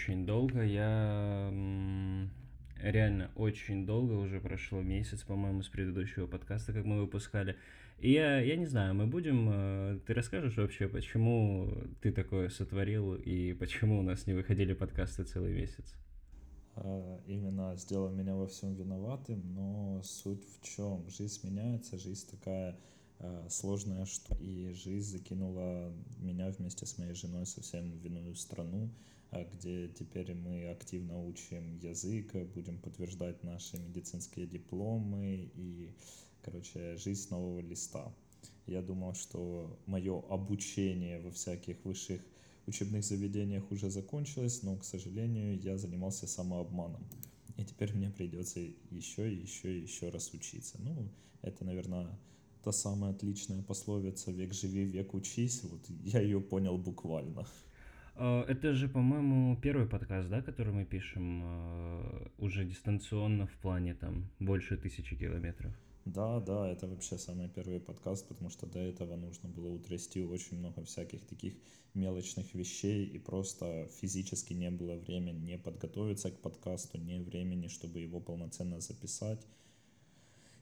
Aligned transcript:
очень 0.00 0.24
долго. 0.24 0.62
Я 0.62 1.52
реально 2.82 3.30
очень 3.36 3.84
долго, 3.84 4.14
уже 4.14 4.40
прошло 4.40 4.80
месяц, 4.80 5.22
по-моему, 5.22 5.62
с 5.62 5.68
предыдущего 5.68 6.26
подкаста, 6.26 6.72
как 6.72 6.86
мы 6.86 7.00
выпускали. 7.00 7.56
И 7.98 8.12
я, 8.12 8.40
я 8.40 8.56
не 8.56 8.64
знаю, 8.64 8.94
мы 8.94 9.06
будем... 9.06 9.50
Э, 9.52 9.98
ты 10.06 10.14
расскажешь 10.14 10.56
вообще, 10.56 10.88
почему 10.88 11.70
ты 12.00 12.12
такое 12.12 12.48
сотворил 12.48 13.14
и 13.14 13.52
почему 13.52 13.98
у 13.98 14.02
нас 14.02 14.26
не 14.26 14.32
выходили 14.32 14.72
подкасты 14.72 15.24
целый 15.24 15.52
месяц? 15.52 15.94
А, 16.76 17.20
именно 17.26 17.76
сделал 17.76 18.08
меня 18.08 18.34
во 18.34 18.46
всем 18.46 18.74
виноватым, 18.74 19.42
но 19.54 20.00
суть 20.02 20.42
в 20.46 20.64
чем? 20.64 21.04
Жизнь 21.10 21.46
меняется, 21.46 21.98
жизнь 21.98 22.26
такая 22.30 22.78
э, 23.18 23.46
сложная 23.50 24.06
что 24.06 24.34
и 24.36 24.72
жизнь 24.72 25.18
закинула 25.18 25.92
меня 26.16 26.48
вместе 26.52 26.86
с 26.86 26.96
моей 26.96 27.12
женой 27.12 27.44
совсем 27.44 27.90
в 27.98 28.06
иную 28.06 28.34
страну, 28.34 28.88
где 29.32 29.88
теперь 29.88 30.34
мы 30.34 30.70
активно 30.70 31.24
учим 31.24 31.76
язык, 31.78 32.34
будем 32.54 32.78
подтверждать 32.78 33.42
наши 33.44 33.78
медицинские 33.78 34.46
дипломы 34.46 35.50
и, 35.54 35.92
короче, 36.42 36.96
жизнь 36.96 37.22
с 37.22 37.30
нового 37.30 37.60
листа. 37.60 38.12
Я 38.66 38.82
думал, 38.82 39.14
что 39.14 39.78
мое 39.86 40.20
обучение 40.28 41.20
во 41.20 41.30
всяких 41.30 41.84
высших 41.84 42.22
учебных 42.66 43.04
заведениях 43.04 43.70
уже 43.70 43.90
закончилось, 43.90 44.62
но, 44.62 44.76
к 44.76 44.84
сожалению, 44.84 45.58
я 45.60 45.78
занимался 45.78 46.26
самообманом. 46.26 47.04
И 47.56 47.64
теперь 47.64 47.94
мне 47.94 48.10
придется 48.10 48.60
еще 48.90 49.32
и 49.32 49.42
еще 49.42 49.76
и 49.76 49.82
еще 49.82 50.08
раз 50.08 50.32
учиться. 50.32 50.78
Ну, 50.80 51.08
это, 51.42 51.64
наверное, 51.64 52.18
та 52.62 52.72
самая 52.72 53.12
отличная 53.12 53.62
пословица 53.62 54.32
«век 54.32 54.52
живи, 54.54 54.84
век 54.84 55.14
учись». 55.14 55.62
Вот 55.64 55.80
я 56.04 56.20
ее 56.20 56.40
понял 56.40 56.78
буквально. 56.78 57.46
Э, 58.20 58.44
Это 58.48 58.74
же, 58.74 58.88
по-моему, 58.88 59.56
первый 59.62 59.86
подкаст, 59.86 60.28
да, 60.28 60.42
который 60.42 60.74
мы 60.74 60.84
пишем 60.84 61.42
э, 61.42 62.28
уже 62.38 62.64
дистанционно 62.66 63.46
в 63.46 63.56
плане 63.62 63.94
там 63.94 64.30
больше 64.38 64.76
тысячи 64.76 65.16
километров. 65.16 65.72
Да, 66.04 66.40
да, 66.40 66.68
это 66.68 66.86
вообще 66.86 67.16
самый 67.18 67.48
первый 67.48 67.80
подкаст, 67.80 68.28
потому 68.28 68.50
что 68.50 68.66
до 68.66 68.78
этого 68.78 69.16
нужно 69.16 69.48
было 69.48 69.68
утрясти 69.68 70.22
очень 70.22 70.58
много 70.58 70.82
всяких 70.82 71.24
таких 71.26 71.54
мелочных 71.94 72.54
вещей, 72.54 73.06
и 73.06 73.18
просто 73.18 73.88
физически 74.00 74.52
не 74.54 74.70
было 74.70 74.96
времени 74.96 75.52
не 75.52 75.58
подготовиться 75.58 76.30
к 76.30 76.40
подкасту, 76.42 76.98
не 76.98 77.20
времени, 77.20 77.68
чтобы 77.68 78.00
его 78.00 78.20
полноценно 78.20 78.80
записать. 78.80 79.46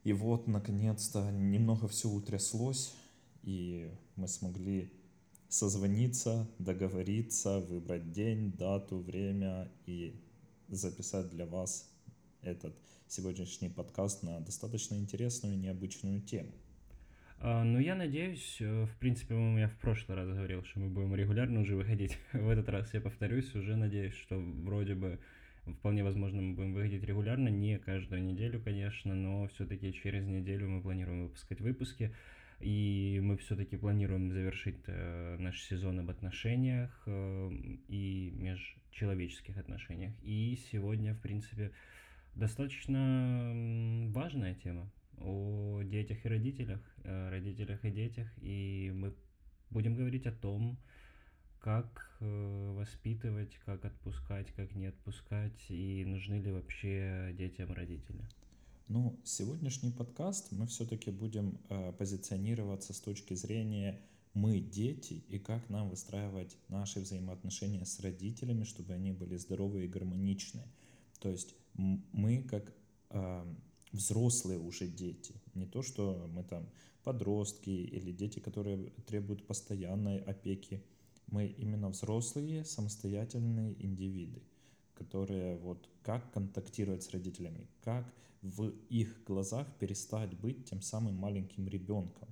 И 0.05 0.13
вот, 0.13 0.47
наконец-то, 0.47 1.31
немного 1.33 1.89
все 1.89 2.09
утряслось, 2.09 2.95
и 3.43 3.91
мы 4.17 4.29
смогли 4.29 4.93
созвониться, 5.49 6.47
договориться, 6.59 7.61
выбрать 7.61 8.13
день, 8.13 8.53
дату, 8.53 8.99
время 8.99 9.71
и 9.87 10.15
записать 10.69 11.31
для 11.31 11.47
вас 11.47 11.91
этот 12.43 12.77
сегодняшний 13.07 13.71
подкаст 13.71 14.23
на 14.23 14.41
достаточно 14.41 14.97
интересную 14.97 15.55
и 15.55 15.59
необычную 15.59 16.21
тему. 16.21 16.53
А, 17.41 17.65
Ну, 17.65 17.79
я 17.79 17.95
надеюсь, 17.95 18.59
э, 18.61 18.85
в 18.85 18.99
принципе, 18.99 19.35
я 19.59 19.69
в 19.69 19.79
прошлый 19.79 20.17
раз 20.17 20.29
говорил, 20.29 20.65
что 20.65 20.81
мы 20.81 20.89
будем 20.89 21.15
регулярно 21.15 21.61
уже 21.61 21.77
выходить. 21.77 22.19
В 22.33 22.49
этот 22.49 22.69
раз 22.69 22.93
я 22.93 23.01
повторюсь, 23.01 23.55
уже 23.55 23.77
надеюсь, 23.77 24.15
что 24.15 24.39
вроде 24.39 24.95
бы 24.95 25.19
вполне 25.79 26.03
возможно 26.03 26.43
мы 26.43 26.55
будем 26.55 26.75
выходить 26.75 27.05
регулярно, 27.05 27.49
не 27.49 27.79
каждую 27.79 28.23
неделю, 28.23 28.61
конечно, 28.61 29.15
но 29.15 29.47
все-таки 29.49 29.93
через 29.93 30.27
неделю 30.27 30.69
мы 30.69 30.83
планируем 30.83 31.25
выпускать 31.25 31.61
выпуски. 31.61 32.13
И 32.61 33.21
мы 33.23 33.37
все-таки 33.37 33.77
планируем 33.77 34.33
завершить 34.33 34.83
э, 34.87 35.37
наш 35.39 35.63
сезон 35.63 36.01
об 36.01 36.11
отношениях 36.11 36.91
э, 37.07 37.51
и 37.89 38.33
межчеловеческих 38.37 39.57
отношениях. 39.59 40.13
И 40.23 40.59
сегодня, 40.73 41.15
в 41.15 41.21
принципе, 41.21 41.71
достаточно 42.35 43.53
важная 44.09 44.55
тема 44.57 44.91
о 45.19 45.83
детях 45.85 46.25
и 46.25 46.29
родителях, 46.29 46.81
о 47.05 47.31
родителях 47.31 47.85
и 47.85 47.91
детях, 47.91 48.29
и 48.39 48.93
мы 48.93 49.15
будем 49.71 49.95
говорить 49.95 50.27
о 50.27 50.33
том, 50.33 50.79
как 51.61 52.11
э, 52.21 52.75
воспитывать, 52.77 53.59
как 53.65 53.85
отпускать, 53.85 54.53
как 54.53 54.75
не 54.75 54.87
отпускать, 54.87 55.67
и 55.69 56.05
нужны 56.05 56.37
ли 56.37 56.51
вообще 56.51 57.35
детям 57.35 57.73
родители. 57.73 58.25
Ну, 58.91 59.21
сегодняшний 59.23 59.91
подкаст 59.91 60.51
мы 60.51 60.67
все-таки 60.67 61.11
будем 61.11 61.61
э, 61.69 61.93
позиционироваться 61.93 62.95
с 62.95 63.01
точки 63.01 63.35
зрения 63.35 64.01
мы 64.33 64.61
дети 64.61 65.23
и 65.29 65.39
как 65.39 65.69
нам 65.69 65.91
выстраивать 65.91 66.57
наши 66.69 67.01
взаимоотношения 67.01 67.85
с 67.85 68.01
родителями, 68.01 68.65
чтобы 68.65 68.95
они 68.95 69.13
были 69.13 69.37
здоровые 69.37 69.85
и 69.85 69.89
гармоничные. 69.89 70.67
То 71.21 71.29
есть 71.29 71.55
мы 71.75 72.43
как 72.45 72.73
э, 73.11 73.55
взрослые 73.93 74.59
уже 74.59 74.87
дети, 74.87 75.35
не 75.53 75.67
то 75.67 75.83
что 75.83 76.27
мы 76.33 76.43
там 76.43 76.67
подростки 77.05 77.69
или 77.69 78.11
дети, 78.11 78.39
которые 78.39 78.89
требуют 79.07 79.47
постоянной 79.47 80.17
опеки, 80.17 80.83
мы 81.27 81.45
именно 81.45 81.91
взрослые 81.91 82.65
самостоятельные 82.65 83.85
индивиды, 83.85 84.43
которые 84.99 85.57
вот 85.57 85.89
как 86.03 86.31
контактировать 86.33 87.03
с 87.03 87.11
родителями, 87.11 87.67
как 87.83 88.05
в 88.43 88.73
их 88.91 89.23
глазах 89.25 89.67
перестать 89.79 90.39
быть 90.39 90.65
тем 90.65 90.83
самым 90.83 91.15
маленьким 91.15 91.69
ребенком. 91.69 92.29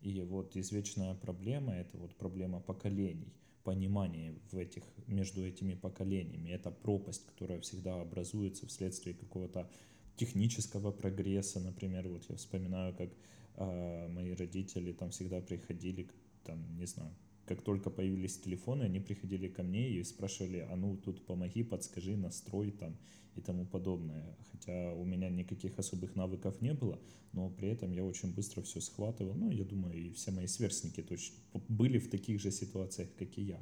И 0.00 0.22
вот 0.22 0.56
извечная 0.56 1.14
проблема, 1.14 1.74
это 1.74 1.98
вот 1.98 2.16
проблема 2.16 2.60
поколений, 2.60 3.32
понимание 3.64 4.34
в 4.50 4.56
этих, 4.56 4.82
между 5.06 5.44
этими 5.44 5.74
поколениями. 5.74 6.50
Это 6.50 6.70
пропасть, 6.70 7.26
которая 7.26 7.60
всегда 7.60 8.00
образуется 8.00 8.66
вследствие 8.66 9.14
какого-то 9.14 9.68
технического 10.16 10.90
прогресса. 10.90 11.60
Например, 11.60 12.08
вот 12.08 12.24
я 12.28 12.36
вспоминаю, 12.36 12.94
как 12.94 13.10
э, 13.56 14.08
мои 14.08 14.32
родители 14.32 14.92
там 14.92 15.10
всегда 15.10 15.40
приходили, 15.40 16.08
там, 16.44 16.58
не 16.78 16.86
знаю, 16.86 17.14
как 17.50 17.62
только 17.62 17.90
появились 17.90 18.38
телефоны, 18.38 18.84
они 18.84 19.00
приходили 19.00 19.48
ко 19.48 19.64
мне 19.64 19.90
и 19.90 20.04
спрашивали, 20.04 20.68
а 20.70 20.76
ну 20.76 20.96
тут 20.96 21.26
помоги, 21.26 21.64
подскажи, 21.64 22.16
настрой 22.16 22.70
там 22.70 22.96
и 23.34 23.40
тому 23.40 23.66
подобное. 23.66 24.36
Хотя 24.52 24.92
у 24.94 25.04
меня 25.04 25.28
никаких 25.30 25.76
особых 25.76 26.14
навыков 26.14 26.62
не 26.62 26.74
было, 26.74 27.00
но 27.32 27.50
при 27.50 27.68
этом 27.70 27.90
я 27.90 28.04
очень 28.04 28.32
быстро 28.32 28.62
все 28.62 28.80
схватывал. 28.80 29.34
Ну, 29.34 29.50
я 29.50 29.64
думаю, 29.64 29.98
и 29.98 30.12
все 30.12 30.30
мои 30.30 30.46
сверстники 30.46 31.02
точно 31.02 31.34
были 31.68 31.98
в 31.98 32.08
таких 32.08 32.40
же 32.40 32.52
ситуациях, 32.52 33.08
как 33.18 33.36
и 33.36 33.42
я. 33.42 33.60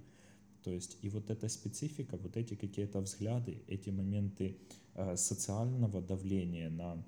То 0.64 0.70
есть 0.70 0.98
и 1.00 1.08
вот 1.08 1.30
эта 1.30 1.48
специфика, 1.48 2.18
вот 2.18 2.36
эти 2.36 2.56
какие-то 2.56 3.00
взгляды, 3.00 3.62
эти 3.68 3.88
моменты 3.88 4.58
э, 4.96 5.16
социального 5.16 6.02
давления 6.02 6.68
на 6.68 7.02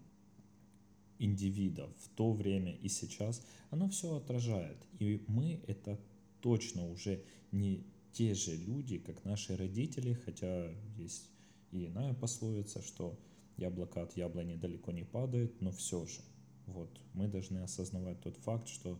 индивида 1.18 1.90
в 1.98 2.08
то 2.16 2.32
время 2.32 2.72
и 2.72 2.88
сейчас, 2.88 3.46
оно 3.68 3.90
все 3.90 4.16
отражает. 4.16 4.78
И 4.98 5.22
мы 5.28 5.60
это 5.66 6.00
точно 6.40 6.88
уже 6.88 7.24
не 7.52 7.86
те 8.12 8.34
же 8.34 8.56
люди, 8.56 8.98
как 8.98 9.24
наши 9.24 9.56
родители, 9.56 10.14
хотя 10.14 10.70
есть 10.96 11.30
и 11.70 11.86
иная 11.86 12.14
пословица, 12.14 12.82
что 12.82 13.18
яблоко 13.56 14.02
от 14.02 14.16
яблони 14.16 14.56
далеко 14.56 14.90
не 14.92 15.04
падает, 15.04 15.60
но 15.60 15.70
все 15.70 16.04
же, 16.06 16.20
вот, 16.66 17.00
мы 17.14 17.28
должны 17.28 17.58
осознавать 17.58 18.20
тот 18.20 18.36
факт, 18.38 18.68
что 18.68 18.98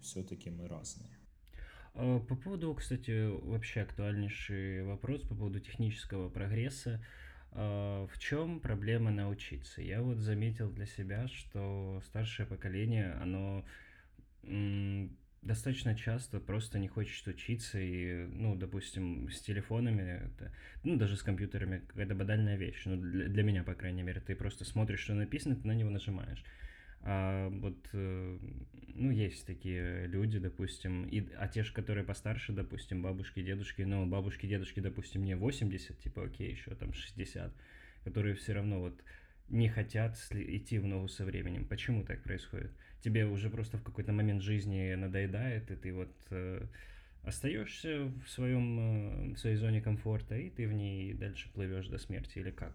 все-таки 0.00 0.50
мы 0.50 0.68
разные. 0.68 1.10
А, 1.94 2.20
По 2.20 2.36
поводу, 2.36 2.74
кстати, 2.74 3.26
вообще 3.26 3.82
актуальнейший 3.82 4.84
вопрос 4.84 5.22
по 5.22 5.34
поводу 5.34 5.60
технического 5.60 6.28
прогресса. 6.28 7.04
А, 7.52 8.06
В 8.06 8.18
чем 8.18 8.60
проблема 8.60 9.10
научиться? 9.10 9.82
Я 9.82 10.02
вот 10.02 10.18
заметил 10.18 10.70
для 10.70 10.86
себя, 10.86 11.28
что 11.28 12.00
старшее 12.06 12.46
поколение, 12.46 13.12
оно 13.14 13.64
достаточно 15.48 15.96
часто 15.96 16.40
просто 16.40 16.78
не 16.78 16.88
хочет 16.88 17.26
учиться, 17.26 17.80
и, 17.80 18.26
ну, 18.26 18.54
допустим, 18.54 19.28
с 19.30 19.40
телефонами, 19.40 20.20
это, 20.26 20.52
ну, 20.84 20.96
даже 20.96 21.16
с 21.16 21.22
компьютерами, 21.22 21.82
какая-то 21.88 22.14
банальная 22.14 22.56
вещь, 22.56 22.82
ну, 22.84 22.96
для, 22.96 23.28
для 23.28 23.42
меня, 23.42 23.64
по 23.64 23.74
крайней 23.74 24.02
мере, 24.02 24.20
ты 24.20 24.36
просто 24.36 24.64
смотришь, 24.64 25.00
что 25.00 25.14
написано, 25.14 25.56
ты 25.56 25.66
на 25.66 25.72
него 25.72 25.90
нажимаешь. 25.90 26.44
А 27.00 27.48
вот, 27.48 27.88
э, 27.92 28.38
ну, 28.94 29.10
есть 29.10 29.46
такие 29.46 30.06
люди, 30.06 30.38
допустим, 30.38 31.04
и, 31.06 31.26
а 31.38 31.48
те 31.48 31.62
же, 31.62 31.72
которые 31.72 32.04
постарше, 32.04 32.52
допустим, 32.52 33.02
бабушки, 33.02 33.42
дедушки, 33.42 33.82
ну, 33.82 34.04
бабушки, 34.06 34.46
дедушки, 34.46 34.80
допустим, 34.80 35.24
не 35.24 35.34
80, 35.34 35.98
типа, 35.98 36.24
окей, 36.24 36.50
еще 36.50 36.74
там 36.74 36.92
60, 36.92 37.52
которые 38.04 38.34
все 38.34 38.52
равно 38.52 38.80
вот 38.80 39.02
не 39.48 39.68
хотят 39.68 40.18
идти 40.30 40.78
в 40.78 40.86
ногу 40.86 41.08
со 41.08 41.24
временем. 41.24 41.64
Почему 41.64 42.04
так 42.04 42.22
происходит? 42.22 42.72
Тебе 43.02 43.26
уже 43.26 43.48
просто 43.48 43.78
в 43.78 43.82
какой-то 43.82 44.12
момент 44.12 44.42
жизни 44.42 44.94
надоедает, 44.94 45.70
и 45.70 45.76
ты 45.76 45.92
вот 45.92 46.14
э, 46.30 46.66
остаешься 47.22 48.10
в 48.24 48.28
своем, 48.28 48.78
э, 49.30 49.34
в 49.34 49.38
своей 49.38 49.56
зоне 49.56 49.80
комфорта, 49.80 50.36
и 50.36 50.50
ты 50.50 50.66
в 50.66 50.72
ней 50.72 51.14
дальше 51.14 51.50
плывешь 51.52 51.88
до 51.88 51.98
смерти, 51.98 52.38
или 52.38 52.50
как? 52.50 52.74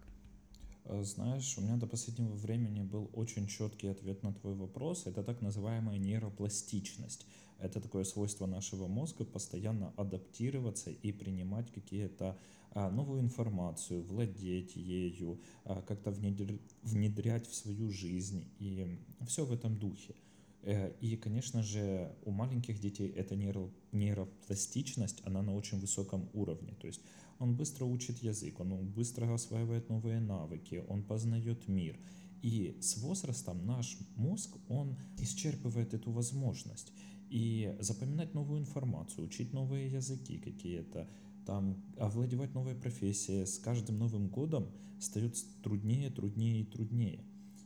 Э, 0.86 1.04
Знаешь, 1.04 1.58
у 1.58 1.62
меня 1.62 1.75
до 1.75 1.88
последнего 1.88 2.34
времени 2.34 2.81
был 2.81 3.10
очень 3.14 3.48
четкий 3.48 3.88
ответ 3.88 4.24
на 4.24 4.34
твой 4.34 4.56
вопрос. 4.56 5.08
Это 5.08 5.24
так 5.24 5.42
называемая 5.42 5.98
нейропластичность. 5.98 7.25
Это 7.60 7.80
такое 7.80 8.04
свойство 8.04 8.46
нашего 8.46 8.88
мозга 8.88 9.24
постоянно 9.25 9.94
адаптироваться 9.96 10.90
и 10.90 11.12
принимать 11.12 11.72
какие-то 11.72 12.38
новую 12.74 13.22
информацию, 13.22 14.04
владеть 14.04 14.75
ею, 14.75 15.40
а, 15.64 15.81
как-то 15.81 16.12
внедрять 16.12 17.48
в 17.48 17.54
свою 17.54 17.90
жизнь 17.92 18.46
и 18.60 19.00
все 19.28 19.46
в 19.46 19.52
этом 19.52 19.78
духе. 19.78 20.16
Э, 20.64 20.94
и, 21.02 21.18
конечно 21.18 21.62
же, 21.62 22.16
у 22.24 22.31
маленьких 22.31 22.80
детей 22.80 23.10
эта 23.10 23.36
нейро, 23.36 23.70
нейропластичность, 23.92 25.22
она 25.25 25.42
на 25.42 25.54
очень 25.56 25.80
высоком 25.80 26.30
уровне. 26.34 26.74
То 26.80 26.88
есть 26.88 27.02
он 27.40 27.56
быстро 27.56 27.86
учит 27.86 28.20
язык, 28.20 28.60
он 28.60 28.88
быстро 28.90 29.34
осваивает 29.34 29.90
новые 29.90 30.20
навыки, 30.20 30.84
он 30.88 31.04
познает 31.04 31.68
мир. 31.68 32.00
И 32.42 32.78
с 32.81 32.98
возрастом 32.98 33.66
наш 33.66 33.98
мозг, 34.16 34.56
он 34.70 34.98
исчерпывает 35.18 35.94
эту 35.94 36.12
возможность. 36.12 36.92
И 37.30 37.75
запоминать 37.80 38.34
новую 38.34 38.62
информацию, 38.62 39.25
учить 39.25 39.54
новые 39.54 39.90
языки 39.90 40.38
какие-то, 40.38 41.10
там, 41.45 41.84
овладевать 41.98 42.54
новой 42.54 42.75
профессией 42.75 43.45
с 43.45 43.57
каждым 43.60 44.00
Новым 44.00 44.28
годом 44.28 44.69
становится 45.00 45.45
труднее, 45.62 46.10
труднее 46.10 46.62
и 46.62 46.66
труднее. 46.66 47.24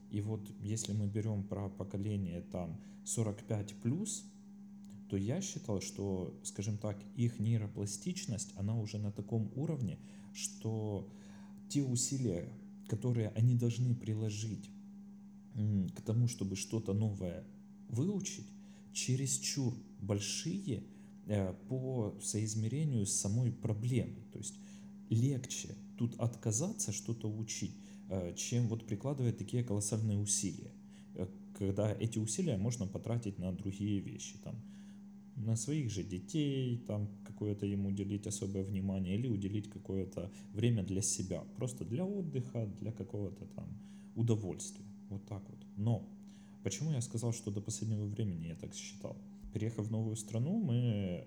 И 0.10 0.22
вот 0.22 0.50
если 0.60 0.94
мы 0.94 1.08
берем 1.08 1.44
про 1.44 1.70
поколение 1.70 2.42
там 2.42 2.80
45 3.06 3.76
плюс, 3.82 4.26
то 5.10 5.18
я 5.18 5.42
считал, 5.42 5.82
что, 5.82 6.40
скажем 6.44 6.78
так, 6.78 6.98
их 7.16 7.40
нейропластичность, 7.40 8.54
она 8.56 8.78
уже 8.78 8.98
на 8.98 9.12
таком 9.12 9.52
уровне, 9.56 10.00
что 10.34 11.10
те 11.70 11.84
усилия, 11.84 12.50
которые 12.88 13.30
они 13.30 13.56
должны 13.56 13.96
приложить 13.96 14.70
к 15.96 16.02
тому, 16.02 16.28
чтобы 16.28 16.56
что-то 16.56 16.94
новое 16.94 17.46
выучить, 17.90 18.48
чересчур 18.94 19.74
большие 20.00 20.84
по 21.68 22.18
соизмерению 22.22 23.06
с 23.06 23.14
самой 23.14 23.52
проблемой. 23.52 24.24
То 24.32 24.40
есть 24.40 24.56
легче 25.10 25.76
тут 25.98 26.16
отказаться 26.20 26.92
что-то 26.92 27.30
учить, 27.30 27.76
э, 28.10 28.34
чем 28.36 28.68
вот 28.68 28.86
прикладывать 28.86 29.38
такие 29.38 29.64
колоссальные 29.64 30.20
усилия, 30.20 30.72
э, 31.16 31.28
когда 31.58 31.92
эти 31.92 32.20
усилия 32.20 32.58
можно 32.58 32.88
потратить 32.88 33.40
на 33.40 33.52
другие 33.52 34.00
вещи, 34.00 34.38
там, 34.44 34.56
на 35.36 35.56
своих 35.56 35.92
же 35.92 36.04
детей, 36.04 36.84
там 36.88 37.10
какое-то 37.24 37.66
ему 37.66 37.90
уделить 37.90 38.26
особое 38.26 38.64
внимание 38.64 39.16
или 39.16 39.28
уделить 39.28 39.70
какое-то 39.70 40.32
время 40.54 40.84
для 40.84 41.02
себя, 41.02 41.44
просто 41.56 41.86
для 41.86 42.06
отдыха, 42.06 42.66
для 42.80 42.92
какого-то 42.92 43.46
там 43.46 43.68
удовольствия, 44.16 44.86
вот 45.10 45.26
так 45.28 45.48
вот. 45.48 45.60
Но 45.76 46.10
почему 46.64 46.92
я 46.92 47.02
сказал, 47.02 47.34
что 47.34 47.52
до 47.52 47.62
последнего 47.62 48.06
времени 48.06 48.48
я 48.48 48.56
так 48.56 48.74
считал? 48.74 49.16
Переехав 49.58 49.88
в 49.88 49.92
новую 49.92 50.16
страну, 50.16 50.60
мы 50.60 50.76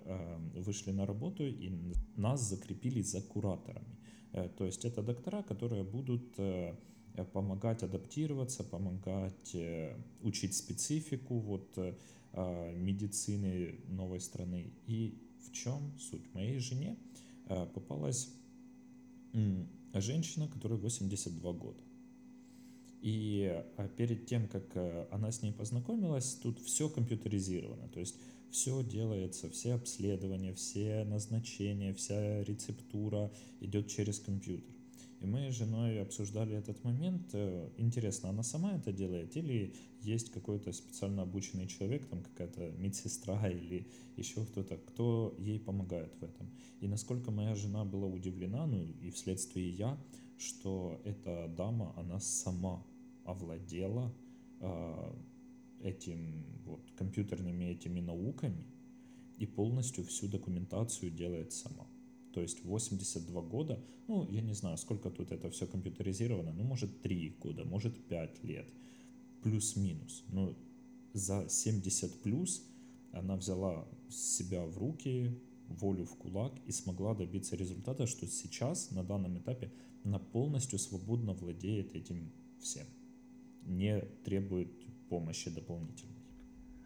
э, 0.04 0.38
вышли 0.54 0.92
на 0.92 1.04
работу 1.04 1.44
и 1.44 1.72
нас 2.16 2.48
закрепили 2.48 3.02
за 3.02 3.20
кураторами. 3.20 3.98
Э, 4.32 4.48
то 4.56 4.66
есть 4.66 4.84
это 4.84 5.02
доктора, 5.02 5.42
которые 5.42 5.82
будут 5.82 6.38
э, 6.38 6.76
помогать 7.32 7.82
адаптироваться, 7.82 8.62
помогать 8.62 9.54
э, 9.54 9.96
учить 10.22 10.54
специфику. 10.54 11.40
Вот 11.40 11.76
э, 11.76 11.94
медицины 12.76 13.80
новой 13.88 14.20
страны. 14.20 14.74
И 14.86 15.18
в 15.40 15.50
чем 15.52 15.98
суть? 15.98 16.32
Моей 16.34 16.60
жене 16.60 16.96
попалась 17.74 18.28
женщина, 19.94 20.46
которой 20.46 20.78
82 20.78 21.52
года. 21.52 21.82
И 23.00 23.64
а, 23.76 23.88
перед 23.88 24.26
тем, 24.26 24.46
как 24.48 24.64
она 25.10 25.32
с 25.32 25.42
ней 25.42 25.52
познакомилась, 25.52 26.34
тут 26.42 26.60
все 26.60 26.88
компьютеризировано. 26.88 27.88
То 27.88 28.00
есть 28.00 28.16
все 28.50 28.82
делается, 28.82 29.48
все 29.48 29.74
обследования, 29.74 30.54
все 30.54 31.04
назначения, 31.04 31.94
вся 31.94 32.42
рецептура 32.44 33.30
идет 33.60 33.88
через 33.88 34.18
компьютер. 34.18 34.74
И 35.20 35.26
мы 35.26 35.52
с 35.52 35.54
женой 35.54 36.00
обсуждали 36.00 36.56
этот 36.56 36.82
момент. 36.82 37.28
Э, 37.34 37.68
интересно, 37.76 38.30
она 38.30 38.42
сама 38.42 38.72
это 38.74 38.90
делает 38.90 39.36
или 39.36 39.74
есть 40.02 40.30
какой-то 40.30 40.72
специально 40.72 41.22
обученный 41.22 41.66
человек, 41.66 42.06
там 42.06 42.22
какая-то 42.22 42.70
медсестра 42.78 43.48
или 43.50 43.86
еще 44.16 44.44
кто-то, 44.46 44.78
кто 44.78 45.34
ей 45.38 45.60
помогает 45.60 46.12
в 46.20 46.24
этом. 46.24 46.50
И 46.80 46.88
насколько 46.88 47.30
моя 47.30 47.54
жена 47.54 47.84
была 47.84 48.06
удивлена, 48.06 48.66
ну 48.66 48.82
и 48.82 49.10
вследствие 49.10 49.70
я, 49.70 49.98
что 50.38 50.98
эта 51.04 51.48
дама, 51.54 51.92
она 51.98 52.18
сама 52.18 52.82
овладела 53.30 54.14
э, 54.60 55.12
этим 55.82 56.44
вот 56.64 56.90
компьютерными 56.96 57.64
этими 57.64 58.00
науками 58.00 58.64
и 59.38 59.46
полностью 59.46 60.04
всю 60.04 60.28
документацию 60.28 61.10
делает 61.10 61.52
сама. 61.52 61.86
То 62.32 62.42
есть 62.42 62.64
82 62.64 63.42
года, 63.42 63.82
ну, 64.06 64.28
я 64.30 64.40
не 64.42 64.54
знаю, 64.54 64.76
сколько 64.76 65.10
тут 65.10 65.32
это 65.32 65.50
все 65.50 65.66
компьютеризировано, 65.66 66.52
ну, 66.52 66.62
может, 66.64 67.02
3 67.02 67.36
года, 67.40 67.64
может, 67.64 68.06
5 68.06 68.44
лет, 68.44 68.68
плюс-минус. 69.42 70.24
Но 70.28 70.54
за 71.12 71.48
70 71.48 72.22
плюс 72.22 72.62
она 73.12 73.36
взяла 73.36 73.88
себя 74.08 74.64
в 74.64 74.78
руки, 74.78 75.40
волю 75.68 76.04
в 76.04 76.16
кулак 76.16 76.52
и 76.66 76.72
смогла 76.72 77.14
добиться 77.14 77.56
результата, 77.56 78.06
что 78.06 78.26
сейчас, 78.26 78.90
на 78.90 79.02
данном 79.02 79.38
этапе, 79.38 79.72
она 80.04 80.18
полностью 80.18 80.78
свободно 80.78 81.32
владеет 81.32 81.94
этим 81.94 82.32
всем, 82.58 82.86
не 83.64 84.00
требует 84.24 84.70
помощи 85.08 85.50
дополнительной. 85.50 86.20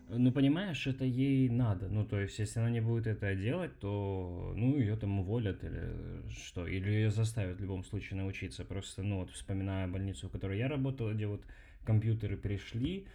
Ну, 0.08 0.32
понимаешь, 0.32 0.86
это 0.86 1.04
ей 1.04 1.48
надо. 1.48 1.88
Ну, 1.88 2.04
то 2.04 2.20
есть, 2.20 2.38
если 2.38 2.60
она 2.60 2.70
не 2.70 2.80
будет 2.80 3.06
это 3.06 3.34
делать, 3.34 3.78
то, 3.80 4.52
ну, 4.54 4.78
ее 4.78 4.96
там 4.96 5.20
уволят 5.20 5.64
или 5.64 6.28
что. 6.30 6.66
Или 6.66 6.90
ее 6.90 7.10
заставят 7.10 7.58
в 7.58 7.62
любом 7.62 7.84
случае 7.84 8.18
научиться. 8.18 8.64
Просто, 8.64 9.02
ну, 9.02 9.20
вот 9.20 9.30
вспоминая 9.30 9.88
больницу, 9.88 10.28
в 10.28 10.32
которой 10.32 10.58
я 10.58 10.68
работал, 10.68 11.12
где 11.12 11.26
вот 11.26 11.42
компьютеры 11.84 12.36
перешли, 12.36 13.06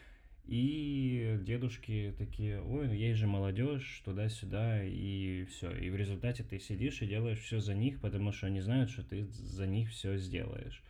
и 0.45 1.37
дедушки 1.41 2.15
такие, 2.17 2.59
ой, 2.59 2.87
ну 2.87 2.93
есть 2.93 3.19
же 3.19 3.27
молодежь, 3.27 4.01
туда-сюда, 4.03 4.83
и 4.83 5.45
все. 5.45 5.71
И 5.71 5.91
в 5.91 5.95
результате 5.95 6.43
ты 6.43 6.57
сидишь 6.57 7.03
и 7.03 7.07
делаешь 7.07 7.39
все 7.39 7.59
за 7.59 7.75
них, 7.75 8.01
потому 8.01 8.31
что 8.31 8.47
они 8.47 8.61
знают, 8.61 8.89
что 8.89 9.03
ты 9.03 9.27
за 9.27 9.67
них 9.67 9.91
все 9.91 10.17
сделаешь. 10.17 10.81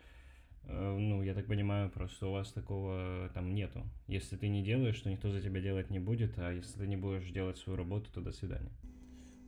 Э, 0.69 0.97
ну, 0.97 1.23
я 1.23 1.33
так 1.33 1.47
понимаю, 1.47 1.89
просто 1.89 2.27
у 2.27 2.31
вас 2.31 2.51
такого 2.51 3.29
там 3.33 3.53
нету. 3.53 3.83
Если 4.07 4.37
ты 4.37 4.49
не 4.49 4.63
делаешь, 4.63 4.99
то 5.01 5.09
никто 5.09 5.31
за 5.31 5.41
тебя 5.41 5.61
делать 5.61 5.89
не 5.89 5.99
будет, 5.99 6.37
а 6.37 6.53
если 6.53 6.79
ты 6.79 6.87
не 6.87 6.97
будешь 6.97 7.31
делать 7.31 7.57
свою 7.57 7.77
работу, 7.77 8.09
то 8.13 8.21
до 8.21 8.31
свидания. 8.31 8.71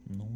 Ну, 0.06 0.28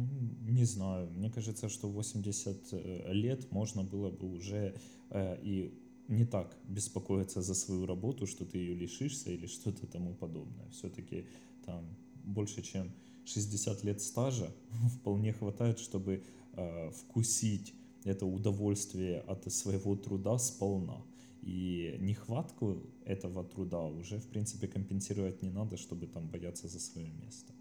не 0.42 0.64
знаю. 0.64 1.10
Мне 1.10 1.30
кажется, 1.30 1.68
что 1.68 1.88
80 1.88 2.68
э, 2.72 3.12
лет 3.12 3.50
можно 3.52 3.82
было 3.82 4.10
бы 4.10 4.30
уже 4.32 4.74
э, 5.10 5.38
и 5.42 5.74
не 6.08 6.24
так 6.24 6.56
беспокоиться 6.68 7.42
за 7.42 7.54
свою 7.54 7.84
работу, 7.86 8.26
что 8.26 8.44
ты 8.44 8.58
ее 8.58 8.74
лишишься 8.74 9.32
или 9.32 9.46
что-то 9.46 9.86
тому 9.86 10.14
подобное. 10.14 10.68
Все-таки 10.70 11.26
там 11.64 11.96
больше, 12.24 12.62
чем 12.62 12.92
60 13.24 13.84
лет 13.84 14.00
стажа 14.00 14.54
вполне 15.00 15.32
хватает, 15.32 15.80
чтобы 15.80 16.22
э, 16.52 16.90
вкусить 16.90 17.74
это 18.06 18.26
удовольствие 18.26 19.20
от 19.20 19.52
своего 19.52 19.96
труда 19.96 20.38
сполна. 20.38 21.02
И 21.42 21.96
нехватку 22.00 22.82
этого 23.04 23.44
труда 23.44 23.82
уже, 23.82 24.18
в 24.18 24.28
принципе, 24.28 24.66
компенсировать 24.66 25.42
не 25.42 25.50
надо, 25.50 25.76
чтобы 25.76 26.06
там 26.06 26.28
бояться 26.28 26.68
за 26.68 26.80
свое 26.80 27.08
место. 27.12 27.52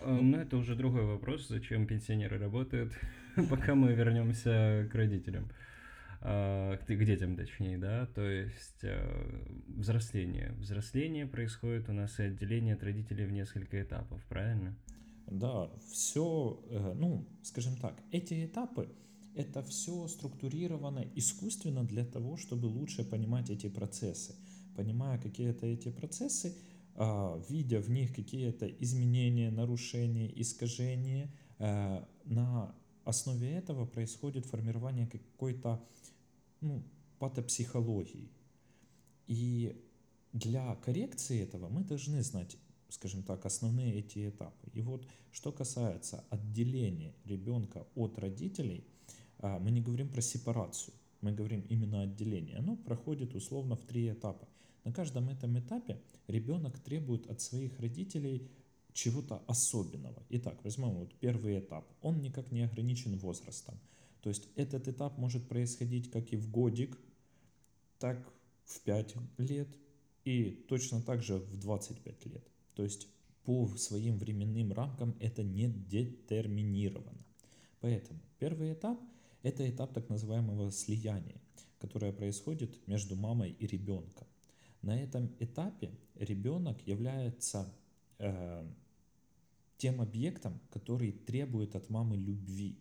А, 0.00 0.20
ну, 0.20 0.36
это 0.38 0.56
уже 0.56 0.74
другой 0.74 1.04
вопрос, 1.04 1.48
зачем 1.48 1.86
пенсионеры 1.86 2.38
работают, 2.38 2.92
пока 3.50 3.74
мы 3.74 3.92
вернемся 3.94 4.88
к 4.90 4.94
родителям, 4.94 5.48
а, 6.20 6.76
к 6.76 7.04
детям 7.04 7.36
точнее, 7.36 7.78
да, 7.78 8.06
то 8.06 8.28
есть 8.28 8.84
а, 8.84 9.46
взросление. 9.68 10.52
Взросление 10.58 11.26
происходит 11.26 11.88
у 11.88 11.92
нас 11.92 12.18
и 12.18 12.24
отделение 12.24 12.74
от 12.74 12.82
родителей 12.82 13.26
в 13.26 13.32
несколько 13.32 13.80
этапов, 13.80 14.24
правильно? 14.28 14.76
Да, 15.26 15.70
все, 15.90 16.62
э, 16.68 16.92
ну, 16.96 17.26
скажем 17.42 17.76
так, 17.76 17.98
эти 18.10 18.44
этапы, 18.44 18.88
это 19.34 19.62
все 19.62 20.06
структурировано 20.06 21.04
искусственно 21.14 21.84
для 21.84 22.04
того, 22.04 22.36
чтобы 22.36 22.66
лучше 22.66 23.04
понимать 23.04 23.50
эти 23.50 23.68
процессы. 23.68 24.34
Понимая 24.76 25.18
какие-то 25.18 25.66
эти 25.66 25.90
процессы, 25.90 26.56
а, 26.94 27.42
видя 27.48 27.80
в 27.80 27.90
них 27.90 28.14
какие-то 28.14 28.66
изменения, 28.66 29.50
нарушения, 29.50 30.30
искажения, 30.40 31.32
а, 31.58 32.08
на 32.24 32.74
основе 33.04 33.50
этого 33.50 33.86
происходит 33.86 34.46
формирование 34.46 35.06
какой-то 35.06 35.84
ну, 36.60 36.84
патопсихологии. 37.18 38.30
И 39.26 39.80
для 40.32 40.74
коррекции 40.76 41.40
этого 41.40 41.68
мы 41.68 41.82
должны 41.82 42.22
знать, 42.22 42.56
скажем 42.88 43.22
так, 43.22 43.44
основные 43.46 43.98
эти 43.98 44.28
этапы. 44.28 44.70
И 44.72 44.80
вот 44.80 45.06
что 45.32 45.50
касается 45.50 46.24
отделения 46.30 47.14
ребенка 47.24 47.86
от 47.96 48.16
родителей– 48.18 48.86
мы 49.40 49.70
не 49.70 49.80
говорим 49.80 50.08
про 50.08 50.20
сепарацию, 50.20 50.94
мы 51.20 51.32
говорим 51.32 51.64
именно 51.68 52.02
отделение. 52.02 52.56
Оно 52.56 52.76
проходит 52.76 53.34
условно 53.34 53.76
в 53.76 53.84
три 53.84 54.10
этапа. 54.10 54.48
На 54.84 54.92
каждом 54.92 55.28
этом 55.28 55.58
этапе 55.58 56.00
ребенок 56.28 56.78
требует 56.78 57.30
от 57.30 57.40
своих 57.40 57.78
родителей 57.80 58.50
чего-то 58.92 59.42
особенного. 59.46 60.22
Итак, 60.30 60.62
возьмем 60.62 60.90
вот 60.90 61.14
первый 61.14 61.58
этап. 61.58 61.86
Он 62.00 62.20
никак 62.20 62.52
не 62.52 62.62
ограничен 62.62 63.16
возрастом. 63.18 63.78
То 64.20 64.28
есть 64.28 64.48
этот 64.56 64.88
этап 64.88 65.18
может 65.18 65.48
происходить 65.48 66.10
как 66.10 66.32
и 66.32 66.36
в 66.36 66.50
годик, 66.50 66.96
так 67.98 68.32
в 68.64 68.80
5 68.80 69.16
лет 69.38 69.68
и 70.24 70.64
точно 70.68 71.02
так 71.02 71.22
же 71.22 71.36
в 71.36 71.58
25 71.58 72.26
лет. 72.26 72.46
То 72.74 72.82
есть 72.82 73.08
по 73.44 73.68
своим 73.76 74.18
временным 74.18 74.72
рамкам 74.72 75.14
это 75.20 75.42
не 75.42 75.68
детерминировано. 75.68 77.24
Поэтому 77.80 78.20
первый 78.38 78.72
этап– 78.72 78.98
это 79.44 79.68
этап 79.68 79.92
так 79.92 80.08
называемого 80.08 80.72
слияния, 80.72 81.40
которое 81.78 82.12
происходит 82.12 82.88
между 82.88 83.14
мамой 83.14 83.50
и 83.50 83.66
ребенком. 83.66 84.26
На 84.80 85.00
этом 85.00 85.30
этапе 85.38 85.90
ребенок 86.14 86.80
является 86.86 87.70
э, 88.18 88.66
тем 89.76 90.00
объектом, 90.00 90.58
который 90.70 91.12
требует 91.12 91.76
от 91.76 91.90
мамы 91.90 92.16
любви, 92.16 92.78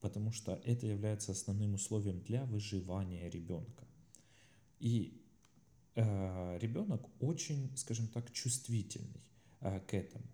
потому 0.00 0.32
что 0.32 0.60
это 0.64 0.86
является 0.86 1.32
основным 1.32 1.74
условием 1.74 2.20
для 2.22 2.44
выживания 2.46 3.28
ребенка. 3.28 3.84
И 4.80 5.20
э, 5.94 6.58
ребенок 6.58 7.06
очень, 7.20 7.70
скажем 7.76 8.08
так, 8.08 8.32
чувствительный 8.32 9.22
э, 9.60 9.80
к 9.80 9.92
этому. 9.92 10.24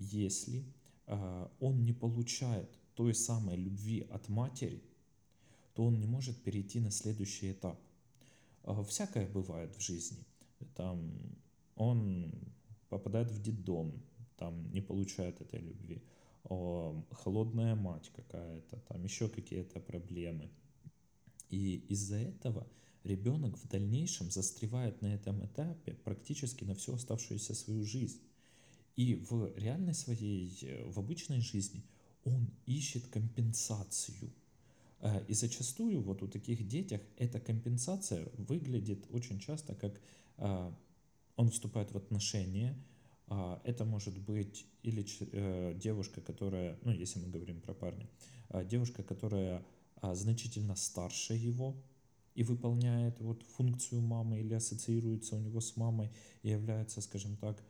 Если 0.00 0.64
э, 1.06 1.48
он 1.60 1.84
не 1.84 1.92
получает 1.92 2.68
той 2.96 3.14
самой 3.14 3.56
любви 3.56 4.08
от 4.10 4.28
матери, 4.28 4.82
то 5.74 5.84
он 5.84 5.98
не 6.00 6.06
может 6.06 6.42
перейти 6.42 6.80
на 6.80 6.90
следующий 6.90 7.52
этап. 7.52 7.78
Э, 8.64 8.84
всякое 8.88 9.28
бывает 9.28 9.74
в 9.76 9.80
жизни. 9.80 10.24
Там 10.74 11.12
он 11.76 12.32
попадает 12.88 13.30
в 13.30 13.42
детдом, 13.42 13.92
там 14.36 14.72
не 14.72 14.80
получает 14.80 15.40
этой 15.40 15.60
любви, 15.60 16.02
холодная 17.10 17.74
мать 17.74 18.10
какая-то, 18.14 18.78
там 18.88 19.04
еще 19.04 19.28
какие-то 19.28 19.80
проблемы. 19.80 20.50
И 21.50 21.76
из-за 21.88 22.16
этого 22.16 22.66
ребенок 23.02 23.56
в 23.56 23.68
дальнейшем 23.68 24.30
застревает 24.30 25.00
на 25.02 25.14
этом 25.14 25.44
этапе 25.44 25.94
практически 26.04 26.64
на 26.64 26.74
всю 26.74 26.94
оставшуюся 26.94 27.54
свою 27.54 27.84
жизнь. 27.84 28.20
И 28.96 29.16
в 29.16 29.56
реальной 29.56 29.94
своей, 29.94 30.50
в 30.86 30.98
обычной 30.98 31.40
жизни 31.40 31.84
он 32.24 32.50
ищет 32.66 33.06
компенсацию. 33.08 34.32
Э, 35.04 35.24
и 35.28 35.34
зачастую 35.34 36.02
вот 36.02 36.22
у 36.22 36.26
таких 36.26 36.66
детях 36.66 37.00
эта 37.16 37.38
компенсация 37.38 38.28
выглядит 38.36 39.06
очень 39.10 39.38
часто 39.38 39.74
как 39.76 40.00
э, 40.38 40.72
он 41.36 41.50
вступает 41.50 41.92
в 41.92 41.96
отношения, 41.96 42.76
а, 43.26 43.60
это 43.64 43.84
может 43.84 44.18
быть 44.18 44.66
или 44.82 45.04
э, 45.32 45.74
девушка, 45.74 46.20
которая, 46.20 46.78
ну, 46.84 46.92
если 46.92 47.20
мы 47.20 47.28
говорим 47.28 47.60
про 47.60 47.74
парня, 47.74 48.08
а, 48.50 48.64
девушка, 48.64 49.02
которая 49.02 49.64
а, 49.96 50.14
значительно 50.14 50.76
старше 50.76 51.34
его 51.34 51.74
и 52.34 52.42
выполняет 52.42 53.20
вот 53.20 53.42
функцию 53.56 54.02
мамы 54.02 54.40
или 54.40 54.54
ассоциируется 54.54 55.36
у 55.36 55.38
него 55.38 55.60
с 55.60 55.76
мамой 55.76 56.10
и 56.42 56.50
является, 56.50 57.00
скажем 57.00 57.36
так, 57.36 57.62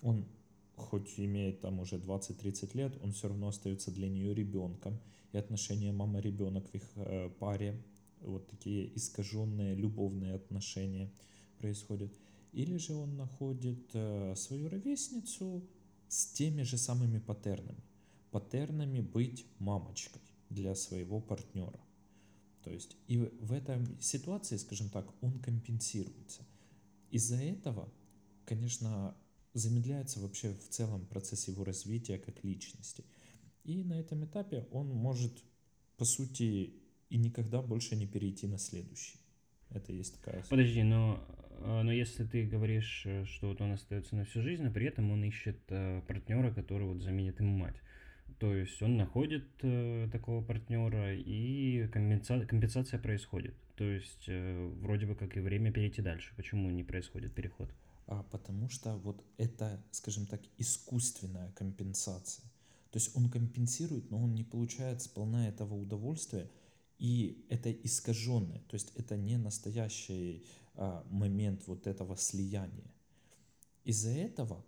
он 0.00 0.26
хоть 0.76 1.18
имеет 1.18 1.60
там 1.60 1.80
уже 1.80 1.96
20-30 1.96 2.76
лет, 2.76 2.96
он 3.02 3.12
все 3.12 3.28
равно 3.28 3.48
остается 3.48 3.90
для 3.90 4.08
нее 4.08 4.34
ребенком. 4.34 5.00
И 5.32 5.36
отношения 5.38 5.92
мама-ребенок 5.92 6.68
в 6.70 6.74
их 6.74 6.88
э, 6.96 7.30
паре, 7.38 7.82
вот 8.20 8.46
такие 8.48 8.96
искаженные 8.96 9.74
любовные 9.74 10.34
отношения 10.34 11.10
происходят 11.58 12.12
или 12.54 12.76
же 12.76 12.94
он 12.94 13.16
находит 13.16 13.90
э, 13.94 14.34
свою 14.36 14.68
ровесницу 14.68 15.66
с 16.08 16.26
теми 16.26 16.62
же 16.62 16.78
самыми 16.78 17.18
паттернами. 17.18 17.82
Паттернами 18.30 19.00
быть 19.00 19.44
мамочкой 19.58 20.22
для 20.50 20.74
своего 20.76 21.20
партнера. 21.20 21.80
То 22.62 22.70
есть 22.70 22.96
и 23.08 23.18
в 23.18 23.52
этой 23.52 23.78
ситуации, 24.00 24.56
скажем 24.56 24.88
так, 24.88 25.12
он 25.20 25.40
компенсируется. 25.40 26.42
Из-за 27.10 27.36
этого, 27.36 27.92
конечно, 28.44 29.16
замедляется 29.54 30.20
вообще 30.20 30.52
в 30.52 30.68
целом 30.68 31.06
процесс 31.06 31.48
его 31.48 31.64
развития 31.64 32.18
как 32.18 32.44
личности. 32.44 33.04
И 33.64 33.82
на 33.82 33.98
этом 33.98 34.24
этапе 34.24 34.66
он 34.70 34.88
может, 34.88 35.42
по 35.96 36.04
сути, 36.04 36.74
и 37.08 37.16
никогда 37.16 37.62
больше 37.62 37.96
не 37.96 38.06
перейти 38.06 38.46
на 38.46 38.58
следующий. 38.58 39.18
Это 39.70 39.92
есть 39.92 40.14
такая... 40.20 40.44
Подожди, 40.50 40.82
но 40.82 41.24
а, 41.60 41.82
но 41.82 41.92
если 41.92 42.24
ты 42.24 42.44
говоришь, 42.44 43.02
э, 43.06 43.24
что 43.24 43.48
вот 43.48 43.60
он 43.60 43.72
остается 43.72 44.16
на 44.16 44.24
всю 44.24 44.42
жизнь, 44.42 44.62
но 44.62 44.70
при 44.70 44.86
этом 44.86 45.10
он 45.10 45.24
ищет 45.24 45.58
э, 45.68 46.02
партнера, 46.06 46.52
который 46.52 46.86
вот 46.86 47.00
заменит 47.00 47.40
ему 47.40 47.56
мать. 47.56 47.76
То 48.38 48.54
есть 48.54 48.82
он 48.82 48.96
находит 48.96 49.46
э, 49.62 50.08
такого 50.10 50.44
партнера 50.44 51.14
и 51.14 51.86
компенса... 51.88 52.44
компенсация 52.46 52.98
происходит. 52.98 53.54
То 53.76 53.84
есть 53.84 54.24
э, 54.26 54.70
вроде 54.80 55.06
бы 55.06 55.14
как 55.14 55.36
и 55.36 55.40
время 55.40 55.72
перейти 55.72 56.02
дальше. 56.02 56.32
Почему 56.36 56.70
не 56.70 56.84
происходит 56.84 57.34
переход? 57.34 57.70
А 58.06 58.22
потому 58.22 58.68
что 58.68 58.96
вот 58.98 59.24
это, 59.38 59.82
скажем 59.90 60.26
так, 60.26 60.42
искусственная 60.58 61.52
компенсация. 61.52 62.44
То 62.90 62.98
есть 62.98 63.16
он 63.16 63.30
компенсирует, 63.30 64.10
но 64.10 64.22
он 64.22 64.34
не 64.34 64.44
получает 64.44 65.02
сполна 65.02 65.48
этого 65.48 65.74
удовольствия, 65.74 66.50
и 66.98 67.44
это 67.48 67.72
искаженное, 67.72 68.60
то 68.68 68.74
есть 68.74 68.92
это 68.94 69.16
не 69.16 69.36
настоящий 69.36 70.46
а, 70.74 71.04
момент 71.10 71.66
вот 71.66 71.86
этого 71.86 72.16
слияния. 72.16 72.90
Из-за 73.84 74.10
этого 74.10 74.64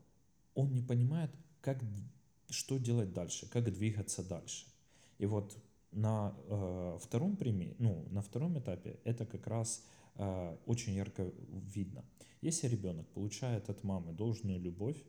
он 0.54 0.72
не 0.72 0.82
понимает, 0.82 1.30
как, 1.60 1.82
что 2.50 2.78
делать 2.78 3.12
дальше, 3.12 3.48
как 3.48 3.72
двигаться 3.72 4.22
дальше. 4.22 4.66
И 5.18 5.26
вот 5.26 5.56
на 5.92 6.34
э, 6.36 6.98
втором 7.00 7.36
примере, 7.36 7.74
ну, 7.78 8.06
на 8.10 8.22
втором 8.22 8.58
этапе 8.58 8.98
это 9.04 9.26
как 9.26 9.46
раз 9.46 9.84
э, 10.16 10.56
очень 10.66 10.94
ярко 10.94 11.30
видно. 11.48 12.04
Если 12.42 12.68
ребенок 12.68 13.06
получает 13.08 13.70
от 13.70 13.82
мамы 13.84 14.12
должную 14.12 14.60
любовь, 14.60 15.02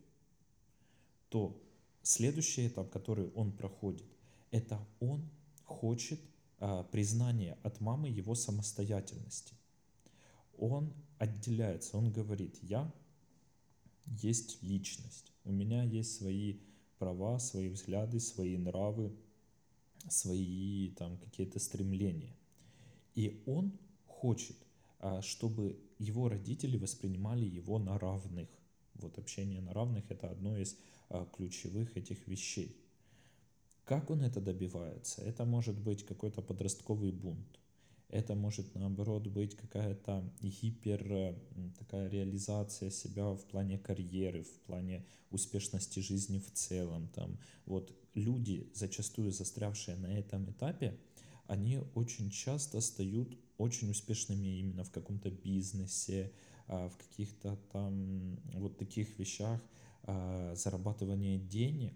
то 1.29 1.61
следующий 2.01 2.67
этап, 2.67 2.89
который 2.89 3.29
он 3.35 3.51
проходит, 3.51 4.07
это 4.51 4.79
он 4.99 5.29
хочет 5.63 6.19
э, 6.59 6.83
признания 6.91 7.57
от 7.63 7.81
мамы 7.81 8.07
его 8.09 8.35
самостоятельности 8.35 9.57
он 10.57 10.93
отделяется, 11.19 11.97
он 11.97 12.11
говорит, 12.11 12.57
я 12.61 12.91
есть 14.05 14.61
личность, 14.63 15.31
у 15.43 15.51
меня 15.51 15.83
есть 15.83 16.15
свои 16.15 16.59
права, 16.97 17.39
свои 17.39 17.69
взгляды, 17.69 18.19
свои 18.19 18.57
нравы, 18.57 19.15
свои 20.09 20.91
там 20.91 21.17
какие-то 21.17 21.59
стремления. 21.59 22.35
И 23.15 23.41
он 23.45 23.77
хочет, 24.05 24.57
а, 24.99 25.21
чтобы 25.21 25.79
его 25.99 26.29
родители 26.29 26.77
воспринимали 26.77 27.45
его 27.45 27.79
на 27.79 27.97
равных. 27.97 28.49
Вот 28.95 29.17
общение 29.17 29.61
на 29.61 29.73
равных– 29.73 30.03
это 30.09 30.29
одно 30.29 30.57
из 30.57 30.77
а, 31.09 31.25
ключевых 31.25 31.95
этих 31.97 32.27
вещей. 32.27 32.75
Как 33.85 34.09
он 34.09 34.21
это 34.21 34.41
добивается? 34.41 35.21
Это 35.21 35.45
может 35.45 35.79
быть 35.79 36.05
какой-то 36.05 36.41
подростковый 36.41 37.11
бунт, 37.11 37.59
это 38.09 38.35
может 38.35 38.73
наоборот 38.75 39.27
быть 39.27 39.55
какая-то 39.55 40.23
гипер 40.41 41.35
такая 41.77 42.07
реализация 42.09 42.89
себя 42.89 43.33
в 43.33 43.43
плане 43.45 43.77
карьеры, 43.77 44.43
в 44.43 44.59
плане 44.61 45.05
успешности 45.29 45.99
жизни 45.99 46.39
в 46.39 46.51
целом. 46.53 47.09
Там. 47.09 47.37
Вот 47.65 47.93
люди, 48.17 48.69
зачастую 48.73 49.31
застрявшие 49.31 49.95
на 49.97 50.07
этом 50.07 50.49
этапе, 50.49 50.99
они 51.45 51.79
очень 51.95 52.29
часто 52.29 52.81
стают 52.81 53.37
очень 53.57 53.89
успешными 53.89 54.59
именно 54.59 54.83
в 54.83 54.91
каком-то 54.91 55.29
бизнесе, 55.29 56.31
а, 56.67 56.89
в 56.89 56.97
каких-то 56.97 57.57
там 57.71 58.37
вот 58.53 58.77
таких 58.77 59.17
вещах, 59.17 59.61
а, 60.03 60.53
зарабатывания 60.55 61.39
денег 61.39 61.93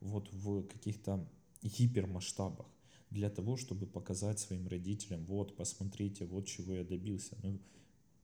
вот 0.00 0.32
в 0.32 0.62
каких-то 0.64 1.28
гипермасштабах 1.62 2.66
для 3.10 3.30
того, 3.30 3.56
чтобы 3.56 3.86
показать 3.86 4.40
своим 4.40 4.66
родителям, 4.66 5.24
вот, 5.26 5.56
посмотрите, 5.56 6.24
вот 6.24 6.46
чего 6.46 6.74
я 6.74 6.84
добился. 6.84 7.36
Но 7.42 7.58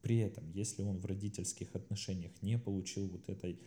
при 0.03 0.19
этом, 0.19 0.51
если 0.51 0.83
он 0.83 0.99
в 0.99 1.07
родительских 1.07 1.75
отношениях 1.75 2.33
не 2.43 2.59
получил 2.59 3.07
вот 3.09 3.29
этой 3.29 3.61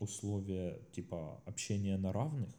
условия 0.00 0.80
типа 0.92 1.40
общения 1.46 1.96
на 1.96 2.12
равных, 2.12 2.50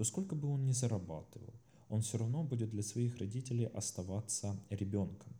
то 0.00 0.04
сколько 0.04 0.34
бы 0.34 0.48
он 0.48 0.64
ни 0.64 0.72
зарабатывал, 0.72 1.52
он 1.90 2.00
все 2.00 2.16
равно 2.16 2.42
будет 2.42 2.70
для 2.70 2.82
своих 2.82 3.18
родителей 3.18 3.66
оставаться 3.66 4.58
ребенком. 4.70 5.30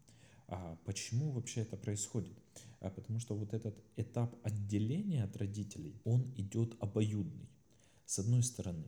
А 0.48 0.76
почему 0.84 1.30
вообще 1.30 1.62
это 1.62 1.78
происходит? 1.78 2.36
А 2.80 2.90
потому 2.90 3.20
что 3.20 3.34
вот 3.34 3.54
этот 3.54 3.82
этап 3.96 4.36
отделения 4.42 5.24
от 5.24 5.34
родителей, 5.38 5.98
он 6.04 6.30
идет 6.36 6.76
обоюдный. 6.78 7.48
С 8.04 8.18
одной 8.18 8.42
стороны, 8.42 8.84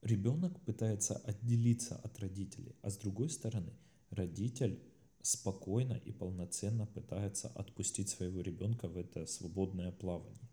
ребенок 0.00 0.58
пытается 0.62 1.16
отделиться 1.16 1.96
от 1.96 2.18
родителей, 2.20 2.74
а 2.80 2.88
с 2.88 2.96
другой 2.96 3.28
стороны, 3.28 3.74
родитель 4.08 4.82
спокойно 5.20 6.00
и 6.06 6.12
полноценно 6.12 6.86
пытается 6.86 7.48
отпустить 7.48 8.08
своего 8.08 8.40
ребенка 8.40 8.88
в 8.88 8.96
это 8.96 9.26
свободное 9.26 9.92
плавание. 9.92 10.48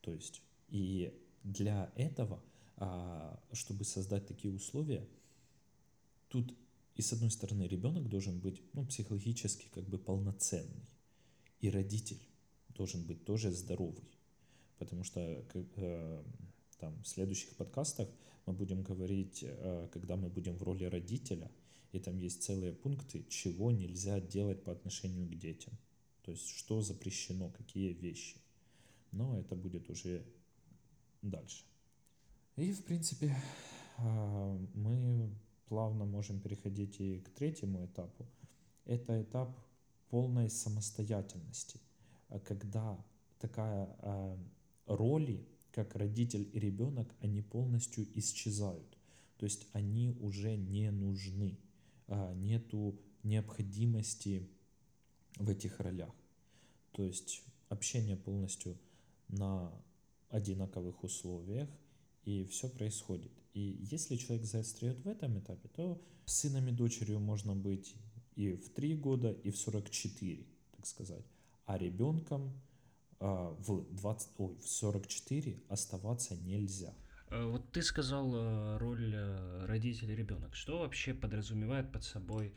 То 0.00 0.12
есть 0.12 0.42
И 0.70 1.14
для 1.44 1.92
этого, 1.94 2.42
чтобы 3.52 3.84
создать 3.84 4.26
такие 4.26 4.52
условия, 4.52 5.08
тут 6.28 6.54
и 6.96 7.02
с 7.02 7.12
одной 7.12 7.30
стороны 7.30 7.64
ребенок 7.64 8.08
должен 8.08 8.38
быть 8.38 8.62
ну, 8.72 8.86
психологически 8.86 9.68
как 9.70 9.84
бы 9.84 9.98
полноценный, 9.98 10.88
и 11.60 11.70
родитель 11.70 12.20
должен 12.70 13.04
быть 13.04 13.24
тоже 13.24 13.50
здоровый. 13.50 14.04
Потому 14.78 15.04
что 15.04 15.20
э, 15.20 16.24
там, 16.78 17.02
в 17.02 17.08
следующих 17.08 17.56
подкастах 17.56 18.08
мы 18.46 18.52
будем 18.52 18.82
говорить, 18.82 19.40
э, 19.42 19.88
когда 19.92 20.16
мы 20.16 20.28
будем 20.28 20.56
в 20.56 20.62
роли 20.62 20.84
родителя, 20.84 21.50
и 21.92 21.98
там 21.98 22.18
есть 22.18 22.42
целые 22.42 22.72
пункты, 22.72 23.24
чего 23.28 23.70
нельзя 23.70 24.20
делать 24.20 24.64
по 24.64 24.72
отношению 24.72 25.26
к 25.26 25.34
детям. 25.34 25.72
То 26.22 26.32
есть, 26.32 26.48
что 26.48 26.82
запрещено, 26.82 27.50
какие 27.50 27.92
вещи. 27.92 28.36
Но 29.12 29.38
это 29.38 29.54
будет 29.54 29.88
уже 29.88 30.26
дальше. 31.22 31.64
И, 32.56 32.72
в 32.72 32.84
принципе, 32.84 33.34
э, 33.98 34.66
мы 34.74 35.30
плавно 35.68 36.04
можем 36.04 36.40
переходить 36.40 37.00
и 37.00 37.20
к 37.20 37.30
третьему 37.30 37.84
этапу. 37.84 38.26
Это 38.84 39.22
этап 39.22 39.58
полной 40.08 40.48
самостоятельности, 40.48 41.80
когда 42.44 43.04
такая 43.40 43.88
роли, 44.86 45.46
как 45.72 45.96
родитель 45.96 46.48
и 46.52 46.58
ребенок, 46.60 47.12
они 47.20 47.42
полностью 47.42 48.06
исчезают. 48.18 48.96
То 49.36 49.44
есть 49.44 49.66
они 49.72 50.16
уже 50.20 50.56
не 50.56 50.90
нужны. 50.90 51.58
А, 52.08 52.32
нету 52.34 52.98
необходимости 53.22 54.48
в 55.36 55.50
этих 55.50 55.80
ролях. 55.80 56.14
То 56.92 57.04
есть 57.04 57.42
общение 57.68 58.16
полностью 58.16 58.78
на 59.28 59.72
одинаковых 60.30 61.02
условиях, 61.02 61.68
и 62.26 62.44
все 62.44 62.68
происходит. 62.68 63.32
И 63.54 63.78
если 63.90 64.16
человек 64.16 64.44
заостряет 64.44 64.98
в 64.98 65.08
этом 65.08 65.38
этапе, 65.38 65.68
то 65.68 66.02
сыном 66.26 66.68
и 66.68 66.72
дочерью 66.72 67.20
можно 67.20 67.54
быть 67.54 67.94
и 68.34 68.52
в 68.52 68.68
3 68.68 68.96
года, 68.96 69.30
и 69.30 69.50
в 69.50 69.56
44, 69.56 70.46
так 70.76 70.86
сказать. 70.86 71.24
А 71.64 71.78
ребенком 71.78 72.52
а, 73.18 73.56
в, 73.58 73.86
20, 73.94 74.28
ой, 74.36 74.56
в 74.56 74.68
44 74.68 75.62
оставаться 75.68 76.36
нельзя. 76.36 76.92
Э, 77.30 77.44
вот 77.44 77.72
ты 77.72 77.82
сказал 77.82 78.34
э, 78.34 78.76
роль 78.78 79.14
э, 79.14 79.64
родителя 79.66 80.14
ребенок. 80.14 80.54
Что 80.54 80.80
вообще 80.80 81.14
подразумевает 81.14 81.90
под 81.92 82.04
собой 82.04 82.54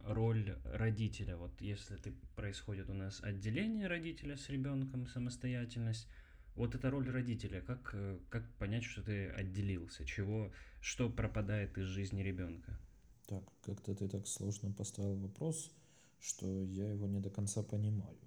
роль 0.00 0.58
родителя? 0.64 1.36
Вот 1.36 1.60
если 1.60 1.94
ты, 1.94 2.12
происходит 2.34 2.90
у 2.90 2.94
нас 2.94 3.22
отделение 3.22 3.86
родителя 3.86 4.36
с 4.36 4.48
ребенком, 4.48 5.06
самостоятельность, 5.06 6.08
вот 6.54 6.74
эта 6.74 6.90
роль 6.90 7.08
родителя, 7.10 7.60
как, 7.60 7.94
как 8.28 8.48
понять, 8.58 8.84
что 8.84 9.02
ты 9.02 9.28
отделился? 9.28 10.04
Чего, 10.04 10.52
что 10.80 11.08
пропадает 11.08 11.78
из 11.78 11.86
жизни 11.86 12.22
ребенка? 12.22 12.78
Так, 13.26 13.44
как-то 13.64 13.94
ты 13.94 14.08
так 14.08 14.26
сложно 14.26 14.72
поставил 14.72 15.16
вопрос, 15.16 15.74
что 16.20 16.64
я 16.64 16.90
его 16.90 17.06
не 17.06 17.20
до 17.20 17.30
конца 17.30 17.62
понимаю 17.62 18.18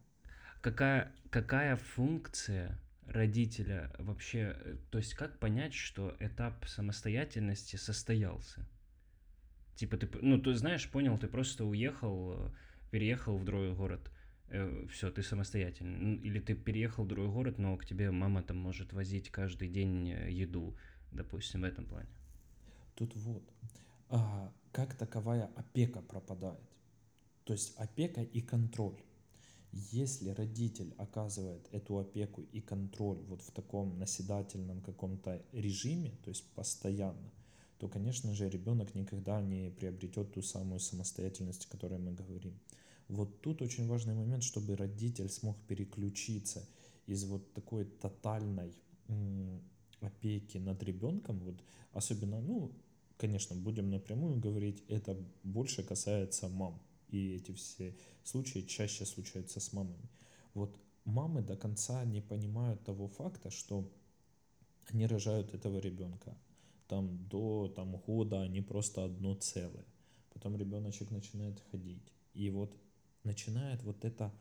какая, 0.65 1.11
какая 1.29 1.75
функция 1.75 2.79
родителя 3.05 3.91
вообще, 3.99 4.57
э, 4.59 4.77
то 4.89 4.97
есть 4.97 5.13
как 5.13 5.37
понять, 5.37 5.75
что 5.75 6.15
этап 6.19 6.65
самостоятельности 6.65 7.75
состоялся? 7.75 8.67
Типа 9.75 9.97
ты, 9.97 10.09
ну 10.23 10.41
ты 10.41 10.55
знаешь, 10.55 10.89
понял, 10.89 11.19
ты 11.19 11.27
просто 11.27 11.65
уехал, 11.65 12.47
э, 12.47 12.49
переехал 12.89 13.37
в 13.37 13.45
другой 13.45 13.75
город, 13.75 14.09
э, 14.49 14.87
все, 14.91 15.11
ты 15.11 15.23
самостоятельный. 15.23 16.15
Или 16.15 16.39
ты 16.39 16.55
переехал 16.55 17.03
в 17.03 17.07
другой 17.07 17.31
город, 17.31 17.57
но 17.57 17.77
к 17.77 17.85
тебе 17.85 18.11
мама 18.11 18.43
там 18.43 18.57
может 18.57 18.93
возить 18.93 19.29
каждый 19.29 19.69
день 19.69 20.09
э, 20.09 20.31
еду, 20.31 20.75
допустим, 21.11 21.61
в 21.61 21.63
этом 21.65 21.85
плане. 21.85 22.09
Тут 22.95 23.15
вот, 23.15 23.43
а, 24.09 24.51
как 24.71 24.95
таковая 24.95 25.49
опека 25.55 26.01
пропадает. 26.01 26.59
То 27.43 27.53
есть 27.53 27.75
опека 27.77 28.21
и 28.21 28.41
контроль. 28.41 29.01
Если 29.91 30.29
родитель 30.29 30.93
оказывает 30.97 31.67
эту 31.71 31.97
опеку 31.97 32.41
и 32.53 32.61
контроль 32.61 33.21
вот 33.27 33.41
в 33.41 33.51
таком 33.51 33.99
наседательном 33.99 34.81
каком-то 34.81 35.41
режиме, 35.51 36.11
то 36.23 36.29
есть 36.29 36.49
постоянно, 36.53 37.31
то, 37.77 37.89
конечно 37.89 38.33
же, 38.33 38.49
ребенок 38.49 38.95
никогда 38.95 39.41
не 39.41 39.69
приобретет 39.69 40.33
ту 40.33 40.41
самую 40.41 40.79
самостоятельность, 40.79 41.65
о 41.65 41.69
которой 41.69 41.99
мы 41.99 42.13
говорим. 42.13 42.57
Вот 43.07 43.41
тут 43.41 43.61
очень 43.61 43.87
важный 43.87 44.15
момент, 44.15 44.43
чтобы 44.43 44.75
родитель 44.75 45.29
смог 45.29 45.57
переключиться 45.67 46.67
из 47.05 47.23
вот 47.25 47.53
такой 47.53 47.85
тотальной 47.85 48.73
опеки 50.01 50.57
над 50.57 50.81
ребенком, 50.83 51.39
вот 51.39 51.61
особенно, 51.91 52.41
ну, 52.41 52.71
конечно, 53.17 53.55
будем 53.55 53.89
напрямую 53.89 54.39
говорить, 54.39 54.83
это 54.87 55.15
больше 55.43 55.83
касается 55.83 56.47
мам, 56.47 56.81
и 57.09 57.35
эти 57.35 57.51
все 57.53 57.95
случаи 58.23 58.61
чаще 58.61 59.05
случаются 59.05 59.59
с 59.59 59.71
мамами. 59.73 60.09
Вот 60.53 60.75
мамы 61.05 61.41
до 61.41 61.55
конца 61.55 62.03
не 62.05 62.21
понимают 62.21 62.83
того 62.83 63.07
факта, 63.07 63.51
что 63.51 63.91
они 64.87 65.05
рожают 65.05 65.53
этого 65.53 65.79
ребенка. 65.79 66.37
Там 66.87 67.27
до 67.27 67.67
там, 67.75 67.97
года 67.97 68.41
они 68.41 68.61
просто 68.61 69.05
одно 69.05 69.35
целое. 69.35 69.85
Потом 70.33 70.55
ребеночек 70.57 71.11
начинает 71.11 71.59
ходить. 71.71 72.13
И 72.33 72.49
вот 72.49 72.75
начинает 73.25 73.83
вот 73.83 74.05
это 74.05 74.33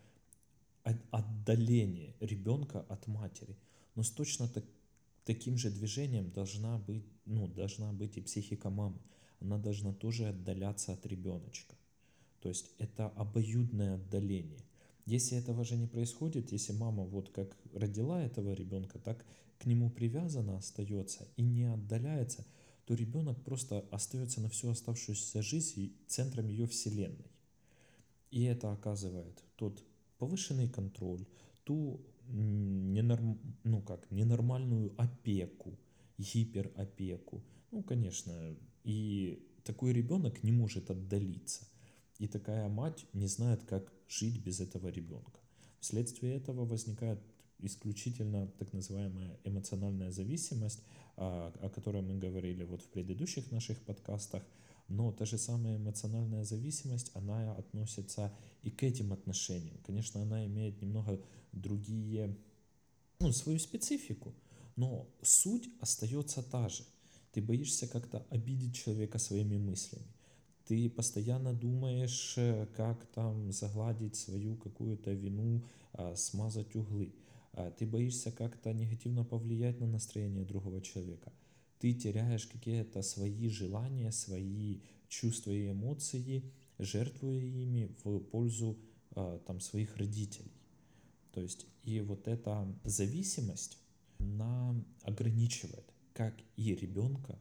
отдаление 1.11 2.15
ребенка 2.21 2.81
от 2.89 3.07
матери. 3.07 3.57
Но 3.95 4.03
с 4.03 4.11
точно 4.11 4.49
так, 4.49 4.65
таким 5.25 5.57
же 5.57 5.71
движением 5.71 6.31
должна 6.31 6.79
быть, 6.79 7.05
ну, 7.25 7.49
должна 7.49 7.93
быть 7.93 8.17
и 8.17 8.21
психика 8.21 8.71
мамы. 8.71 8.99
Она 9.41 9.59
должна 9.59 9.93
тоже 9.93 10.29
отдаляться 10.29 10.93
от 10.93 11.07
ребеночка. 11.07 11.75
То 12.41 12.49
есть 12.49 12.71
это 12.79 13.09
обоюдное 13.09 13.95
отдаление. 13.95 14.61
Если 15.07 15.37
этого 15.37 15.65
же 15.65 15.77
не 15.77 15.87
происходит, 15.87 16.53
если 16.53 16.73
мама 16.73 17.05
вот 17.05 17.31
как 17.31 17.57
родила 17.75 18.23
этого 18.23 18.53
ребенка, 18.53 18.99
так 18.99 19.25
к 19.59 19.67
нему 19.67 19.91
привязана 19.91 20.57
остается 20.57 21.27
и 21.37 21.43
не 21.43 21.65
отдаляется, 21.65 22.45
то 22.87 22.95
ребенок 22.95 23.43
просто 23.43 23.85
остается 23.91 24.41
на 24.41 24.49
всю 24.49 24.69
оставшуюся 24.69 25.43
жизнь 25.43 25.97
центром 26.07 26.49
ее 26.49 26.67
вселенной. 26.67 27.34
И 28.31 28.45
это 28.45 28.73
оказывает 28.73 29.43
тот 29.57 29.85
повышенный 30.19 30.69
контроль, 30.69 31.27
ту 31.65 32.01
ненорм, 32.29 33.39
ну 33.65 33.83
как, 33.83 34.11
ненормальную 34.11 34.95
опеку, 34.97 35.79
гиперопеку. 36.19 37.45
Ну, 37.71 37.83
конечно, 37.83 38.57
и 38.85 39.47
такой 39.65 39.93
ребенок 39.93 40.43
не 40.43 40.53
может 40.53 40.91
отдалиться. 40.91 41.67
И 42.19 42.29
такая 42.29 42.69
мать 42.69 43.07
не 43.13 43.27
знает, 43.27 43.65
как 43.65 43.93
жить 44.09 44.43
без 44.45 44.61
этого 44.61 44.89
ребенка. 44.89 45.41
Вследствие 45.81 46.37
этого 46.37 46.65
возникает 46.65 47.21
исключительно 47.59 48.47
так 48.59 48.73
называемая 48.73 49.39
эмоциональная 49.45 50.11
зависимость, 50.11 50.83
о, 51.17 51.53
о 51.61 51.69
которой 51.71 52.03
мы 52.03 52.19
говорили 52.19 52.65
вот 52.65 52.83
в 52.83 52.89
предыдущих 52.89 53.51
наших 53.51 53.81
подкастах. 53.81 54.43
Но 54.89 55.13
та 55.13 55.25
же 55.25 55.39
самая 55.39 55.77
эмоциональная 55.77 56.45
зависимость, 56.45 57.11
она 57.15 57.55
относится 57.55 58.33
и 58.63 58.71
к 58.71 58.83
этим 58.83 59.13
отношениям. 59.13 59.79
Конечно, 59.87 60.23
она 60.23 60.45
имеет 60.47 60.81
немного 60.83 61.21
другие, 61.53 62.37
ну, 63.21 63.33
свою 63.33 63.59
специфику, 63.59 64.35
но 64.77 65.09
суть 65.23 65.69
остается 65.81 66.43
та 66.43 66.69
же. 66.69 66.85
Ты 67.33 67.41
боишься 67.43 67.87
как-то 67.87 68.25
обидеть 68.31 68.77
человека 68.77 69.19
своими 69.19 69.57
мыслями 69.57 70.07
ты 70.67 70.89
постоянно 70.89 71.53
думаешь, 71.53 72.35
э, 72.37 72.67
как 72.77 73.05
там 73.07 73.53
загладить 73.53 74.17
свою 74.17 74.57
какую-то 74.57 75.13
вину, 75.13 75.63
а, 75.93 76.17
смазать 76.17 76.75
углы. 76.75 77.15
А, 77.53 77.71
ты 77.71 77.87
боишься 77.87 78.33
как-то 78.33 78.73
негативно 78.73 79.25
повлиять 79.25 79.81
на 79.81 79.87
настроение 79.87 80.45
другого 80.45 80.81
человека. 80.81 81.33
Ты 81.85 81.93
теряешь 81.93 82.47
какие-то 82.47 83.03
свои 83.03 83.51
желания, 83.51 84.11
свои 84.11 84.81
чувства 85.11 85.51
и 85.51 85.69
эмоции, 85.69 86.51
жертвуя 86.79 87.39
ими 87.39 87.95
в 88.03 88.21
пользу 88.21 88.79
а, 89.11 89.39
там, 89.41 89.61
своих 89.61 89.99
родителей. 89.99 90.51
То 91.33 91.43
есть 91.43 91.67
и 91.83 92.01
вот 92.01 92.27
эта 92.27 92.67
зависимость, 92.85 93.77
она 94.19 94.83
ограничивает 95.03 95.85
как 96.15 96.35
и 96.57 96.75
ребенка, 96.75 97.39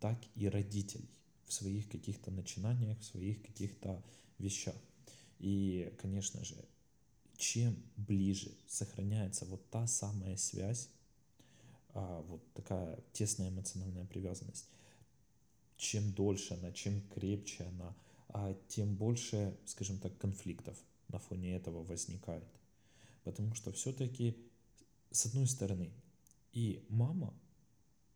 так 0.00 0.20
и 0.34 0.48
родителей 0.48 1.08
в 1.44 1.52
своих 1.52 1.88
каких-то 1.88 2.32
начинаниях, 2.32 2.98
в 2.98 3.04
своих 3.04 3.40
каких-то 3.40 4.04
вещах. 4.38 4.74
И, 5.38 5.94
конечно 6.02 6.44
же, 6.44 6.56
чем 7.36 7.76
ближе 7.96 8.50
сохраняется 8.66 9.44
вот 9.44 9.70
та 9.70 9.86
самая 9.86 10.36
связь, 10.38 10.88
а, 11.96 12.20
вот 12.28 12.42
такая 12.52 12.98
тесная 13.12 13.48
эмоциональная 13.48 14.04
привязанность, 14.04 14.68
чем 15.78 16.12
дольше 16.12 16.54
она, 16.54 16.70
чем 16.72 17.00
крепче 17.08 17.64
она, 17.64 17.96
а 18.28 18.54
тем 18.68 18.94
больше, 18.94 19.56
скажем 19.64 19.98
так, 19.98 20.16
конфликтов 20.18 20.76
на 21.08 21.18
фоне 21.18 21.56
этого 21.56 21.82
возникает. 21.82 22.44
Потому 23.24 23.54
что 23.54 23.72
все-таки 23.72 24.36
с 25.10 25.24
одной 25.24 25.46
стороны, 25.46 25.90
и 26.52 26.84
мама 26.90 27.32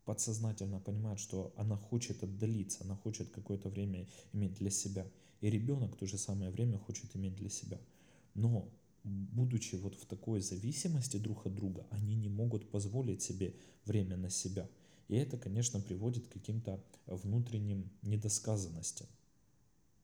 подсознательно 0.04 0.78
понимает, 0.78 1.18
что 1.18 1.52
она 1.56 1.76
хочет 1.76 2.22
отдалиться, 2.22 2.84
она 2.84 2.96
хочет 2.96 3.30
какое-то 3.30 3.70
время 3.70 4.06
иметь 4.34 4.54
для 4.54 4.70
себя. 4.70 5.06
И 5.40 5.48
ребенок 5.48 5.94
в 5.94 5.96
то 5.96 6.06
же 6.06 6.18
самое 6.18 6.50
время 6.50 6.78
хочет 6.78 7.16
иметь 7.16 7.36
для 7.36 7.48
себя. 7.48 7.78
Но 8.34 8.68
будучи 9.04 9.76
вот 9.76 9.94
в 9.94 10.06
такой 10.06 10.40
зависимости 10.40 11.16
друг 11.16 11.46
от 11.46 11.54
друга, 11.54 11.86
они 11.90 12.14
не 12.14 12.28
могут 12.28 12.70
позволить 12.70 13.22
себе 13.22 13.54
время 13.84 14.16
на 14.16 14.30
себя. 14.30 14.68
И 15.08 15.16
это, 15.16 15.36
конечно, 15.38 15.80
приводит 15.80 16.28
к 16.28 16.32
каким-то 16.32 16.84
внутренним 17.06 17.90
недосказанностям. 18.02 19.08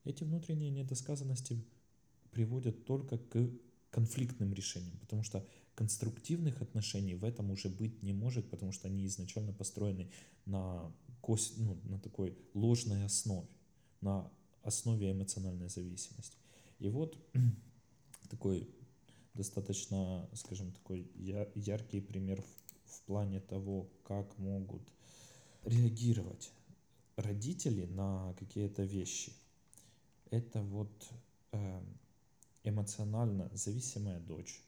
Эти 0.03 0.23
внутренние 0.23 0.69
недосказанности 0.69 1.63
приводят 2.31 2.85
только 2.85 3.17
к 3.17 3.49
конфликтным 3.89 4.53
решениям, 4.53 4.97
потому 4.99 5.23
что 5.23 5.45
конструктивных 5.75 6.61
отношений 6.61 7.15
в 7.15 7.23
этом 7.23 7.51
уже 7.51 7.69
быть 7.69 8.03
не 8.03 8.13
может, 8.13 8.49
потому 8.49 8.71
что 8.71 8.87
они 8.87 9.05
изначально 9.05 9.53
построены 9.53 10.09
на, 10.45 10.91
кость, 11.21 11.57
ну, 11.57 11.79
на 11.83 11.99
такой 11.99 12.37
ложной 12.53 13.05
основе, 13.05 13.47
на 14.01 14.31
основе 14.63 15.11
эмоциональной 15.11 15.69
зависимости. 15.69 16.37
И 16.79 16.89
вот 16.89 17.17
такой 18.29 18.69
достаточно, 19.37 20.27
скажем, 20.33 20.71
такой 20.71 21.09
яркий 21.15 22.01
пример 22.01 22.41
в, 22.41 22.91
в 22.91 23.01
плане 23.03 23.39
того, 23.39 23.89
как 24.03 24.37
могут 24.37 24.81
реагировать 25.63 26.51
родители 27.15 27.85
на 27.85 28.33
какие-то 28.39 28.83
вещи. 28.83 29.33
Это 30.29 30.61
вот 30.61 30.91
э, 31.51 31.81
эмоционально 32.63 33.49
зависимая 33.53 34.19
дочь 34.19 34.61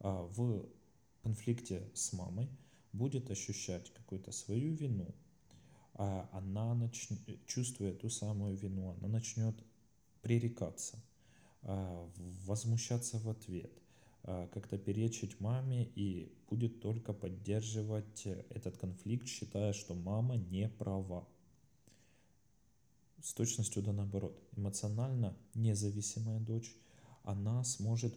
а, 0.00 0.22
в 0.22 0.66
конфликте 1.22 1.88
с 1.94 2.12
мамой 2.12 2.48
будет 2.92 3.30
ощущать 3.30 3.92
какую-то 3.92 4.32
свою 4.32 4.74
вину, 4.74 5.14
а 5.94 6.28
она 6.32 6.74
начнет, 6.74 7.20
чувствуя 7.46 7.92
ту 7.92 8.10
самую 8.10 8.56
вину, 8.56 8.90
она 8.90 9.08
начнет 9.08 9.54
пререкаться, 10.20 10.98
а, 11.62 12.10
возмущаться 12.44 13.18
в 13.18 13.28
ответ, 13.28 13.72
как-то 14.22 14.78
перечить 14.78 15.40
маме 15.40 15.84
и 15.96 16.32
будет 16.48 16.80
только 16.80 17.12
поддерживать 17.12 18.26
этот 18.50 18.76
конфликт, 18.76 19.26
считая, 19.26 19.72
что 19.72 19.94
мама 19.94 20.36
не 20.36 20.68
права. 20.68 21.26
С 23.20 23.34
точностью 23.34 23.82
да 23.82 23.92
наоборот. 23.92 24.40
Эмоционально 24.56 25.36
независимая 25.54 26.40
дочь, 26.40 26.74
она 27.24 27.64
сможет 27.64 28.14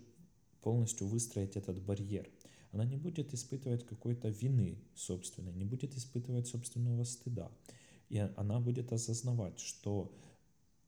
полностью 0.61 1.07
выстроить 1.07 1.55
этот 1.55 1.81
барьер. 1.81 2.29
Она 2.71 2.85
не 2.85 2.97
будет 2.97 3.33
испытывать 3.33 3.85
какой-то 3.85 4.29
вины 4.29 4.83
собственной, 4.95 5.53
не 5.53 5.63
будет 5.63 5.95
испытывать 5.95 6.47
собственного 6.47 7.03
стыда. 7.03 7.51
И 8.09 8.17
она 8.17 8.59
будет 8.59 8.91
осознавать, 8.91 9.59
что 9.59 10.11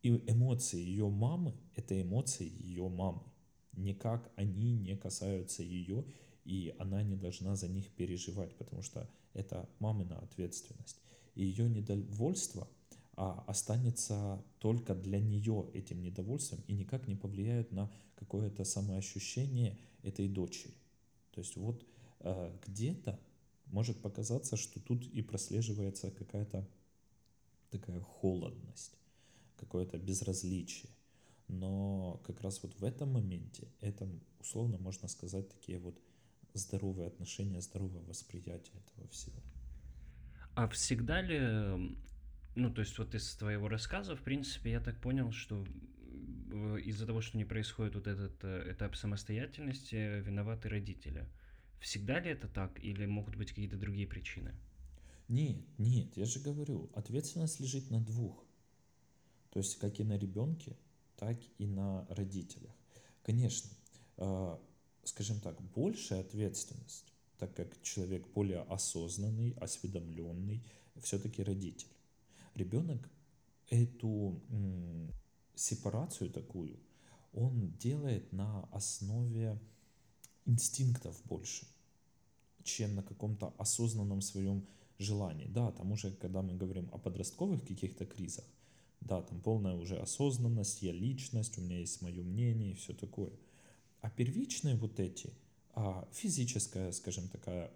эмоции 0.03 0.79
ее 0.79 1.09
мамы– 1.09 1.55
это 1.75 1.99
эмоции 1.99 2.47
ее 2.47 2.87
мамы. 2.89 3.23
Никак 3.77 4.29
они 4.35 4.73
не 4.73 4.97
касаются 4.97 5.63
ее, 5.63 6.03
и 6.43 6.75
она 6.79 7.03
не 7.03 7.15
должна 7.15 7.55
за 7.55 7.67
них 7.67 7.89
переживать, 7.91 8.55
потому 8.55 8.81
что 8.81 9.09
это 9.33 9.69
мамина 9.79 10.17
ответственность. 10.19 10.99
И 11.35 11.45
ее 11.45 11.69
недовольство 11.69 12.67
а 13.19 13.43
останется 13.47 14.43
только 14.59 14.93
для 14.93 15.19
нее 15.19 15.67
этим 15.73 16.03
недовольством 16.03 16.59
и 16.67 16.73
никак 16.73 17.07
не 17.07 17.15
повлияет 17.15 17.71
на 17.71 17.91
какое-то 18.15 18.63
самоощущение 18.63 19.79
этой 20.03 20.27
дочери. 20.27 20.75
То 21.31 21.41
есть 21.41 21.55
вот 21.55 21.83
э, 22.19 22.55
где-то 22.67 23.19
может 23.65 23.99
показаться, 24.03 24.55
что 24.55 24.79
тут 24.79 25.03
и 25.03 25.23
прослеживается 25.23 26.11
какая-то 26.11 26.67
такая 27.71 27.99
холодность, 28.01 28.93
какое-то 29.57 29.97
безразличие. 29.97 30.91
Но 31.47 32.21
как 32.25 32.41
раз 32.41 32.61
вот 32.63 32.75
в 32.75 32.83
этом 32.83 33.13
моменте, 33.13 33.67
это 33.81 34.09
условно 34.39 34.77
можно 34.77 35.07
сказать 35.07 35.49
такие 35.49 35.79
вот 35.79 35.97
здоровые 36.53 37.07
отношения, 37.07 37.61
здоровое 37.61 38.03
восприятие 38.03 38.81
этого 38.81 39.07
всего. 39.09 39.41
А 40.55 40.67
всегда 40.67 41.21
ли 41.21 41.97
ну, 42.57 42.71
то 42.71 42.81
есть 42.81 42.97
вот 42.97 43.13
из 43.13 43.35
твоего 43.35 43.69
рассказа, 43.69 44.15
в 44.15 44.23
принципе, 44.23 44.71
я 44.71 44.79
так 44.79 44.99
понял, 44.99 45.31
что 45.31 45.63
из-за 46.83 47.05
того, 47.05 47.21
что 47.21 47.37
не 47.37 47.45
происходит 47.45 47.93
вот 47.93 48.07
этот 48.07 48.43
э, 48.43 48.71
этап 48.71 48.95
самостоятельности, 48.95 50.21
виноваты 50.21 50.67
родители. 50.67 51.27
Всегда 51.79 52.19
ли 52.19 52.31
это 52.31 52.47
так 52.47 52.83
или 52.83 53.05
могут 53.05 53.35
быть 53.35 53.49
какие-то 53.49 53.77
другие 53.77 54.07
причины? 54.07 54.55
Нет, 55.27 55.57
нет, 55.77 56.17
я 56.17 56.25
же 56.25 56.39
говорю, 56.39 56.89
ответственность 56.95 57.59
лежит 57.59 57.91
на 57.91 58.01
двух. 58.01 58.43
То 59.51 59.59
есть 59.59 59.77
как 59.77 59.99
и 59.99 60.03
на 60.03 60.17
ребенке, 60.17 60.77
так 61.17 61.37
и 61.57 61.67
на 61.67 62.07
родителях. 62.09 62.73
Конечно, 63.23 63.69
э, 64.17 64.57
скажем 65.03 65.39
так, 65.41 65.61
большая 65.73 66.21
ответственность, 66.21 67.13
так 67.37 67.55
как 67.55 67.81
человек 67.81 68.25
более 68.33 68.61
осознанный, 68.61 69.51
осведомленный, 69.59 70.63
все-таки 71.01 71.43
родитель 71.43 71.89
ребенок 72.57 73.09
эту 73.69 74.41
сепарацию 75.55 76.29
такую, 76.31 76.79
он 77.33 77.71
делает 77.77 78.31
на 78.33 78.63
основе 78.71 79.59
инстинктов 80.45 81.21
больше, 81.25 81.67
чем 82.63 82.95
на 82.95 83.03
каком-то 83.03 83.53
осознанном 83.57 84.21
своем 84.21 84.67
желании. 84.97 85.47
Да, 85.47 85.71
там 85.71 85.91
уже, 85.91 86.11
когда 86.11 86.41
мы 86.41 86.55
говорим 86.55 86.89
о 86.91 86.97
подростковых 86.97 87.65
каких-то 87.65 88.05
кризах, 88.05 88.45
да, 89.01 89.21
там 89.21 89.41
полная 89.41 89.75
уже 89.75 89.97
осознанность, 89.97 90.81
я 90.81 90.91
личность, 90.91 91.57
у 91.57 91.61
меня 91.61 91.79
есть 91.79 92.01
мое 92.01 92.23
мнение 92.23 92.71
и 92.71 92.75
все 92.75 92.93
такое. 92.93 93.31
А 94.01 94.09
первичные 94.09 94.75
вот 94.75 94.99
эти, 94.99 95.33
а, 95.73 96.07
физическое, 96.11 96.91
скажем, 96.91 97.27
такое 97.29 97.71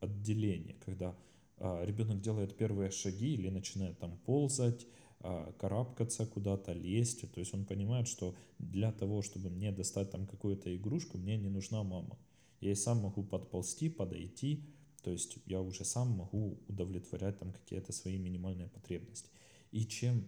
отделение, 0.00 0.76
когда 0.84 1.14
а, 1.58 1.84
ребенок 1.84 2.20
делает 2.20 2.56
первые 2.56 2.90
шаги 2.90 3.34
или 3.34 3.48
начинает 3.48 3.98
там 3.98 4.18
ползать, 4.24 4.86
а, 5.22 5.52
карабкаться 5.58 6.24
куда-то, 6.24 6.72
лезть. 6.72 7.30
То 7.32 7.40
есть 7.40 7.52
он 7.52 7.66
понимает, 7.66 8.08
что 8.08 8.34
для 8.58 8.90
того, 8.90 9.20
чтобы 9.20 9.50
мне 9.50 9.70
достать 9.70 10.10
там 10.10 10.26
какую-то 10.26 10.74
игрушку, 10.74 11.18
мне 11.18 11.36
не 11.36 11.50
нужна 11.50 11.82
мама. 11.82 12.18
Я 12.60 12.72
и 12.72 12.74
сам 12.74 12.98
могу 12.98 13.22
подползти, 13.22 13.90
подойти. 13.90 14.64
То 15.02 15.10
есть 15.10 15.36
я 15.46 15.60
уже 15.60 15.84
сам 15.84 16.08
могу 16.10 16.58
удовлетворять 16.68 17.38
там 17.38 17.52
какие-то 17.52 17.92
свои 17.92 18.18
минимальные 18.18 18.68
потребности. 18.68 19.30
И 19.72 19.84
чем, 19.86 20.24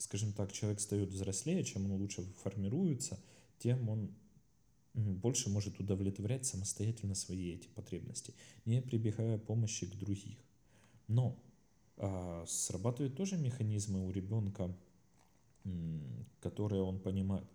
скажем 0.00 0.32
так, 0.32 0.50
человек 0.50 0.80
стает 0.80 1.10
взрослее, 1.10 1.62
чем 1.62 1.84
он 1.84 1.92
лучше 2.00 2.22
формируется, 2.42 3.20
тем 3.58 3.88
он 3.88 4.14
больше 4.94 5.50
может 5.50 5.78
удовлетворять 5.78 6.46
самостоятельно 6.46 7.14
свои 7.14 7.52
эти 7.52 7.68
потребности, 7.68 8.34
не 8.64 8.80
прибегая 8.80 9.38
помощи 9.38 9.86
к 9.86 9.94
других. 9.94 10.38
Но 11.06 11.38
а, 11.96 12.44
срабатывают 12.46 13.14
тоже 13.14 13.36
механизмы 13.36 14.06
у 14.06 14.10
ребенка, 14.10 14.74
которые 16.40 16.82
он 16.82 16.98
понимает, 16.98 17.46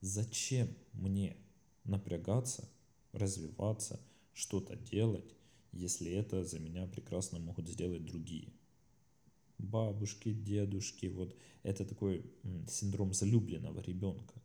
зачем 0.00 0.74
мне 0.94 1.36
напрягаться, 1.84 2.66
развиваться, 3.12 4.00
что-то 4.32 4.74
делать, 4.74 5.34
если 5.72 6.10
это 6.10 6.44
за 6.44 6.58
меня 6.58 6.86
прекрасно 6.86 7.38
могут 7.38 7.68
сделать 7.68 8.06
другие. 8.06 8.54
Бабушки, 9.60 10.32
дедушки, 10.32 11.06
вот 11.06 11.36
это 11.62 11.84
такой 11.84 12.24
синдром 12.68 13.12
залюбленного 13.12 13.80
ребенка 13.80 14.40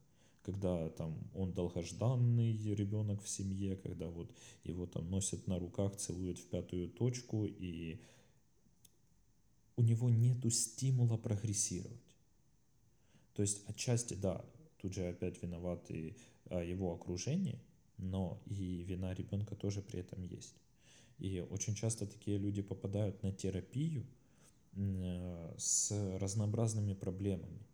когда 0.45 0.89
там 0.89 1.17
он 1.33 1.53
долгожданный 1.53 2.55
ребенок 2.75 3.23
в 3.23 3.27
семье, 3.27 3.75
когда 3.77 4.07
вот 4.07 4.31
его 4.63 4.85
там 4.85 5.09
носят 5.09 5.47
на 5.47 5.57
руках, 5.57 5.97
целуют 5.97 6.37
в 6.37 6.45
пятую 6.45 6.87
точку, 6.87 7.45
и 7.45 7.99
у 9.75 9.81
него 9.81 10.09
нету 10.11 10.51
стимула 10.51 11.17
прогрессировать. 11.17 12.15
То 13.33 13.41
есть 13.41 13.67
отчасти, 13.67 14.13
да, 14.13 14.45
тут 14.79 14.93
же 14.93 15.07
опять 15.09 15.41
виноваты 15.41 16.15
а, 16.45 16.63
его 16.63 16.93
окружение, 16.93 17.59
но 17.97 18.39
и 18.45 18.83
вина 18.83 19.15
ребенка 19.15 19.55
тоже 19.55 19.81
при 19.81 19.99
этом 19.99 20.21
есть. 20.21 20.53
И 21.17 21.39
очень 21.49 21.73
часто 21.73 22.05
такие 22.05 22.37
люди 22.37 22.61
попадают 22.61 23.23
на 23.23 23.31
терапию 23.31 24.05
с 25.57 25.91
разнообразными 26.19 26.93
проблемами 26.93 27.65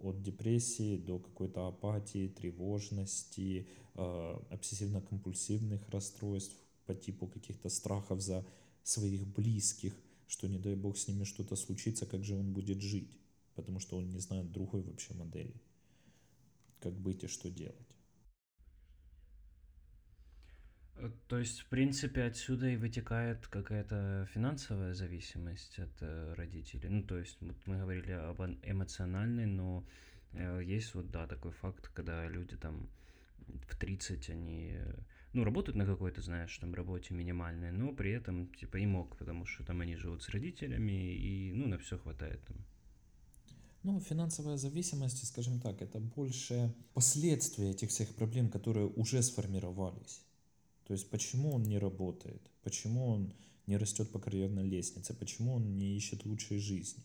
от 0.00 0.22
депрессии 0.22 0.96
до 0.96 1.18
какой-то 1.18 1.68
апатии, 1.68 2.28
тревожности, 2.28 3.68
э, 3.94 4.40
обсессивно-компульсивных 4.50 5.90
расстройств 5.90 6.56
по 6.86 6.94
типу 6.94 7.26
каких-то 7.26 7.68
страхов 7.68 8.20
за 8.20 8.46
своих 8.82 9.26
близких, 9.26 9.94
что 10.26 10.48
не 10.48 10.58
дай 10.58 10.74
бог 10.74 10.96
с 10.96 11.08
ними 11.08 11.24
что-то 11.24 11.56
случится, 11.56 12.06
как 12.06 12.24
же 12.24 12.34
он 12.34 12.52
будет 12.52 12.80
жить, 12.80 13.18
потому 13.54 13.78
что 13.78 13.96
он 13.96 14.08
не 14.10 14.18
знает 14.18 14.50
другой 14.52 14.82
вообще 14.82 15.14
модели, 15.14 15.54
как 16.80 16.94
быть 16.94 17.24
и 17.24 17.26
что 17.26 17.50
делать. 17.50 17.76
Э, 20.89 20.89
то 21.28 21.38
есть, 21.38 21.60
в 21.60 21.66
принципе, 21.66 22.24
отсюда 22.24 22.68
и 22.68 22.76
вытекает 22.76 23.46
какая-то 23.46 24.28
финансовая 24.32 24.94
зависимость 24.94 25.78
от 25.78 25.90
э, 26.00 26.34
родителей. 26.34 26.88
Ну, 26.88 27.02
то 27.02 27.18
есть, 27.18 27.38
вот 27.40 27.56
мы 27.66 27.78
говорили 27.78 28.12
об 28.12 28.40
эмоциональной, 28.62 29.46
но 29.46 29.84
э, 30.32 30.60
есть 30.64 30.94
вот, 30.94 31.10
да, 31.10 31.26
такой 31.26 31.52
факт, 31.52 31.88
когда 31.88 32.26
люди 32.28 32.56
там 32.56 32.88
в 33.68 33.76
30, 33.76 34.30
они, 34.30 34.76
ну, 35.32 35.44
работают 35.44 35.76
на 35.76 35.86
какой-то, 35.86 36.22
знаешь, 36.22 36.56
там, 36.58 36.74
работе 36.74 37.14
минимальной, 37.14 37.72
но 37.72 37.92
при 37.92 38.12
этом, 38.12 38.48
типа, 38.54 38.76
и 38.76 38.86
мог, 38.86 39.16
потому 39.16 39.46
что 39.46 39.64
там 39.64 39.80
они 39.80 39.96
живут 39.96 40.22
с 40.22 40.28
родителями, 40.28 41.14
и, 41.14 41.52
ну, 41.52 41.68
на 41.68 41.78
все 41.78 41.98
хватает 41.98 42.44
там. 42.44 42.56
Ну, 43.82 43.98
финансовая 44.00 44.58
зависимость, 44.58 45.26
скажем 45.26 45.58
так, 45.58 45.80
это 45.80 46.00
больше 46.00 46.74
последствия 46.92 47.70
этих 47.70 47.88
всех 47.88 48.14
проблем, 48.14 48.50
которые 48.50 48.86
уже 48.86 49.22
сформировались. 49.22 50.22
То 50.90 50.94
есть 50.94 51.08
почему 51.08 51.52
он 51.52 51.62
не 51.62 51.78
работает, 51.78 52.42
почему 52.64 53.06
он 53.06 53.32
не 53.68 53.76
растет 53.76 54.10
по 54.10 54.18
карьерной 54.18 54.64
лестнице, 54.64 55.14
почему 55.14 55.54
он 55.54 55.78
не 55.78 55.96
ищет 55.96 56.24
лучшей 56.24 56.58
жизни. 56.58 57.04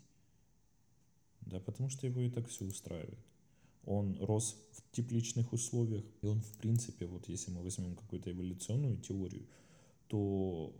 Да, 1.41 1.59
потому 1.59 1.89
что 1.89 2.07
его 2.07 2.19
и 2.21 2.31
так 2.31 2.47
все 2.47 2.65
устраивает. 2.65 3.23
Он 3.83 4.17
рос 4.19 4.57
в 4.71 4.91
тепличных 4.91 5.53
условиях, 5.53 6.03
и 6.23 6.25
он, 6.25 6.41
в 6.41 6.57
принципе, 6.57 7.05
вот 7.05 7.29
если 7.29 7.51
мы 7.51 7.61
возьмем 7.61 7.95
какую-то 7.95 8.31
эволюционную 8.31 8.97
теорию, 8.97 9.45
то 10.07 10.75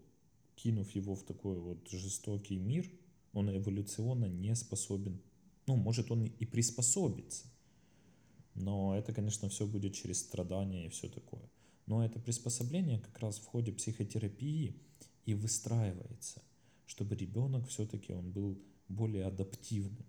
кинув 0.55 0.89
его 0.95 1.13
в 1.13 1.21
такой 1.21 1.59
вот 1.59 1.87
жестокий 1.87 2.57
мир, 2.57 2.89
он 3.33 3.55
эволюционно 3.55 4.25
не 4.25 4.55
способен 4.55 5.21
ну, 5.67 5.75
может, 5.75 6.09
он 6.09 6.25
и 6.25 6.45
приспособится. 6.47 7.45
Но 8.55 8.97
это, 8.97 9.13
конечно, 9.13 9.47
все 9.49 9.67
будет 9.67 9.93
через 9.93 10.21
страдания 10.21 10.87
и 10.87 10.89
все 10.89 11.07
такое. 11.07 11.47
Но 11.85 12.03
это 12.03 12.19
приспособление 12.19 12.99
как 12.99 13.19
раз 13.19 13.37
в 13.39 13.45
ходе 13.45 13.71
психотерапии 13.71 14.75
и 15.25 15.33
выстраивается, 15.33 16.41
чтобы 16.87 17.15
ребенок 17.15 17.67
все-таки 17.67 18.13
он 18.13 18.31
был 18.31 18.59
более 18.87 19.25
адаптивным, 19.25 20.05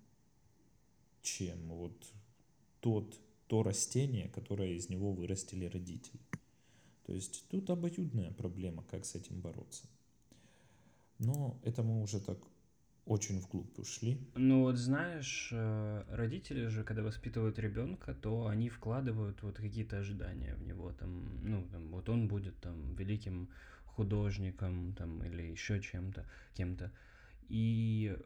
чем 1.23 1.69
вот 1.69 2.13
тот, 2.81 3.19
то 3.47 3.63
растение, 3.63 4.29
которое 4.29 4.75
из 4.75 4.89
него 4.89 5.13
вырастили 5.13 5.67
родители. 5.67 6.21
То 7.05 7.15
есть 7.15 7.45
тут 7.49 7.71
обоюдная 7.71 8.33
проблема, 8.33 8.83
как 8.85 9.05
с 9.05 9.15
этим 9.15 9.41
бороться. 9.41 9.87
Но 11.19 11.59
это 11.63 11.83
мы 11.83 12.03
уже 12.03 12.21
так 12.21 12.39
очень 13.07 13.39
вглубь 13.41 13.79
ушли. 13.79 14.19
Ну 14.35 14.63
вот 14.63 14.77
знаешь, 14.77 15.51
э, 15.53 16.05
родители 16.11 16.67
же, 16.67 16.83
когда 16.83 17.03
воспитывают 17.03 17.59
ребенка, 17.59 18.15
то 18.15 18.49
они 18.49 18.69
вкладывают 18.69 19.43
вот 19.43 19.57
какие-то 19.57 19.99
ожидания 19.99 20.57
в 20.57 20.67
него, 20.67 20.93
там, 20.93 21.41
ну, 21.43 21.67
там, 21.71 21.89
вот 21.93 22.09
он 22.09 22.27
будет 22.27 22.59
там 22.61 22.95
великим 22.97 23.49
художником, 23.85 24.93
там, 24.95 25.23
или 25.23 25.43
еще 25.43 25.81
чем-то, 25.81 26.27
кем-то. 26.55 26.93
И 27.49 28.19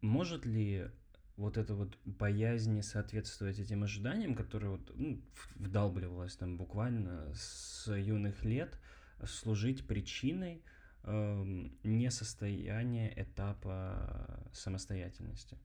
может 0.00 0.46
ли 0.46 0.88
вот 1.36 1.56
эта 1.56 1.74
вот 1.74 1.98
боязнь 2.04 2.74
не 2.74 2.82
соответствовать 2.82 3.58
этим 3.58 3.82
ожиданиям, 3.82 4.36
которые 4.36 4.70
вот 4.70 4.92
ну, 4.94 5.20
вдалбливалась 5.56 6.36
там 6.36 6.56
буквально 6.56 7.32
с 7.34 7.92
юных 7.92 8.44
лет, 8.44 8.78
служить 9.26 9.86
причиной 9.86 10.62
несостояние 11.04 13.12
этапа 13.16 14.48
самостоятельности? 14.52 15.58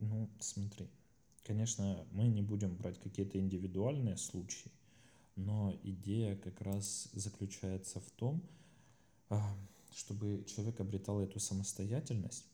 Ну, 0.00 0.30
смотри, 0.40 0.88
конечно, 1.44 2.06
мы 2.12 2.28
не 2.28 2.42
будем 2.42 2.76
брать 2.76 2.98
какие-то 2.98 3.38
индивидуальные 3.38 4.16
случаи, 4.16 4.70
но 5.36 5.78
идея 5.82 6.36
как 6.36 6.60
раз 6.60 7.08
заключается 7.12 8.00
в 8.00 8.10
том, 8.12 8.42
а, 9.28 9.56
чтобы 9.94 10.44
человек 10.46 10.80
обретал 10.80 11.20
эту 11.20 11.40
самостоятельность 11.40 12.46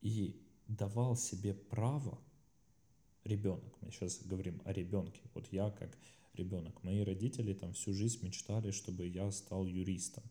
и 0.00 0.40
давал 0.68 1.16
себе 1.16 1.54
право, 1.54 2.18
ребенок, 3.24 3.74
мы 3.80 3.90
сейчас 3.90 4.22
говорим 4.22 4.60
о 4.64 4.72
ребенке, 4.72 5.20
вот 5.34 5.48
я 5.52 5.70
как 5.70 5.96
ребенок, 6.34 6.82
мои 6.82 7.02
родители 7.02 7.52
там 7.52 7.72
всю 7.72 7.92
жизнь 7.92 8.24
мечтали, 8.24 8.70
чтобы 8.70 9.06
я 9.06 9.30
стал 9.30 9.66
юристом. 9.66 10.24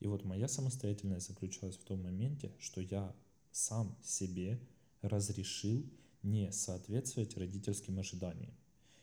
И 0.00 0.06
вот 0.06 0.24
моя 0.24 0.48
самостоятельность 0.48 1.28
заключалась 1.28 1.76
в 1.76 1.84
том 1.84 2.02
моменте, 2.02 2.52
что 2.58 2.80
я 2.80 3.14
сам 3.50 3.96
себе 4.02 4.60
разрешил 5.02 5.84
не 6.22 6.52
соответствовать 6.52 7.36
родительским 7.36 7.98
ожиданиям. 7.98 8.54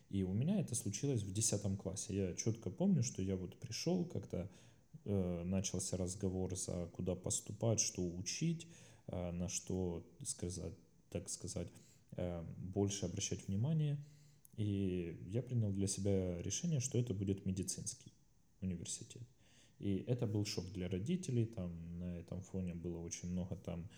И 0.10 0.24
у 0.24 0.34
меня 0.34 0.60
это 0.60 0.76
случилось 0.76 1.24
в 1.24 1.34
10 1.34 1.80
классе. 1.80 2.16
Я 2.16 2.36
четко 2.36 2.70
помню, 2.70 3.02
что 3.02 3.22
я 3.24 3.36
вот 3.36 3.60
пришел, 3.60 4.06
как-то 4.06 4.48
э, 5.06 5.44
начался 5.44 5.98
разговор 5.98 6.56
за 6.56 6.88
куда 6.94 7.16
поступать, 7.16 7.80
что 7.80 8.08
учить, 8.08 8.68
э, 9.08 9.32
на 9.32 9.50
что 9.50 10.06
сказать, 10.24 10.74
так 11.10 11.30
сказать, 11.30 11.70
э, 12.18 12.44
больше 12.58 13.08
обращать 13.08 13.48
внимание. 13.48 13.98
И 14.56 15.18
я 15.26 15.42
принял 15.42 15.72
для 15.72 15.88
себя 15.88 16.40
решение, 16.44 16.80
что 16.80 17.00
это 17.00 17.16
будет 17.16 17.48
медицинский 17.48 18.14
университет. 18.62 19.24
И 19.80 20.04
это 20.08 20.28
был 20.28 20.46
шок 20.46 20.72
для 20.72 20.88
родителей, 20.88 21.46
там 21.46 22.00
на 22.00 22.18
этом 22.18 22.42
фоне 22.42 22.74
было 22.74 23.00
очень 23.00 23.32
много 23.32 23.56
там, 23.56 23.90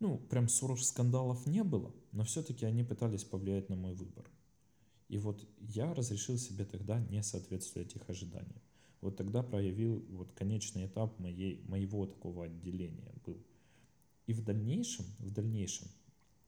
ну, 0.00 0.18
прям 0.18 0.48
ссор 0.48 0.80
скандалов 0.82 1.46
не 1.46 1.64
было, 1.64 1.92
но 2.12 2.24
все-таки 2.24 2.64
они 2.64 2.84
пытались 2.84 3.24
повлиять 3.24 3.68
на 3.68 3.76
мой 3.76 3.94
выбор. 3.94 4.24
И 5.08 5.18
вот 5.18 5.46
я 5.60 5.92
разрешил 5.94 6.38
себе 6.38 6.64
тогда 6.64 7.00
не 7.00 7.22
соответствовать 7.22 7.94
их 7.96 8.08
ожиданиям. 8.08 8.60
Вот 9.00 9.16
тогда 9.16 9.42
проявил 9.42 10.04
вот 10.10 10.32
конечный 10.32 10.86
этап 10.86 11.18
моей, 11.18 11.64
моего 11.68 12.06
такого 12.06 12.44
отделения 12.44 13.12
был. 13.24 13.38
И 14.26 14.32
в 14.32 14.44
дальнейшем, 14.44 15.06
в 15.18 15.30
дальнейшем 15.30 15.88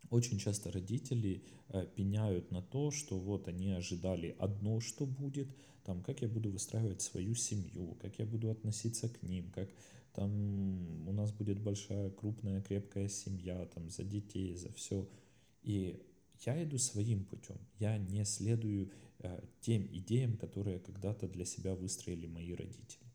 очень 0.08 0.38
часто 0.38 0.72
родители 0.72 1.44
э, 1.68 1.86
пеняют 1.94 2.50
на 2.50 2.62
то, 2.62 2.90
что 2.90 3.18
вот 3.18 3.48
они 3.48 3.72
ожидали 3.72 4.34
одно, 4.38 4.80
что 4.80 5.06
будет, 5.06 5.48
там, 5.84 6.02
как 6.02 6.22
я 6.22 6.28
буду 6.28 6.50
выстраивать 6.50 7.02
свою 7.02 7.34
семью, 7.34 7.96
как 8.00 8.18
я 8.18 8.26
буду 8.26 8.50
относиться 8.50 9.08
к 9.08 9.22
ним, 9.22 9.50
как 9.50 9.68
там 10.12 11.08
у 11.08 11.12
нас 11.12 11.32
будет 11.32 11.60
большая, 11.60 12.10
крупная, 12.10 12.60
крепкая 12.60 13.08
семья, 13.08 13.64
там, 13.66 13.88
за 13.90 14.02
детей, 14.02 14.54
за 14.56 14.72
все. 14.72 15.08
И 15.62 16.02
я 16.44 16.62
иду 16.62 16.78
своим 16.78 17.24
путем, 17.24 17.58
я 17.78 17.96
не 17.98 18.24
следую 18.24 18.90
э, 19.18 19.40
тем 19.60 19.86
идеям, 19.92 20.36
которые 20.36 20.80
когда-то 20.80 21.28
для 21.28 21.44
себя 21.44 21.74
выстроили 21.74 22.26
мои 22.26 22.52
родители. 22.54 23.06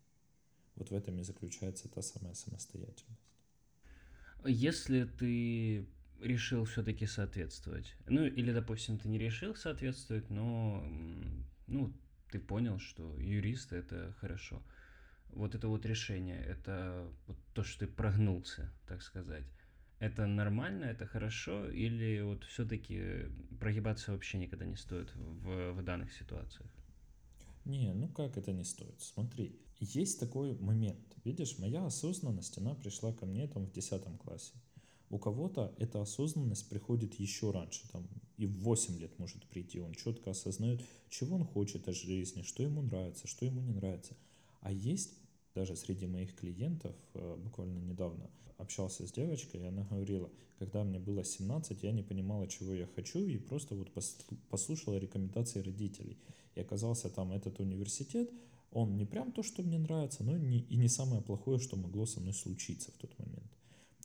Вот 0.75 0.91
в 0.91 0.93
этом 0.93 1.19
и 1.19 1.23
заключается 1.23 1.89
та 1.89 2.01
самая 2.01 2.33
самостоятельность. 2.33 3.21
Если 4.45 5.05
ты 5.05 5.87
решил 6.21 6.65
все-таки 6.65 7.05
соответствовать. 7.05 7.95
Ну, 8.07 8.25
или, 8.25 8.51
допустим, 8.51 8.97
ты 8.97 9.07
не 9.07 9.17
решил 9.17 9.55
соответствовать, 9.55 10.29
но, 10.29 10.83
ну, 11.67 11.93
ты 12.31 12.39
понял, 12.39 12.79
что 12.79 13.17
юрист 13.19 13.73
это 13.73 14.13
хорошо. 14.19 14.61
Вот 15.29 15.55
это 15.55 15.67
вот 15.67 15.85
решение, 15.85 16.39
это 16.39 17.07
вот 17.27 17.37
то, 17.53 17.63
что 17.63 17.85
ты 17.85 17.91
прогнулся, 17.91 18.71
так 18.87 19.01
сказать. 19.01 19.45
Это 19.99 20.27
нормально, 20.27 20.85
это 20.85 21.05
хорошо, 21.05 21.69
или 21.69 22.21
вот 22.21 22.43
все-таки 22.43 23.27
прогибаться 23.59 24.11
вообще 24.11 24.37
никогда 24.37 24.65
не 24.65 24.75
стоит 24.75 25.13
в, 25.15 25.71
в 25.71 25.83
данных 25.83 26.11
ситуациях? 26.13 26.69
Не, 27.65 27.93
ну 27.93 28.07
как 28.09 28.37
это 28.37 28.51
не 28.51 28.63
стоит? 28.63 29.01
Смотри, 29.01 29.59
есть 29.79 30.19
такой 30.19 30.57
момент. 30.59 30.99
Видишь, 31.23 31.57
моя 31.57 31.85
осознанность, 31.85 32.57
она 32.57 32.75
пришла 32.75 33.13
ко 33.13 33.25
мне 33.25 33.47
там 33.47 33.65
в 33.65 33.71
10 33.71 34.03
классе. 34.19 34.53
У 35.09 35.19
кого-то 35.19 35.73
эта 35.77 36.01
осознанность 36.01 36.67
приходит 36.69 37.13
еще 37.19 37.51
раньше, 37.51 37.87
там 37.91 38.07
и 38.37 38.47
в 38.47 38.59
8 38.63 38.97
лет 38.99 39.17
может 39.17 39.45
прийти, 39.47 39.79
он 39.79 39.93
четко 39.93 40.31
осознает, 40.31 40.81
чего 41.09 41.35
он 41.35 41.45
хочет 41.45 41.87
от 41.87 41.95
жизни, 41.95 42.41
что 42.41 42.63
ему 42.63 42.81
нравится, 42.81 43.27
что 43.27 43.45
ему 43.45 43.61
не 43.61 43.71
нравится. 43.71 44.15
А 44.61 44.71
есть 44.71 45.13
даже 45.53 45.75
среди 45.75 46.05
моих 46.05 46.35
клиентов, 46.35 46.95
э, 47.13 47.37
буквально 47.37 47.79
недавно 47.79 48.29
общался 48.57 49.07
с 49.07 49.11
девочкой, 49.11 49.61
и 49.61 49.65
она 49.65 49.83
говорила, 49.83 50.29
когда 50.59 50.83
мне 50.83 50.99
было 50.99 51.23
17, 51.23 51.83
я 51.83 51.91
не 51.91 52.03
понимала, 52.03 52.47
чего 52.47 52.73
я 52.73 52.87
хочу, 52.87 53.19
и 53.19 53.37
просто 53.37 53.75
вот 53.75 53.91
послушала 54.49 54.97
рекомендации 54.97 55.61
родителей. 55.61 56.17
И 56.55 56.61
оказался 56.61 57.09
там 57.09 57.31
этот 57.31 57.59
университет, 57.59 58.31
он 58.71 58.97
не 58.97 59.05
прям 59.05 59.31
то, 59.31 59.43
что 59.43 59.63
мне 59.63 59.77
нравится, 59.77 60.23
но 60.23 60.35
и 60.35 60.75
не 60.75 60.89
самое 60.89 61.21
плохое, 61.21 61.59
что 61.59 61.77
могло 61.77 62.05
со 62.05 62.19
мной 62.19 62.33
случиться 62.33 62.91
в 62.91 62.95
тот 62.95 63.17
момент. 63.19 63.51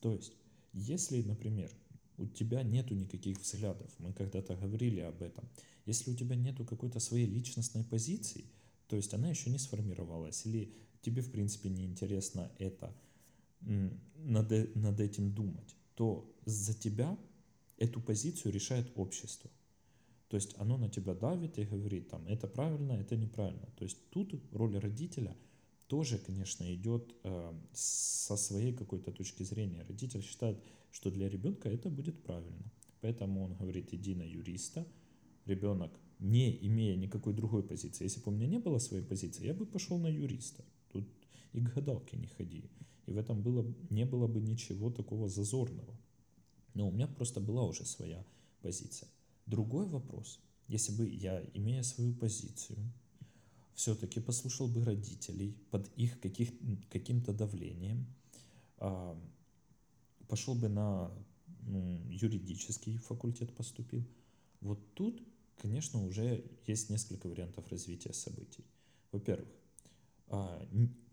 То 0.01 0.13
есть 0.13 0.33
если, 0.73 1.23
например, 1.23 1.71
у 2.17 2.27
тебя 2.27 2.63
нету 2.63 2.95
никаких 2.95 3.41
взглядов, 3.41 3.91
мы 3.99 4.13
когда-то 4.13 4.55
говорили 4.57 5.01
об 5.01 5.23
этом, 5.23 5.49
если 5.87 6.11
у 6.11 6.15
тебя 6.15 6.37
нету 6.37 6.65
какой-то 6.65 7.01
своей 7.01 7.27
личностной 7.27 7.85
позиции, 7.85 8.45
то 8.89 8.97
есть 8.97 9.15
она 9.15 9.31
еще 9.31 9.51
не 9.51 9.59
сформировалась, 9.59 10.45
или 10.47 10.73
тебе 11.01 11.23
в 11.23 11.31
принципе 11.31 11.71
не 11.71 11.85
интересно 11.87 12.51
это, 12.59 12.95
над, 13.61 14.75
над 14.75 15.01
этим 15.01 15.33
думать, 15.33 15.77
то 15.95 16.31
за 16.45 16.75
тебя 16.75 17.19
эту 17.77 18.01
позицию 18.01 18.53
решает 18.53 18.91
общество. 18.95 19.51
То 20.29 20.37
есть 20.37 20.55
оно 20.59 20.77
на 20.77 20.89
тебя 20.89 21.15
давит 21.15 21.59
и 21.59 21.65
говорит, 21.65 22.09
там, 22.09 22.27
это 22.27 22.47
правильно, 22.47 22.93
это 22.93 23.17
неправильно. 23.17 23.67
То 23.77 23.85
есть 23.85 23.99
тут 24.11 24.33
роль 24.53 24.79
родителя 24.79 25.37
тоже, 25.91 26.19
конечно, 26.19 26.73
идет 26.73 27.17
э, 27.25 27.53
со 27.73 28.37
своей 28.37 28.73
какой-то 28.73 29.11
точки 29.11 29.43
зрения. 29.43 29.85
Родитель 29.89 30.23
считает, 30.23 30.57
что 30.93 31.11
для 31.11 31.29
ребенка 31.29 31.69
это 31.69 31.91
будет 31.91 32.23
правильно. 32.23 32.71
Поэтому 33.01 33.43
он 33.43 33.57
говорит, 33.57 33.93
иди 33.93 34.15
на 34.15 34.23
юриста. 34.23 34.87
Ребенок, 35.47 35.91
не 36.21 36.57
имея 36.69 36.97
никакой 36.97 37.35
другой 37.35 37.65
позиции, 37.65 38.05
если 38.05 38.21
бы 38.21 38.31
у 38.31 38.35
меня 38.35 38.47
не 38.47 38.59
было 38.59 38.79
своей 38.79 39.03
позиции, 39.03 39.47
я 39.47 39.53
бы 39.53 39.67
пошел 39.67 39.99
на 39.99 40.07
юриста. 40.07 40.65
Тут 40.93 41.09
и 41.53 41.61
к 41.61 41.75
гадалке 41.75 42.17
не 42.17 42.29
ходи. 42.29 42.71
И 43.07 43.13
в 43.13 43.19
этом 43.19 43.43
было, 43.43 43.67
не 43.91 44.05
было 44.05 44.29
бы 44.29 44.41
ничего 44.41 44.91
такого 44.91 45.29
зазорного. 45.29 45.99
Но 46.75 46.89
у 46.89 46.93
меня 46.93 47.09
просто 47.09 47.41
была 47.41 47.65
уже 47.65 47.85
своя 47.85 48.25
позиция. 48.63 49.09
Другой 49.47 49.87
вопрос, 49.87 50.39
если 50.69 50.93
бы 50.93 51.09
я, 51.09 51.45
имея 51.55 51.83
свою 51.83 52.15
позицию, 52.15 52.79
все-таки 53.81 54.21
послушал 54.21 54.69
бы 54.69 54.85
родителей 54.85 55.57
под 55.71 55.91
их 55.97 56.21
каких, 56.21 56.51
каким-то 56.91 57.33
давлением, 57.33 58.07
а, 58.77 59.19
пошел 60.29 60.55
бы 60.55 60.69
на 60.69 61.11
ну, 61.63 61.99
юридический 62.11 62.99
факультет 62.99 63.55
поступил. 63.55 64.05
Вот 64.61 64.79
тут, 64.93 65.23
конечно, 65.57 66.05
уже 66.05 66.45
есть 66.67 66.91
несколько 66.91 67.27
вариантов 67.27 67.67
развития 67.71 68.13
событий. 68.13 68.67
Во-первых, 69.13 69.49
а, 70.27 70.69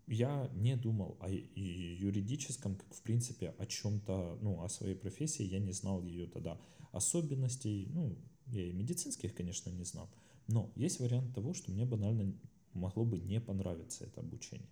я 0.06 0.50
не 0.54 0.76
думал 0.76 1.16
о 1.20 1.30
юридическом, 1.30 2.76
как 2.76 2.92
в 2.94 3.00
принципе 3.00 3.54
о 3.58 3.64
чем-то, 3.64 4.38
ну, 4.42 4.62
о 4.62 4.68
своей 4.68 4.94
профессии, 4.94 5.42
я 5.42 5.58
не 5.58 5.72
знал 5.72 6.02
ее 6.02 6.26
тогда 6.26 6.60
особенностей, 6.92 7.88
ну, 7.94 8.18
я 8.46 8.66
и 8.66 8.72
медицинских, 8.72 9.34
конечно, 9.34 9.70
не 9.70 9.84
знал, 9.84 10.10
но 10.48 10.70
есть 10.76 11.00
вариант 11.00 11.34
того, 11.34 11.54
что 11.54 11.70
мне 11.70 11.86
банально 11.86 12.34
могло 12.72 13.04
бы 13.04 13.18
не 13.18 13.40
понравиться 13.40 14.04
это 14.04 14.20
обучение. 14.20 14.68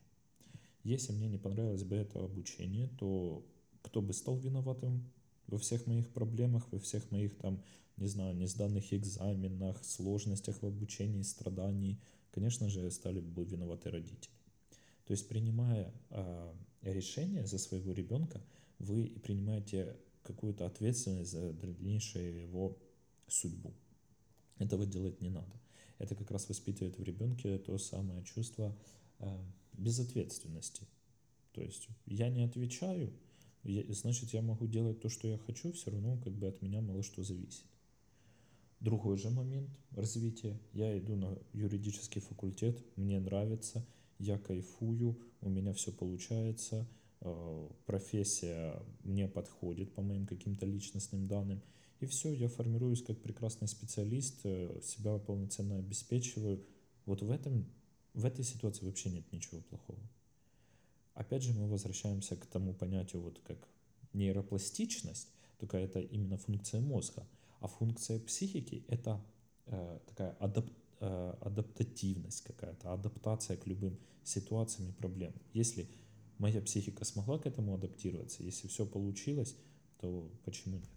Если 0.82 1.12
мне 1.12 1.28
не 1.28 1.38
понравилось 1.38 1.82
бы 1.82 1.96
это 1.96 2.24
обучение, 2.24 2.88
то 2.98 3.44
кто 3.82 4.02
бы 4.02 4.12
стал 4.12 4.36
виноватым 4.36 5.10
во 5.46 5.58
всех 5.58 5.86
моих 5.86 6.08
проблемах, 6.10 6.70
во 6.70 6.78
всех 6.78 7.10
моих 7.10 7.36
там, 7.36 7.62
не 7.96 8.06
знаю, 8.06 8.36
несданных 8.36 8.92
экзаменах, 8.92 9.84
сложностях 9.84 10.62
в 10.62 10.66
обучении, 10.66 11.22
страданий, 11.22 12.00
конечно 12.30 12.68
же, 12.68 12.90
стали 12.90 13.20
бы 13.20 13.44
виноваты 13.44 13.90
родители. 13.90 14.32
То 15.06 15.12
есть, 15.12 15.28
принимая 15.28 15.92
э, 16.10 16.54
решение 16.82 17.46
за 17.46 17.58
своего 17.58 17.92
ребенка, 17.92 18.42
вы 18.78 19.06
принимаете 19.22 19.96
какую-то 20.22 20.66
ответственность 20.66 21.30
за 21.30 21.52
дальнейшую 21.52 22.42
его 22.42 22.76
судьбу. 23.28 23.72
Этого 24.58 24.86
делать 24.86 25.20
не 25.20 25.30
надо. 25.30 25.52
Это 25.98 26.14
как 26.14 26.30
раз 26.30 26.48
воспитывает 26.48 26.98
в 26.98 27.02
ребенке 27.02 27.58
то 27.58 27.78
самое 27.78 28.24
чувство 28.24 28.76
э, 29.18 29.26
безответственности. 29.72 30.86
То 31.52 31.62
есть 31.62 31.88
я 32.06 32.28
не 32.28 32.42
отвечаю, 32.42 33.12
значит 33.64 34.30
я 34.30 34.42
могу 34.42 34.66
делать 34.66 35.00
то, 35.00 35.08
что 35.08 35.26
я 35.26 35.38
хочу, 35.38 35.72
все 35.72 35.90
равно 35.90 36.18
как 36.18 36.34
бы 36.34 36.48
от 36.48 36.60
меня 36.62 36.80
мало 36.80 37.02
что 37.02 37.22
зависит. 37.22 37.64
Другой 38.80 39.16
же 39.16 39.30
момент 39.30 39.70
развития. 39.92 40.60
Я 40.72 40.96
иду 40.98 41.16
на 41.16 41.38
юридический 41.54 42.20
факультет, 42.20 42.84
мне 42.96 43.18
нравится, 43.18 43.86
я 44.18 44.38
кайфую, 44.38 45.18
у 45.40 45.48
меня 45.48 45.72
все 45.72 45.92
получается, 45.92 46.86
э, 47.22 47.68
профессия 47.86 48.82
мне 49.02 49.28
подходит 49.28 49.94
по 49.94 50.02
моим 50.02 50.26
каким-то 50.26 50.66
личностным 50.66 51.26
данным. 51.26 51.62
И 52.00 52.06
все, 52.06 52.32
я 52.32 52.48
формируюсь 52.48 53.02
как 53.02 53.20
прекрасный 53.22 53.68
специалист, 53.68 54.40
э, 54.44 54.80
себя 54.82 55.18
полноценно 55.18 55.78
обеспечиваю. 55.78 56.64
Вот 57.06 57.22
в, 57.22 57.30
этом, 57.30 57.66
в 58.12 58.24
этой 58.24 58.44
ситуации 58.44 58.84
вообще 58.84 59.10
нет 59.10 59.30
ничего 59.32 59.60
плохого. 59.62 60.00
Опять 61.14 61.42
же, 61.42 61.54
мы 61.54 61.66
возвращаемся 61.68 62.36
к 62.36 62.44
тому 62.46 62.74
понятию, 62.74 63.22
вот 63.22 63.40
как 63.46 63.68
нейропластичность, 64.12 65.28
только 65.58 65.78
это 65.78 66.00
именно 66.00 66.36
функция 66.36 66.80
мозга. 66.80 67.26
А 67.60 67.68
функция 67.68 68.20
психики— 68.20 68.84
это 68.88 69.24
э, 69.64 69.98
такая 70.06 70.32
адап, 70.32 70.66
э, 71.00 71.34
адаптативность 71.40 72.42
какая-то, 72.42 72.92
адаптация 72.92 73.56
к 73.56 73.66
любым 73.66 73.98
ситуациям 74.22 74.90
и 74.90 74.92
проблемам. 74.92 75.40
Если 75.54 75.88
моя 76.36 76.60
психика 76.60 77.06
смогла 77.06 77.38
к 77.38 77.46
этому 77.46 77.74
адаптироваться, 77.74 78.42
если 78.42 78.68
все 78.68 78.84
получилось, 78.84 79.56
то 79.98 80.30
почему 80.44 80.76
нет? 80.76 80.95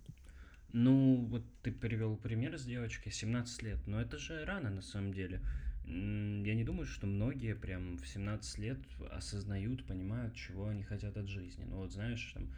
Ну, 0.72 1.26
вот 1.30 1.44
ты 1.64 1.72
привел 1.72 2.16
пример 2.16 2.58
с 2.58 2.64
девочкой 2.64 3.12
17 3.12 3.64
лет, 3.64 3.80
но 3.88 4.00
это 4.00 4.20
же 4.20 4.46
рано 4.46 4.70
на 4.70 4.82
самом 4.82 5.14
деле. 5.14 5.42
Я 5.86 6.54
не 6.54 6.64
думаю, 6.64 6.86
что 6.86 7.08
многие 7.08 7.56
прям 7.56 7.98
в 7.98 8.08
17 8.08 8.60
лет 8.60 8.78
осознают, 9.10 9.86
понимают, 9.86 10.36
чего 10.36 10.68
они 10.68 10.84
хотят 10.84 11.18
от 11.18 11.28
жизни. 11.28 11.66
Ну 11.68 11.78
вот 11.78 11.92
знаешь, 11.92 12.32
там, 12.36 12.54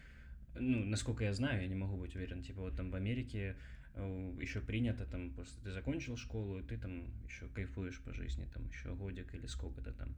ну, 0.56 0.84
насколько 0.84 1.24
я 1.24 1.34
знаю, 1.34 1.62
я 1.62 1.67
не 1.69 1.76
могу 1.76 1.95
быть 1.95 2.13
уверен, 2.15 2.43
типа 2.43 2.62
вот 2.62 2.76
там 2.76 2.91
в 2.91 2.95
Америке 2.95 3.56
э, 3.95 4.34
еще 4.41 4.60
принято, 4.60 5.06
там, 5.06 5.30
просто 5.32 5.63
ты 5.63 5.71
закончил 5.71 6.17
школу, 6.17 6.60
и 6.60 6.63
ты 6.63 6.78
там 6.78 7.06
еще 7.26 7.47
кайфуешь 7.47 8.02
по 8.02 8.13
жизни, 8.13 8.45
там, 8.54 8.67
еще 8.67 8.93
годик 8.93 9.34
или 9.34 9.45
сколько-то 9.45 9.93
там. 9.93 10.13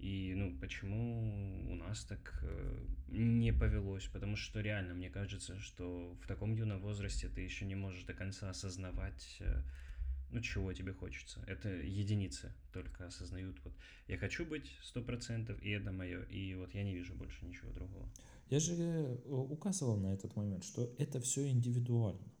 И, 0.00 0.32
ну, 0.36 0.56
почему 0.60 1.70
у 1.70 1.74
нас 1.74 2.04
так 2.04 2.38
э, 2.42 2.86
не 3.08 3.52
повелось? 3.52 4.06
Потому 4.06 4.36
что 4.36 4.60
реально, 4.60 4.94
мне 4.94 5.10
кажется, 5.10 5.58
что 5.58 6.16
в 6.22 6.26
таком 6.28 6.54
юном 6.54 6.80
возрасте 6.80 7.28
ты 7.28 7.40
еще 7.40 7.64
не 7.64 7.74
можешь 7.74 8.04
до 8.04 8.14
конца 8.14 8.48
осознавать, 8.48 9.38
э, 9.40 9.62
ну, 10.30 10.40
чего 10.40 10.72
тебе 10.72 10.92
хочется. 10.92 11.42
Это 11.48 11.68
единицы 11.68 12.52
только 12.72 13.06
осознают, 13.06 13.58
вот, 13.64 13.74
я 14.06 14.18
хочу 14.18 14.44
быть 14.44 14.70
сто 14.82 15.02
процентов, 15.02 15.60
и 15.62 15.70
это 15.70 15.90
мое, 15.90 16.22
и 16.24 16.54
вот 16.54 16.74
я 16.74 16.84
не 16.84 16.94
вижу 16.94 17.14
больше 17.14 17.44
ничего 17.44 17.72
другого. 17.72 18.08
Я 18.50 18.60
же 18.60 18.74
э, 18.74 19.28
указывал 19.28 19.96
на 19.96 20.14
этот 20.14 20.36
момент, 20.36 20.62
что 20.62 20.94
это 20.98 21.20
все 21.20 21.48
индивидуально. 21.48 22.32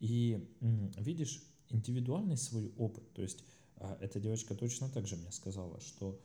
И 0.00 0.48
видишь, 0.96 1.40
индивидуальный 1.68 2.36
свой 2.36 2.72
опыт, 2.76 3.12
то 3.12 3.22
есть 3.22 3.44
а, 3.76 3.96
эта 4.00 4.20
девочка 4.20 4.54
точно 4.54 4.88
так 4.88 5.06
же 5.06 5.16
мне 5.16 5.30
сказала, 5.32 5.80
что 5.80 6.20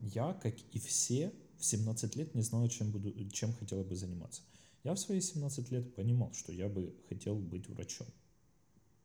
я, 0.00 0.34
как 0.34 0.54
и 0.72 0.78
все, 0.78 1.32
в 1.58 1.64
17 1.64 2.16
лет 2.16 2.34
не 2.34 2.42
знал, 2.42 2.66
чем, 2.68 2.90
буду, 2.90 3.12
чем 3.30 3.52
хотела 3.52 3.84
бы 3.84 3.94
заниматься. 3.94 4.42
Я 4.82 4.94
в 4.94 4.98
свои 4.98 5.20
17 5.20 5.70
лет 5.70 5.94
понимал, 5.94 6.32
что 6.32 6.52
я 6.52 6.68
бы 6.68 6.94
хотел 7.08 7.36
быть 7.36 7.68
врачом. 7.68 8.06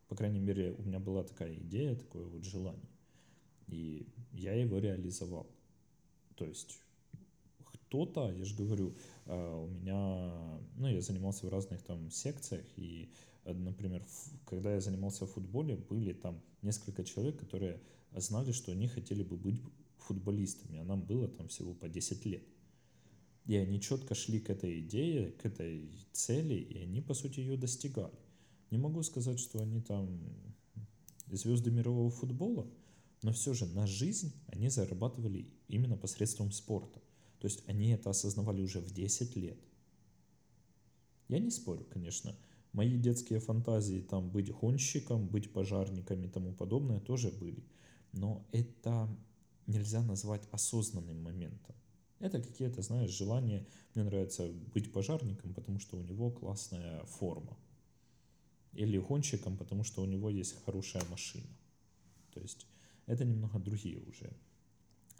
По 0.08 0.15
крайней 0.15 0.39
мере, 0.39 0.72
у 0.78 0.84
меня 0.84 1.00
была 1.00 1.24
такая 1.24 1.54
идея, 1.56 1.96
такое 1.96 2.24
вот 2.26 2.46
желание. 2.46 2.89
И 3.68 4.08
я 4.32 4.54
его 4.54 4.78
реализовал. 4.78 5.48
То 6.36 6.46
есть 6.46 6.80
кто-то, 7.65 8.32
я 8.32 8.46
же 8.46 8.56
говорю, 8.56 8.96
а, 9.26 9.63
у 9.63 9.68
меня, 9.68 10.62
ну, 10.78 10.88
я 10.88 11.02
занимался 11.02 11.46
в 11.46 11.50
разных 11.50 11.82
там 11.82 12.10
секциях, 12.12 12.65
и, 12.78 13.12
например, 13.46 14.04
когда 14.46 14.74
я 14.74 14.80
занимался 14.80 15.26
в 15.26 15.32
футболе, 15.32 15.76
были 15.76 16.13
там 16.13 16.41
несколько 16.62 17.04
человек, 17.04 17.39
которые 17.39 17.82
знали, 18.15 18.52
что 18.52 18.72
они 18.72 18.88
хотели 18.88 19.24
бы 19.24 19.36
быть 19.36 19.62
футболистами, 20.06 20.80
а 20.80 20.84
нам 20.84 21.02
было 21.02 21.28
там 21.28 21.48
всего 21.48 21.74
по 21.74 21.89
10 21.89 22.26
лет. 22.26 22.44
И 23.46 23.56
они 23.56 23.80
четко 23.80 24.15
шли 24.15 24.39
к 24.39 24.50
этой 24.50 24.80
идее, 24.80 25.32
к 25.32 25.46
этой 25.46 25.89
цели, 26.12 26.56
и 26.56 26.80
они, 26.80 27.02
по 27.02 27.13
сути, 27.13 27.39
ее 27.41 27.58
достигали. 27.58 28.18
Не 28.72 28.78
могу 28.78 29.04
сказать, 29.04 29.39
что 29.39 29.62
они 29.62 29.82
там 29.82 30.20
звезды 31.28 31.72
мирового 31.72 32.10
футбола, 32.10 32.68
но 33.22 33.32
все 33.32 33.54
же 33.54 33.65
на 33.68 33.86
жизнь 33.88 34.34
они 34.48 34.70
зарабатывали 34.70 35.48
именно 35.68 35.98
посредством 35.98 36.51
спорта. 36.51 37.01
То 37.39 37.47
есть 37.47 37.64
они 37.68 37.89
это 37.89 38.10
осознавали 38.10 38.62
уже 38.62 38.80
в 38.80 38.91
10 38.91 39.36
лет. 39.36 39.60
Я 41.28 41.39
не 41.39 41.51
спорю, 41.51 41.86
конечно. 41.89 42.36
Мои 42.72 42.97
детские 42.97 43.39
фантазии 43.39 44.01
там 44.01 44.30
быть 44.30 44.51
гонщиком, 44.51 45.28
быть 45.28 45.51
пожарником 45.53 46.26
и 46.26 46.28
тому 46.28 46.53
подобное 46.53 46.99
тоже 46.99 47.30
были. 47.30 47.64
Но 48.12 48.45
это 48.51 49.10
нельзя 49.68 50.01
назвать 50.01 50.47
осознанным 50.51 51.22
моментом. 51.24 51.76
Это 52.20 52.41
какие-то, 52.41 52.82
знаешь, 52.82 53.11
желания. 53.11 53.66
Мне 53.93 54.03
нравится 54.05 54.47
быть 54.74 54.91
пожарником, 54.91 55.53
потому 55.53 55.80
что 55.80 55.97
у 55.97 56.01
него 56.01 56.32
классная 56.32 57.03
форма. 57.05 57.57
Или 58.74 58.97
гонщиком, 58.97 59.57
потому 59.57 59.84
что 59.84 60.01
у 60.01 60.05
него 60.05 60.30
есть 60.30 60.63
хорошая 60.66 61.03
машина. 61.05 61.47
То 62.34 62.41
есть 62.41 62.68
это 63.05 63.26
немного 63.26 63.59
другие 63.59 63.99
уже 63.99 64.32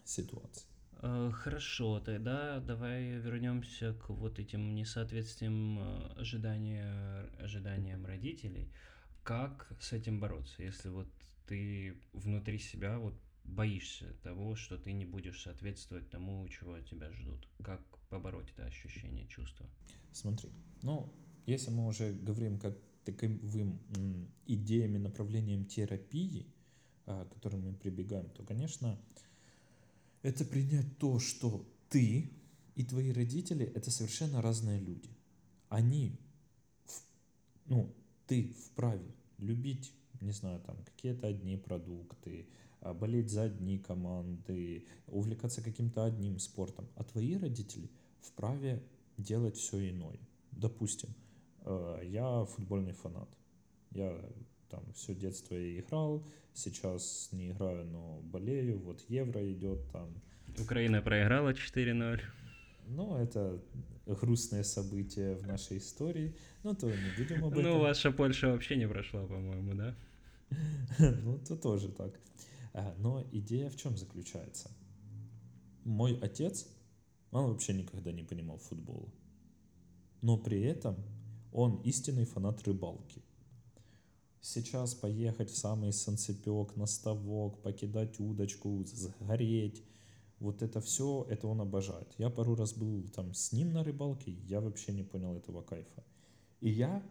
ситуации. 0.04 0.66
Э, 1.02 1.30
хорошо, 1.32 2.00
тогда 2.00 2.60
давай 2.60 3.18
вернемся 3.18 3.92
к 3.94 4.10
вот 4.10 4.38
этим 4.38 4.74
несоответствиям 4.74 5.78
э, 5.78 6.20
ожидания, 6.20 7.30
ожиданиям 7.38 8.06
родителей. 8.06 8.70
Как 9.22 9.70
с 9.80 9.92
этим 9.92 10.20
бороться, 10.20 10.62
если 10.62 10.88
вот 10.88 11.08
ты 11.46 11.96
внутри 12.12 12.58
себя 12.58 12.98
вот 12.98 13.14
боишься 13.48 14.14
того, 14.22 14.54
что 14.54 14.76
ты 14.76 14.92
не 14.92 15.04
будешь 15.04 15.42
соответствовать 15.42 16.10
тому, 16.10 16.46
чего 16.48 16.74
от 16.74 16.88
тебя 16.88 17.10
ждут? 17.12 17.48
Как 17.62 17.80
побороть 18.08 18.50
это 18.52 18.66
ощущение, 18.66 19.26
чувство? 19.28 19.66
Смотри, 20.12 20.50
ну, 20.82 21.12
если 21.46 21.70
мы 21.70 21.86
уже 21.86 22.12
говорим 22.12 22.58
как 22.58 22.76
таковым 23.04 23.80
идеями, 24.46 24.98
направлением 24.98 25.64
терапии, 25.64 26.52
а, 27.06 27.24
к 27.24 27.34
которым 27.34 27.62
мы 27.62 27.74
прибегаем, 27.74 28.28
то, 28.30 28.42
конечно, 28.42 28.98
это 30.22 30.44
принять 30.44 30.98
то, 30.98 31.20
что 31.20 31.64
ты 31.88 32.32
и 32.74 32.84
твои 32.84 33.12
родители— 33.12 33.64
это 33.74 33.90
совершенно 33.90 34.42
разные 34.42 34.80
люди. 34.80 35.16
Они, 35.68 36.18
ну, 37.66 37.94
ты 38.26 38.54
вправе 38.54 39.14
любить, 39.38 39.92
не 40.20 40.32
знаю, 40.32 40.60
там, 40.60 40.76
какие-то 40.84 41.28
одни 41.28 41.56
продукты, 41.56 42.48
болеть 42.80 43.30
за 43.30 43.44
одни 43.44 43.78
команды, 43.78 44.84
увлекаться 45.06 45.62
каким-то 45.62 46.04
одним 46.04 46.38
спортом. 46.38 46.88
А 46.96 47.04
твои 47.04 47.36
родители 47.36 47.90
вправе 48.20 48.82
делать 49.16 49.56
все 49.56 49.90
иное. 49.90 50.18
Допустим, 50.52 51.10
э, 51.64 52.00
я 52.04 52.44
футбольный 52.44 52.92
фанат. 52.92 53.28
Я 53.90 54.14
там 54.68 54.82
все 54.94 55.14
детство 55.14 55.54
играл, 55.56 56.26
сейчас 56.52 57.28
не 57.32 57.50
играю, 57.50 57.86
но 57.86 58.20
болею, 58.22 58.78
вот 58.78 59.00
Евро 59.08 59.52
идет 59.52 59.80
там. 59.92 60.08
Украина 60.58 61.02
проиграла 61.02 61.50
4-0. 61.50 62.20
Ну, 62.88 63.16
это 63.16 63.60
грустное 64.06 64.62
событие 64.62 65.34
в 65.34 65.46
нашей 65.46 65.78
истории, 65.78 66.36
но 66.62 66.74
то 66.74 66.86
не 66.86 67.16
будем 67.16 67.44
об 67.44 67.54
ну, 67.54 67.60
этом. 67.60 67.72
Ну, 67.72 67.78
ваша 67.80 68.12
Польша 68.12 68.48
вообще 68.48 68.76
не 68.76 68.88
прошла, 68.88 69.26
по-моему, 69.26 69.74
да? 69.74 69.94
Ну, 70.98 71.38
то 71.38 71.56
тоже 71.56 71.88
так. 71.88 72.12
А, 72.76 72.94
но 72.98 73.24
идея 73.32 73.70
в 73.70 73.76
чем 73.76 73.96
заключается? 73.96 74.70
Мой 75.82 76.18
отец, 76.20 76.68
он 77.30 77.46
вообще 77.46 77.72
никогда 77.72 78.12
не 78.12 78.22
понимал 78.22 78.58
футбола. 78.58 79.08
Но 80.20 80.36
при 80.36 80.60
этом 80.60 80.96
он 81.52 81.80
истинный 81.84 82.26
фанат 82.26 82.62
рыбалки. 82.64 83.22
Сейчас 84.42 84.94
поехать 84.94 85.50
в 85.50 85.56
самый 85.56 85.90
санцепек, 85.90 86.76
на 86.76 86.84
ставок, 86.84 87.62
покидать 87.62 88.20
удочку, 88.20 88.84
сгореть, 88.84 89.82
вот 90.38 90.60
это 90.60 90.82
все, 90.82 91.26
это 91.30 91.48
он 91.48 91.62
обожает. 91.62 92.12
Я 92.18 92.28
пару 92.28 92.56
раз 92.56 92.74
был 92.74 93.08
там 93.08 93.32
с 93.32 93.52
ним 93.52 93.72
на 93.72 93.84
рыбалке, 93.84 94.32
я 94.32 94.60
вообще 94.60 94.92
не 94.92 95.02
понял 95.02 95.34
этого 95.34 95.62
кайфа. 95.62 96.04
И 96.60 96.68
я 96.68 97.02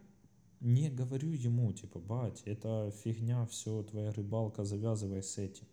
не 0.66 0.90
говорю 0.90 1.32
ему, 1.32 1.72
типа, 1.74 2.00
бать, 2.00 2.42
это 2.46 2.92
фигня, 3.04 3.46
все, 3.46 3.84
твоя 3.84 4.12
рыбалка, 4.12 4.64
завязывай 4.64 5.22
с 5.22 5.38
этим. 5.38 5.68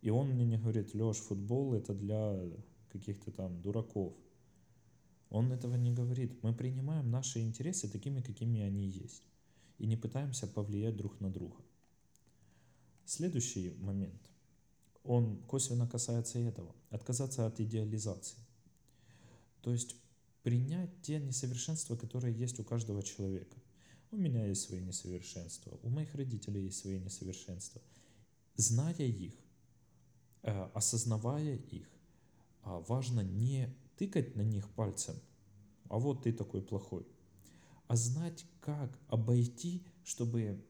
И 0.00 0.10
он 0.10 0.30
мне 0.30 0.44
не 0.44 0.58
говорит, 0.58 0.92
Леш, 0.92 1.18
футбол 1.18 1.74
это 1.74 1.94
для 1.94 2.36
каких-то 2.90 3.30
там 3.30 3.62
дураков. 3.62 4.14
Он 5.30 5.52
этого 5.52 5.76
не 5.76 5.92
говорит. 5.92 6.42
Мы 6.42 6.52
принимаем 6.52 7.10
наши 7.10 7.40
интересы 7.40 7.88
такими, 7.88 8.22
какими 8.22 8.60
они 8.60 8.88
есть. 8.88 9.22
И 9.78 9.86
не 9.86 9.96
пытаемся 9.96 10.48
повлиять 10.48 10.96
друг 10.96 11.20
на 11.20 11.30
друга. 11.30 11.56
Следующий 13.04 13.76
момент. 13.78 14.20
Он 15.04 15.36
косвенно 15.46 15.86
касается 15.86 16.40
этого. 16.40 16.74
Отказаться 16.90 17.46
от 17.46 17.60
идеализации. 17.60 18.38
То 19.62 19.70
есть 19.70 19.94
принять 20.48 21.02
те 21.02 21.18
несовершенства, 21.20 21.94
которые 21.94 22.34
есть 22.34 22.58
у 22.58 22.64
каждого 22.64 23.02
человека. 23.02 23.58
У 24.10 24.16
меня 24.16 24.46
есть 24.46 24.62
свои 24.62 24.80
несовершенства, 24.80 25.78
у 25.82 25.90
моих 25.90 26.14
родителей 26.14 26.64
есть 26.64 26.78
свои 26.78 26.98
несовершенства. 26.98 27.82
Зная 28.54 28.94
их, 28.94 29.34
э, 30.44 30.70
осознавая 30.72 31.56
их, 31.56 31.86
а 32.62 32.80
важно 32.80 33.20
не 33.20 33.76
тыкать 33.98 34.36
на 34.36 34.40
них 34.40 34.70
пальцем, 34.70 35.16
а 35.90 35.98
вот 35.98 36.22
ты 36.22 36.32
такой 36.32 36.62
плохой, 36.62 37.06
а 37.86 37.96
знать, 37.96 38.46
как 38.62 38.98
обойти, 39.08 39.86
чтобы 40.02 40.64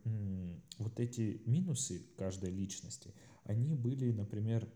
вот 0.78 0.98
эти 0.98 1.40
минусы 1.46 2.02
каждой 2.16 2.50
личности, 2.50 3.14
они 3.44 3.76
были, 3.76 4.10
например, 4.10 4.68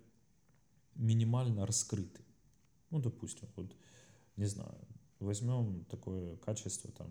минимально 0.94 1.66
раскрыты. 1.66 2.20
Ну, 2.90 3.00
допустим, 3.00 3.48
вот 3.56 3.74
не 4.36 4.46
знаю, 4.46 4.78
возьмем 5.22 5.84
такое 5.86 6.36
качество 6.36 6.90
там 6.92 7.10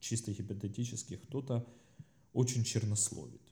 чисто 0.00 0.32
гипотетически, 0.32 1.16
кто-то 1.16 1.66
очень 2.32 2.64
чернословит. 2.64 3.42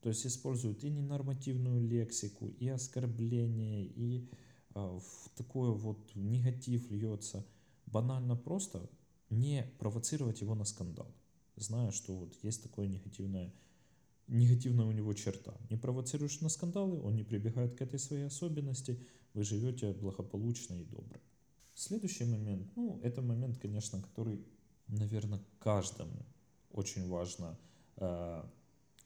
То 0.00 0.08
есть 0.08 0.26
использует 0.26 0.84
и 0.84 0.90
ненормативную 0.90 1.80
лексику, 1.80 2.48
и 2.58 2.68
оскорбление, 2.68 3.86
и 3.86 4.28
э, 4.74 4.78
в 4.78 5.30
такое 5.36 5.70
вот 5.70 6.14
негатив 6.14 6.90
льется. 6.90 7.46
Банально 7.86 8.36
просто 8.36 8.90
не 9.30 9.64
провоцировать 9.78 10.40
его 10.40 10.54
на 10.54 10.64
скандал, 10.64 11.14
зная, 11.56 11.90
что 11.90 12.14
вот 12.14 12.34
есть 12.42 12.62
такое 12.62 12.88
негативное, 12.88 13.52
негативная 14.26 14.86
у 14.86 14.92
него 14.92 15.12
черта. 15.14 15.56
Не 15.70 15.76
провоцируешь 15.76 16.40
на 16.40 16.48
скандалы, 16.48 17.00
он 17.00 17.14
не 17.16 17.24
прибегает 17.24 17.76
к 17.76 17.82
этой 17.82 17.98
своей 17.98 18.24
особенности, 18.24 19.00
вы 19.34 19.44
живете 19.44 19.92
благополучно 19.92 20.74
и 20.74 20.84
добро. 20.84 21.20
Следующий 21.74 22.24
момент, 22.24 22.70
ну, 22.76 23.00
это 23.02 23.22
момент, 23.22 23.58
конечно, 23.58 24.00
который, 24.02 24.44
наверное, 24.88 25.40
каждому 25.58 26.26
очень 26.70 27.08
важно 27.08 27.58
э, 27.96 28.44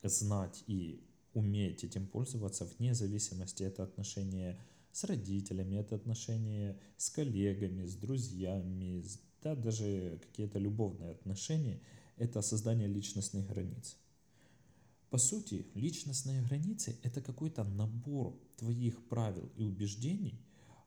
знать 0.02 0.64
и 0.66 1.02
уметь 1.32 1.84
этим 1.84 2.06
пользоваться 2.06 2.64
вне 2.64 2.94
зависимости 2.94 3.62
это 3.62 3.82
отношения 3.82 4.58
с 4.92 5.04
родителями, 5.04 5.76
это 5.76 5.94
отношения 5.94 6.78
с 6.96 7.10
коллегами, 7.10 7.84
с 7.84 7.94
друзьями, 7.94 9.04
да, 9.42 9.54
даже 9.54 10.18
какие-то 10.22 10.58
любовные 10.58 11.12
отношения, 11.12 11.80
это 12.16 12.40
создание 12.42 12.88
личностных 12.88 13.46
границ. 13.46 13.96
По 15.10 15.18
сути, 15.18 15.66
личностные 15.74 16.42
границы– 16.42 16.98
это 17.02 17.20
какой-то 17.20 17.62
набор 17.64 18.34
твоих 18.56 19.06
правил 19.08 19.50
и 19.56 19.62
убеждений, 19.62 20.40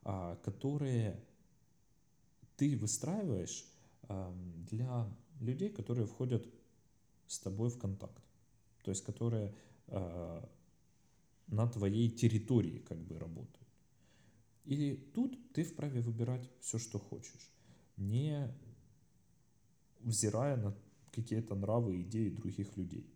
а, 0.04 0.36
которые 0.38 1.24
ты 2.60 2.76
выстраиваешь 2.76 3.66
для 4.70 5.08
людей, 5.40 5.70
которые 5.70 6.06
входят 6.06 6.46
с 7.26 7.40
тобой 7.40 7.70
в 7.70 7.80
контакт, 7.80 8.22
то 8.84 8.92
есть 8.92 9.04
которые 9.06 9.56
а, 9.88 10.50
на 11.48 11.68
твоей 11.68 12.10
территории 12.10 12.80
как 12.80 12.98
бы 12.98 13.18
работают. 13.18 13.68
И 14.66 14.96
тут 15.16 15.38
ты 15.54 15.64
вправе 15.64 16.02
выбирать 16.02 16.50
все, 16.60 16.80
что 16.80 17.00
хочешь, 17.00 17.50
не 17.96 18.54
взирая 20.02 20.58
на 20.58 20.76
какие-то 21.14 21.56
нравы 21.56 22.02
идеи 22.02 22.30
других 22.30 22.76
людей. 22.76 23.10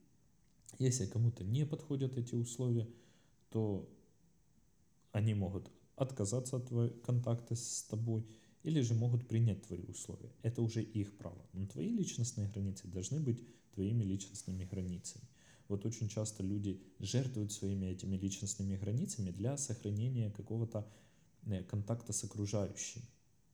Если 0.79 1.05
кому-то 1.05 1.43
не 1.43 1.65
подходят 1.65 2.17
эти 2.17 2.35
условия, 2.35 2.87
то 3.49 3.89
они 5.11 5.33
могут 5.33 5.69
отказаться 5.97 6.57
от 6.57 7.01
контакта 7.01 7.55
с 7.55 7.83
тобой– 7.83 8.25
или 8.63 8.81
же 8.81 8.93
могут 8.93 9.27
принять 9.27 9.61
твои 9.63 9.83
условия. 9.83 10.31
Это 10.41 10.61
уже 10.61 10.81
их 10.81 11.17
право. 11.17 11.45
Но 11.53 11.67
твои 11.67 11.89
личностные 11.89 12.47
границы 12.47 12.87
должны 12.87 13.19
быть 13.19 13.43
твоими 13.73 14.03
личностными 14.03 14.63
границами. 14.65 15.25
Вот 15.67 15.85
очень 15.85 16.07
часто 16.07 16.43
люди 16.43 16.81
жертвуют 16.99 17.51
своими 17.51 17.87
этими 17.87 18.15
личностными 18.15 18.77
границами 18.77 19.31
для 19.31 19.57
сохранения 19.57 20.31
какого-то 20.31 20.87
э, 21.45 21.63
контакта 21.63 22.13
с 22.13 22.23
окружающим, 22.23 23.01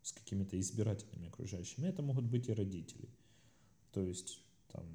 с 0.02 0.12
какими-то 0.12 0.60
избирателями 0.60 1.28
окружающими. 1.28 1.88
Это 1.88 2.02
могут 2.02 2.26
быть 2.26 2.48
и 2.50 2.54
родители. 2.54 3.10
То 3.92 4.04
есть, 4.04 4.44
там, 4.72 4.86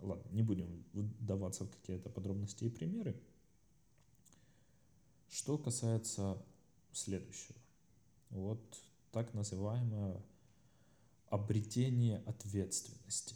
ладно, 0.00 0.28
не 0.30 0.42
будем 0.42 0.84
вдаваться 0.92 1.64
в 1.64 1.70
какие-то 1.70 2.10
подробности 2.10 2.64
и 2.64 2.70
примеры. 2.70 3.20
Что 5.28 5.58
касается 5.58 6.40
следующего. 6.92 7.56
Вот 8.30 8.60
так 9.12 9.34
называемое 9.34 10.22
обретение 11.26 12.18
ответственности. 12.26 13.34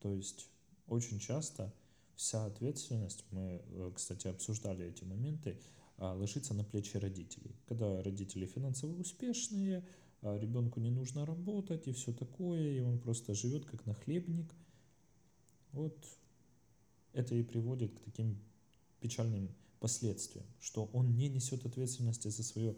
То 0.00 0.12
есть 0.12 0.48
очень 0.86 1.18
часто 1.18 1.72
вся 2.16 2.46
ответственность, 2.46 3.24
мы, 3.30 3.62
э, 3.64 3.92
кстати, 3.94 4.28
обсуждали 4.28 4.86
эти 4.86 5.04
моменты, 5.04 5.58
а, 5.96 6.14
ложится 6.14 6.54
на 6.54 6.64
плечи 6.64 6.96
родителей. 6.96 7.54
Когда 7.66 8.02
родители 8.02 8.46
финансово 8.46 8.92
успешные, 9.00 9.86
а 10.22 10.38
ребенку 10.38 10.80
не 10.80 10.90
нужно 10.90 11.26
работать 11.26 11.86
и 11.86 11.92
все 11.92 12.12
такое, 12.12 12.78
и 12.78 12.80
он 12.80 12.98
просто 12.98 13.34
живет 13.34 13.64
как 13.66 13.86
нахлебник. 13.86 14.54
Вот 15.72 15.96
это 17.12 17.34
и 17.34 17.42
приводит 17.42 17.92
к 17.92 18.00
таким 18.00 18.38
печальным 19.00 19.54
последствиям, 19.80 20.46
что 20.60 20.86
он 20.92 21.14
не 21.16 21.28
несет 21.28 21.66
ответственности 21.66 22.28
за 22.28 22.42
свое 22.42 22.74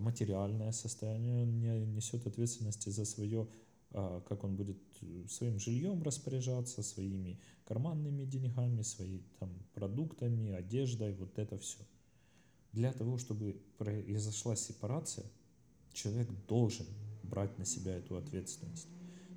материальное 0.00 0.72
состояние, 0.72 1.42
он 1.42 1.58
не 1.58 1.86
несет 1.86 2.26
ответственности 2.26 2.88
за 2.88 3.04
свое, 3.04 3.48
а, 3.92 4.20
как 4.22 4.44
он 4.44 4.56
будет 4.56 4.78
э, 5.02 5.26
своим 5.28 5.58
жильем 5.58 6.02
распоряжаться, 6.02 6.82
своими 6.82 7.40
карманными 7.64 8.24
деньгами, 8.24 8.82
своими 8.82 9.22
там, 9.38 9.50
продуктами, 9.72 10.50
одеждой, 10.50 11.14
вот 11.14 11.38
это 11.38 11.58
все. 11.58 11.78
Для 12.72 12.92
того, 12.92 13.18
чтобы 13.18 13.62
произошла 13.78 14.56
сепарация, 14.56 15.26
человек 15.92 16.28
должен 16.48 16.86
брать 17.22 17.56
на 17.58 17.64
себя 17.64 17.96
эту 17.96 18.16
ответственность 18.16 18.88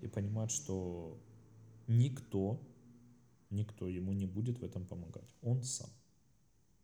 и 0.01 0.07
понимать, 0.07 0.51
что 0.51 1.19
никто, 1.87 2.59
никто 3.49 3.87
ему 3.87 4.13
не 4.13 4.25
будет 4.25 4.59
в 4.59 4.63
этом 4.63 4.85
помогать. 4.85 5.35
Он 5.41 5.63
сам. 5.63 5.89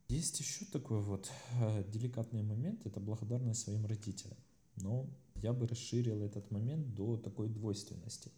Есть 0.10 0.40
еще 0.40 0.66
такой 0.66 1.02
вот 1.02 1.32
э, 1.60 1.84
деликатный 1.90 2.44
момент, 2.44 2.86
это 2.86 3.00
благодарность 3.00 3.62
своим 3.62 3.86
родителям. 3.86 4.38
Но 4.76 5.10
я 5.36 5.54
бы 5.54 5.68
расширил 5.68 6.22
этот 6.24 6.52
момент 6.52 6.94
до 6.94 7.18
такой 7.18 7.50
двойственности. 7.50 8.32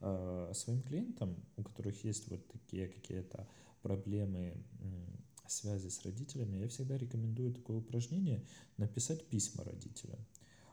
Э, 0.00 0.52
своим 0.54 0.82
клиентам, 0.82 1.36
у 1.56 1.62
которых 1.62 2.04
есть 2.04 2.28
вот 2.28 2.46
такие 2.48 2.88
какие-то 2.88 3.48
проблемы 3.82 4.56
связи 5.50 5.88
с 5.88 6.02
родителями, 6.04 6.58
я 6.58 6.68
всегда 6.68 6.96
рекомендую 6.96 7.52
такое 7.52 7.78
упражнение 7.78 8.44
написать 8.76 9.26
письма 9.28 9.64
родителям. 9.64 10.18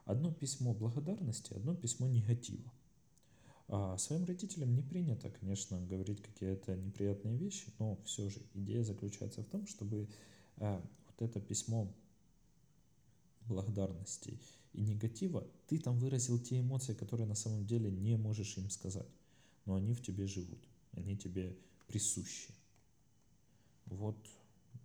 Одно 0.05 0.31
письмо 0.31 0.73
благодарности, 0.73 1.53
одно 1.53 1.75
письмо 1.75 2.07
негатива. 2.07 2.71
А 3.67 3.97
своим 3.97 4.25
родителям 4.25 4.75
не 4.75 4.83
принято, 4.83 5.31
конечно, 5.31 5.81
говорить 5.81 6.21
какие-то 6.21 6.75
неприятные 6.75 7.35
вещи, 7.35 7.73
но 7.79 7.99
все 8.05 8.29
же 8.29 8.39
идея 8.53 8.83
заключается 8.83 9.41
в 9.41 9.47
том, 9.47 9.65
чтобы 9.65 10.07
вот 10.57 11.21
это 11.21 11.39
письмо 11.39 11.93
благодарности 13.47 14.39
и 14.73 14.81
негатива, 14.81 15.47
ты 15.67 15.79
там 15.79 15.97
выразил 15.97 16.39
те 16.39 16.59
эмоции, 16.59 16.93
которые 16.93 17.27
на 17.27 17.35
самом 17.35 17.65
деле 17.65 17.91
не 17.91 18.17
можешь 18.17 18.57
им 18.57 18.69
сказать, 18.69 19.07
но 19.65 19.75
они 19.75 19.93
в 19.93 20.01
тебе 20.01 20.27
живут, 20.27 20.59
они 20.93 21.17
тебе 21.17 21.55
присущи. 21.87 22.53
Вот 23.85 24.17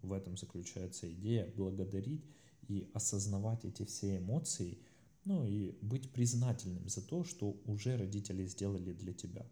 в 0.03 0.13
этом 0.13 0.37
заключается 0.37 1.13
идея 1.13 1.51
благодарить 1.57 2.25
и 2.69 2.89
осознавать 2.95 3.65
эти 3.65 3.85
все 3.85 4.19
эмоции, 4.19 4.79
ну 5.25 5.45
и 5.47 5.73
быть 5.83 6.11
признательным 6.13 6.89
за 6.89 7.03
то, 7.03 7.25
что 7.25 7.57
уже 7.67 7.97
родители 7.97 8.45
сделали 8.47 8.93
для 8.93 9.13
тебя. 9.13 9.47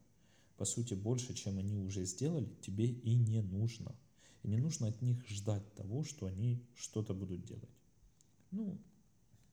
По 0.56 0.64
сути, 0.64 0.94
больше, 0.94 1.34
чем 1.34 1.58
они 1.58 1.78
уже 1.78 2.04
сделали, 2.04 2.48
тебе 2.60 2.86
и 2.86 3.14
не 3.14 3.42
нужно. 3.42 3.94
И 4.42 4.48
не 4.48 4.58
нужно 4.58 4.88
от 4.88 5.02
них 5.02 5.26
ждать 5.28 5.74
того, 5.74 6.04
что 6.04 6.26
они 6.26 6.64
что-то 6.74 7.14
будут 7.14 7.44
делать. 7.44 7.70
Ну, 8.50 8.78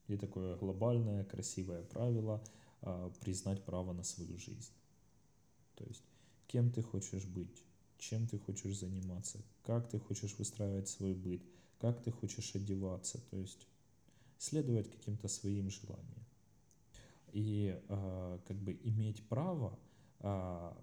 и 0.08 0.18
такое 0.18 0.56
глобальное, 0.58 1.24
красивое 1.26 1.84
правило 1.84 2.44
а, 2.82 3.10
признать 3.22 3.64
право 3.64 3.94
на 3.94 4.04
свою 4.04 4.38
жизнь. 4.38 4.72
То 5.76 5.84
есть, 5.86 6.04
кем 6.48 6.72
ты 6.72 6.82
хочешь 6.82 7.26
быть, 7.26 7.64
чем 7.98 8.28
ты 8.28 8.38
хочешь 8.38 8.78
заниматься, 8.78 9.40
как 9.64 9.90
ты 9.90 10.00
хочешь 10.00 10.38
выстраивать 10.38 10.88
свой 10.88 11.14
быт, 11.14 11.42
как 11.80 12.02
ты 12.04 12.12
хочешь 12.12 12.56
одеваться, 12.56 13.20
то 13.32 13.38
есть 13.38 13.68
следовать 14.38 14.90
каким-то 14.92 15.28
своим 15.28 15.70
желаниям. 15.70 16.26
И 17.34 17.78
э, 17.90 18.40
как 18.48 18.58
бы 18.58 18.80
иметь 18.84 19.28
право 19.28 19.78
э, 20.20 20.74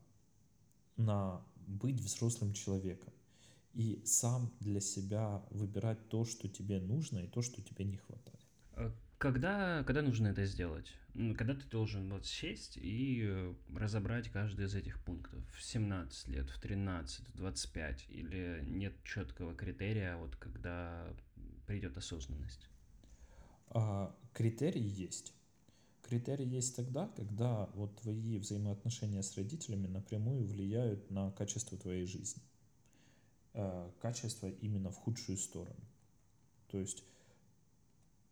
на 0.97 1.43
быть 1.67 2.01
взрослым 2.01 2.53
человеком 2.53 3.13
и 3.75 4.03
сам 4.05 4.53
для 4.61 4.81
себя 4.81 5.43
выбирать 5.51 6.09
то, 6.09 6.25
что 6.25 6.49
тебе 6.49 6.81
нужно 6.81 7.21
и 7.21 7.27
то, 7.29 7.43
что 7.43 7.63
тебе 7.63 7.85
не 7.85 7.97
хватает. 7.97 8.41
А 8.75 8.93
когда, 9.19 9.85
когда 9.85 10.03
нужно 10.03 10.29
это 10.29 10.45
сделать? 10.45 10.93
Когда 11.37 11.55
ты 11.55 11.67
должен 11.69 12.11
вот 12.11 12.27
сесть 12.27 12.79
и 12.79 13.23
э, 13.25 13.55
разобрать 13.75 14.31
каждый 14.31 14.65
из 14.65 14.75
этих 14.75 15.03
пунктов? 15.05 15.41
В 15.55 15.63
17 15.63 16.29
лет, 16.29 16.49
в 16.49 16.61
13, 16.61 17.29
в 17.29 17.37
25? 17.37 18.07
Или 18.09 18.65
нет 18.67 18.95
четкого 19.05 19.55
критерия, 19.55 20.17
вот 20.17 20.37
когда 20.37 21.07
придет 21.67 21.97
осознанность? 21.97 22.69
А, 23.69 24.15
критерий 24.33 24.81
есть. 24.83 25.33
Критерий 26.03 26.47
есть 26.47 26.77
тогда, 26.77 27.09
когда 27.09 27.67
вот 27.75 27.97
твои 28.01 28.39
взаимоотношения 28.39 29.23
с 29.23 29.37
родителями 29.37 29.87
напрямую 29.87 30.45
влияют 30.47 31.11
на 31.11 31.31
качество 31.31 31.79
твоей 31.79 32.07
жизни. 32.07 32.43
А, 33.55 33.93
качество 34.01 34.49
именно 34.49 34.91
в 34.91 34.97
худшую 34.97 35.37
сторону. 35.37 35.85
То 36.69 36.79
есть 36.79 37.05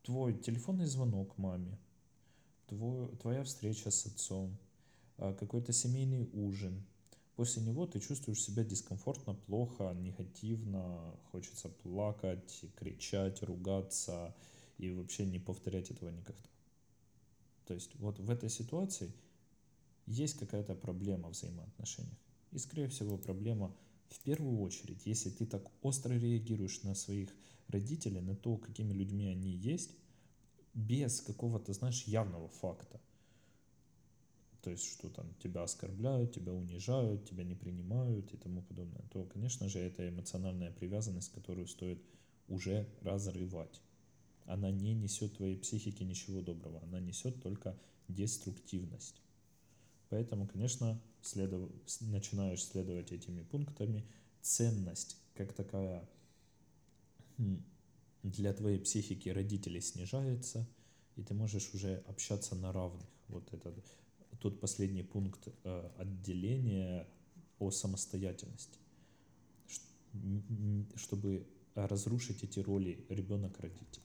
твой 0.03 0.35
телефонный 0.35 0.87
звонок 0.87 1.37
маме, 1.37 1.79
твой, 2.67 3.15
твоя 3.17 3.45
встреча 3.45 3.91
с 3.91 4.07
отцом, 4.07 4.57
а, 5.19 5.35
какой-то 5.35 5.73
семейный 5.73 6.29
ужин. 6.33 6.83
После 7.37 7.63
него 7.63 7.87
ты 7.87 8.01
чувствуешь 8.01 8.43
себя 8.43 8.65
дискомфортно, 8.65 9.35
плохо, 9.35 9.93
негативно, 9.95 11.15
хочется 11.31 11.69
плакать, 11.69 12.65
кричать, 12.77 13.43
ругаться 13.43 14.35
и 14.79 14.91
вообще 14.91 15.27
не 15.27 15.39
повторять 15.39 15.91
этого 15.91 16.09
никогда. 16.09 16.49
То 17.67 17.75
есть 17.75 17.95
вот 17.97 18.19
в 18.19 18.31
этой 18.31 18.49
ситуации 18.49 19.13
есть 20.07 20.39
какая-то 20.39 20.75
проблема 20.75 21.29
в 21.29 21.33
взаимоотношениях. 21.33 22.19
И, 22.53 22.59
скорее 22.59 22.89
всего, 22.89 23.17
проблема 23.17 23.73
в 24.11 24.21
первую 24.21 24.61
очередь, 24.61 25.07
если 25.07 25.31
ты 25.31 25.47
так 25.47 25.71
остро 25.83 26.13
реагируешь 26.13 26.83
на 26.83 26.95
своих 26.95 27.31
родителей, 27.69 28.21
на 28.21 28.37
то, 28.37 28.57
какими 28.57 28.93
людьми 28.93 29.29
они 29.29 29.51
есть, 29.51 29.93
без 30.75 31.21
какого-то, 31.21 31.73
знаешь, 31.73 32.05
явного 32.05 32.49
факта. 32.49 33.01
То 34.63 34.71
есть, 34.71 34.85
что 34.85 35.09
там 35.09 35.33
тебя 35.43 35.63
оскорбляют, 35.63 36.33
тебя 36.33 36.53
унижают, 36.53 37.25
тебя 37.25 37.45
не 37.45 37.55
принимают 37.55 38.33
и 38.35 38.37
тому 38.37 38.63
подобное, 38.63 39.03
то, 39.11 39.25
конечно 39.25 39.69
же, 39.69 39.79
это 39.79 40.07
эмоциональная 40.07 40.71
привязанность, 40.71 41.33
которую 41.33 41.67
стоит 41.67 42.03
уже 42.49 42.87
разрывать. 43.01 43.81
Она 44.45 44.71
не 44.71 44.93
несет 44.93 45.37
твоей 45.37 45.57
психике 45.57 46.05
ничего 46.05 46.43
доброго, 46.43 46.83
она 46.83 47.01
несет 47.01 47.41
только 47.43 47.79
деструктивность. 48.09 49.23
Поэтому, 50.11 50.47
конечно, 50.47 51.01
следов... 51.23 51.71
начинаешь 52.01 52.65
следовать 52.65 53.13
этими 53.13 53.43
пунктами, 53.43 54.07
ценность 54.43 55.17
как 55.35 55.53
такая 55.53 56.09
для 58.23 58.53
твоей 58.53 58.79
психики 58.79 59.29
родителей 59.31 59.81
снижается, 59.81 60.69
и 61.17 61.23
ты 61.23 61.35
можешь 61.35 61.73
уже 61.75 62.03
общаться 62.07 62.55
на 62.55 62.73
равных. 62.73 63.09
Вот 63.29 63.53
этот 63.53 63.75
тот 64.41 64.61
последний 64.61 65.03
пункт 65.03 65.49
э, 65.65 65.91
отделения 65.99 67.07
о 67.59 67.71
самостоятельности, 67.71 68.79
чтобы 70.97 71.47
разрушить 71.75 72.43
эти 72.43 72.61
роли 72.61 73.05
ребенок-родитель. 73.09 74.03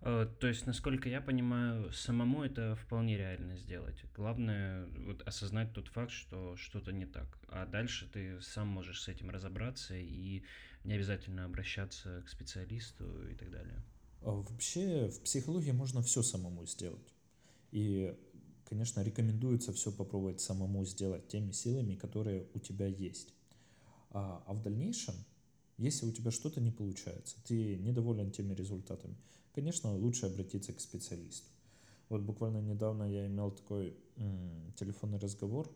Э, 0.00 0.28
то 0.38 0.46
есть, 0.46 0.66
насколько 0.66 1.08
я 1.08 1.20
понимаю, 1.20 1.92
самому 1.92 2.44
это 2.44 2.76
вполне 2.76 3.16
реально 3.16 3.56
сделать. 3.56 4.02
Главное 4.14 4.86
вот 5.06 5.22
осознать 5.22 5.72
тот 5.72 5.88
факт, 5.88 6.12
что 6.12 6.56
что-то 6.56 6.92
не 6.92 7.06
так. 7.06 7.38
А 7.48 7.66
дальше 7.66 8.08
ты 8.12 8.40
сам 8.40 8.68
можешь 8.68 9.02
с 9.02 9.08
этим 9.08 9.30
разобраться 9.30 9.94
и 9.96 10.42
не 10.84 10.94
обязательно 10.94 11.44
обращаться 11.44 12.22
к 12.24 12.28
специалисту 12.28 13.28
и 13.28 13.34
так 13.34 13.50
далее. 13.50 13.82
А 14.22 14.30
вообще 14.30 15.08
в 15.08 15.22
психологии 15.22 15.72
можно 15.72 16.02
все 16.02 16.22
самому 16.22 16.66
сделать. 16.66 17.14
И, 17.70 18.16
конечно, 18.64 19.02
рекомендуется 19.02 19.72
все 19.72 19.92
попробовать 19.92 20.40
самому 20.40 20.84
сделать 20.84 21.28
теми 21.28 21.52
силами, 21.52 21.94
которые 21.94 22.46
у 22.54 22.58
тебя 22.58 22.86
есть. 22.86 23.34
А, 24.10 24.42
а 24.46 24.54
в 24.54 24.62
дальнейшем, 24.62 25.14
если 25.76 26.06
у 26.06 26.12
тебя 26.12 26.30
что-то 26.30 26.60
не 26.60 26.70
получается, 26.70 27.36
ты 27.44 27.76
недоволен 27.76 28.30
теми 28.30 28.54
результатами, 28.54 29.16
конечно, 29.58 29.92
лучше 29.94 30.26
обратиться 30.26 30.72
к 30.72 30.80
специалисту. 30.80 31.48
Вот 32.08 32.22
буквально 32.22 32.58
недавно 32.58 33.02
я 33.04 33.26
имел 33.26 33.50
такой 33.50 33.96
м, 34.16 34.72
телефонный 34.76 35.18
разговор 35.18 35.68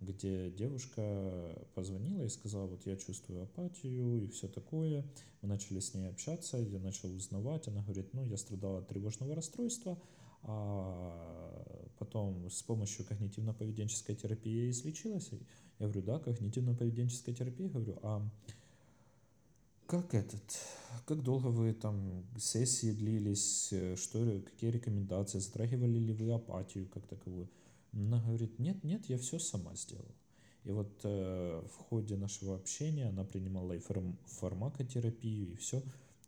где 0.00 0.50
девушка 0.50 1.66
позвонила 1.74 2.24
и 2.24 2.28
сказала, 2.28 2.66
вот 2.66 2.86
я 2.86 2.96
чувствую 2.96 3.42
апатию 3.42 4.22
и 4.22 4.28
все 4.28 4.48
такое. 4.48 5.04
Мы 5.42 5.48
начали 5.48 5.80
с 5.80 5.94
ней 5.94 6.08
общаться, 6.10 6.58
я 6.58 6.78
начал 6.78 7.14
узнавать. 7.14 7.68
Она 7.68 7.82
говорит, 7.82 8.12
ну, 8.12 8.24
я 8.24 8.36
страдала 8.36 8.80
от 8.80 8.88
тревожного 8.88 9.34
расстройства, 9.34 9.98
а 10.42 11.88
потом 11.98 12.50
с 12.50 12.62
помощью 12.62 13.06
когнитивно-поведенческой 13.06 14.14
терапии 14.14 14.70
излечилась. 14.70 15.30
Я 15.78 15.86
говорю, 15.86 16.02
да, 16.02 16.18
когнитивно-поведенческая 16.18 17.34
терапия. 17.34 17.68
Я 17.68 17.72
говорю, 17.72 17.98
а 18.02 18.28
как 19.94 20.12
этот, 20.12 20.58
как 21.06 21.22
долго 21.22 21.48
вы 21.48 21.72
там 21.72 22.24
сессии 22.36 22.90
длились, 22.90 23.72
что, 23.94 24.42
какие 24.44 24.70
рекомендации, 24.70 25.38
затрагивали 25.38 25.98
ли 25.98 26.12
вы 26.12 26.32
апатию 26.32 26.88
как 26.88 27.06
таковую? 27.06 27.48
Она 27.92 28.20
говорит, 28.20 28.58
нет, 28.58 28.82
нет, 28.82 29.06
я 29.08 29.18
все 29.18 29.38
сама 29.38 29.76
сделала. 29.76 30.14
И 30.64 30.72
вот 30.72 31.00
э, 31.04 31.62
в 31.72 31.76
ходе 31.76 32.16
нашего 32.16 32.56
общения 32.56 33.08
она 33.08 33.22
принимала 33.22 33.72
и 33.74 33.78
фарм, 33.78 34.18
фармакотерапию, 34.26 35.52
и 35.52 35.56
все. 35.56 35.80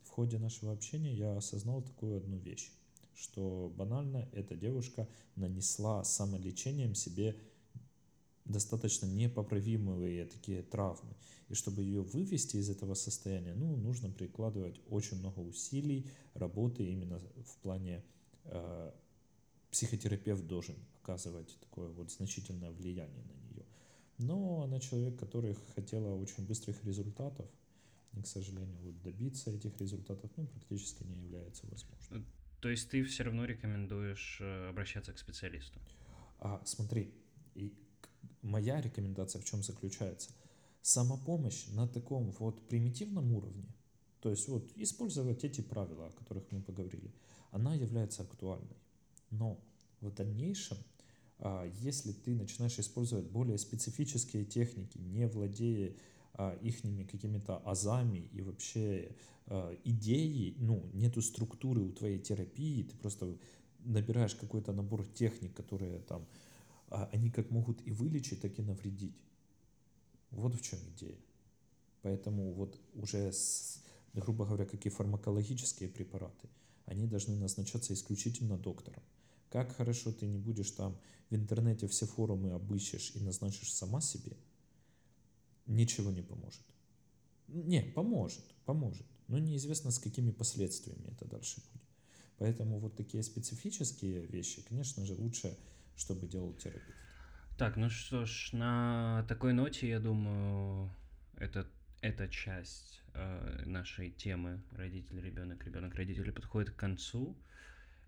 В 0.03 0.11
ходе 0.11 0.39
нашего 0.39 0.71
общения 0.71 1.13
я 1.13 1.35
осознал 1.35 1.81
такую 1.81 2.17
одну 2.17 2.37
вещь, 2.37 2.71
что 3.15 3.73
банально 3.75 4.29
эта 4.31 4.55
девушка 4.55 5.09
нанесла 5.35 6.05
самолечением 6.05 6.95
себе 6.95 7.35
достаточно 8.47 9.05
непоправимые 9.05 10.25
такие 10.25 10.63
травмы. 10.63 11.15
И 11.49 11.53
чтобы 11.53 11.83
ее 11.83 12.01
вывести 12.01 12.57
из 12.57 12.69
этого 12.69 12.93
состояния, 12.93 13.53
ну, 13.53 13.75
нужно 13.75 14.09
прикладывать 14.09 14.81
очень 14.89 15.19
много 15.19 15.39
усилий, 15.39 16.07
работы 16.33 16.85
именно 16.85 17.19
в 17.19 17.57
плане 17.61 18.03
э, 18.45 18.91
психотерапевт 19.71 20.45
должен 20.45 20.75
оказывать 21.01 21.57
такое 21.59 21.89
вот 21.89 22.11
значительное 22.11 22.71
влияние 22.71 23.23
на 23.23 23.33
нее. 23.33 23.65
Но 24.17 24.63
она 24.63 24.79
человек, 24.79 25.19
который 25.19 25.55
хотела 25.75 26.15
очень 26.15 26.45
быстрых 26.45 26.83
результатов. 26.83 27.47
и, 28.13 28.21
к 28.21 28.27
сожалению, 28.27 28.77
вот 28.81 29.01
добиться 29.01 29.51
этих 29.51 29.79
результатов 29.79 30.31
ну, 30.37 30.47
практически 30.47 31.03
не 31.03 31.23
является 31.23 31.67
возможным. 31.67 32.25
То 32.61 32.69
есть 32.69 32.89
ты 32.89 33.03
все 33.03 33.23
равно 33.23 33.45
рекомендуешь 33.45 34.39
э, 34.41 34.69
обращаться 34.69 35.13
к 35.13 35.19
специалисту? 35.19 35.79
А, 36.39 36.61
смотри, 36.65 37.13
и 37.53 37.73
моя 38.41 38.81
рекомендация 38.81 39.41
в 39.41 39.45
чем 39.45 39.63
заключается? 39.63 40.31
Самопомощь 40.81 41.67
на 41.67 41.87
таком 41.87 42.31
вот 42.39 42.67
примитивном 42.67 43.33
уровне, 43.33 43.67
то 44.21 44.29
есть 44.29 44.47
вот 44.47 44.71
использовать 44.75 45.43
эти 45.43 45.61
правила, 45.61 46.07
о 46.07 46.11
которых 46.11 46.51
мы 46.51 46.61
поговорили, 46.61 47.13
она 47.51 47.73
является 47.75 48.23
актуальной. 48.23 48.77
Но 49.31 49.59
в 50.01 50.11
дальнейшем, 50.11 50.77
а, 51.39 51.65
если 51.81 52.11
ты 52.11 52.35
начинаешь 52.35 52.79
использовать 52.79 53.25
более 53.25 53.57
специфические 53.57 54.45
техники, 54.45 54.97
не 54.97 55.27
владея 55.27 55.95
а, 56.33 56.55
ихними 56.61 57.03
какими-то 57.03 57.57
азами 57.65 58.29
и 58.31 58.41
вообще 58.41 59.15
а, 59.47 59.75
идеей, 59.83 60.55
ну, 60.59 60.89
нету 60.93 61.21
структуры 61.21 61.81
у 61.81 61.91
твоей 61.91 62.19
терапии, 62.19 62.83
ты 62.83 62.95
просто 62.97 63.37
набираешь 63.79 64.35
какой-то 64.35 64.73
набор 64.73 65.05
техник, 65.05 65.55
которые 65.55 65.99
там, 65.99 66.27
они 66.89 67.29
как 67.29 67.49
могут 67.49 67.85
и 67.85 67.91
вылечить, 67.91 68.41
так 68.41 68.57
и 68.59 68.61
навредить. 68.61 69.23
Вот 70.31 70.55
в 70.55 70.61
чем 70.61 70.79
идея. 70.95 71.19
Поэтому 72.01 72.53
вот 72.53 72.79
уже, 72.93 73.31
с, 73.31 73.83
грубо 74.13 74.45
говоря, 74.45 74.65
какие 74.65 74.91
фармакологические 74.91 75.89
препараты, 75.89 76.49
они 76.85 77.05
должны 77.05 77.35
назначаться 77.35 77.93
исключительно 77.93 78.57
доктором. 78.57 79.03
Как 79.49 79.75
хорошо 79.75 80.11
ты 80.11 80.25
не 80.25 80.37
будешь 80.37 80.71
там 80.71 80.97
в 81.29 81.35
интернете 81.35 81.87
все 81.87 82.05
форумы 82.05 82.51
обыщешь 82.51 83.11
и 83.15 83.19
назначишь 83.19 83.73
сама 83.73 84.01
себе, 84.01 84.37
ничего 85.65 86.11
не 86.11 86.21
поможет. 86.21 86.61
Не, 87.47 87.81
поможет, 87.81 88.43
поможет. 88.65 89.05
Но 89.27 89.39
неизвестно, 89.39 89.91
с 89.91 89.99
какими 89.99 90.31
последствиями 90.31 91.07
это 91.07 91.25
дальше 91.25 91.61
будет. 91.71 91.83
Поэтому 92.37 92.79
вот 92.79 92.95
такие 92.95 93.23
специфические 93.23 94.25
вещи, 94.27 94.61
конечно 94.61 95.05
же, 95.05 95.15
лучше, 95.15 95.57
чтобы 95.97 96.27
делал 96.27 96.53
терапевт. 96.53 96.95
Так, 97.57 97.75
ну 97.75 97.89
что 97.89 98.25
ж, 98.25 98.49
на 98.53 99.25
такой 99.27 99.51
ноте, 99.51 99.89
я 99.89 99.99
думаю, 99.99 100.91
это, 101.37 101.67
эта 102.01 102.27
часть 102.27 103.01
э, 103.13 103.63
нашей 103.65 104.11
темы 104.11 104.61
родитель, 104.71 105.19
ребенок, 105.19 105.65
ребенок, 105.65 105.95
родители 105.95 106.29
подходит 106.29 106.71
к 106.71 106.75
концу. 106.75 107.35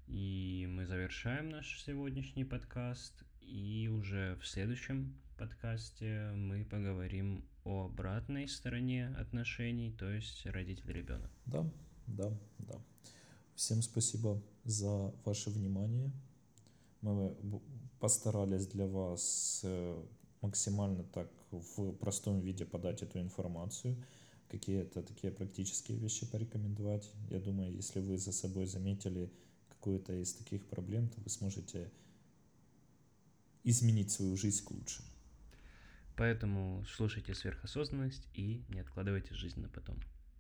И 0.08 0.68
мы 0.70 0.86
завершаем 0.86 1.50
наш 1.50 1.82
сегодняшний 1.84 2.46
подкаст. 2.46 3.24
И 3.42 3.90
уже 3.92 4.38
в 4.40 4.48
следующем 4.48 5.16
подкасте 5.38 6.32
мы 6.36 6.64
поговорим 6.66 7.44
о 7.64 7.86
обратной 7.86 8.48
стороне 8.48 9.16
отношений, 9.18 9.92
то 9.92 10.10
есть 10.10 10.46
родитель-ребенок. 10.46 11.32
Да, 11.48 11.66
да, 12.06 12.32
да. 12.60 12.76
Всем 13.56 13.82
спасибо 13.82 14.42
за 14.64 15.14
ваше 15.26 15.50
внимание. 15.50 16.12
Мы 17.02 17.36
постарались 18.00 18.68
для 18.68 18.88
вас 18.88 19.62
э, 19.64 20.04
максимально 20.42 21.04
так 21.04 21.30
в 21.52 21.94
простом 21.94 22.40
виде 22.40 22.66
подать 22.66 23.02
эту 23.02 23.20
информацию, 23.20 23.96
какие-то 24.50 25.02
такие 25.04 25.32
практические 25.32 25.98
вещи 25.98 26.26
порекомендовать. 26.26 27.12
Я 27.30 27.40
думаю, 27.40 27.74
если 27.74 28.00
вы 28.00 28.18
за 28.18 28.32
собой 28.32 28.66
заметили 28.66 29.32
какую-то 29.70 30.14
из 30.14 30.34
таких 30.34 30.66
проблем, 30.68 31.10
то 31.10 31.22
вы 31.22 31.30
сможете 31.30 31.92
изменить 33.64 34.12
свою 34.12 34.36
жизнь 34.36 34.64
к 34.64 34.72
лучшему. 34.72 35.08
Поэтому 36.16 36.84
слушайте 36.86 37.34
сверхосознанность 37.34 38.28
и 38.34 38.64
не 38.70 38.80
откладывайте 38.80 39.34
жизнь 39.36 39.62
на 39.62 39.70
потом. 39.70 39.98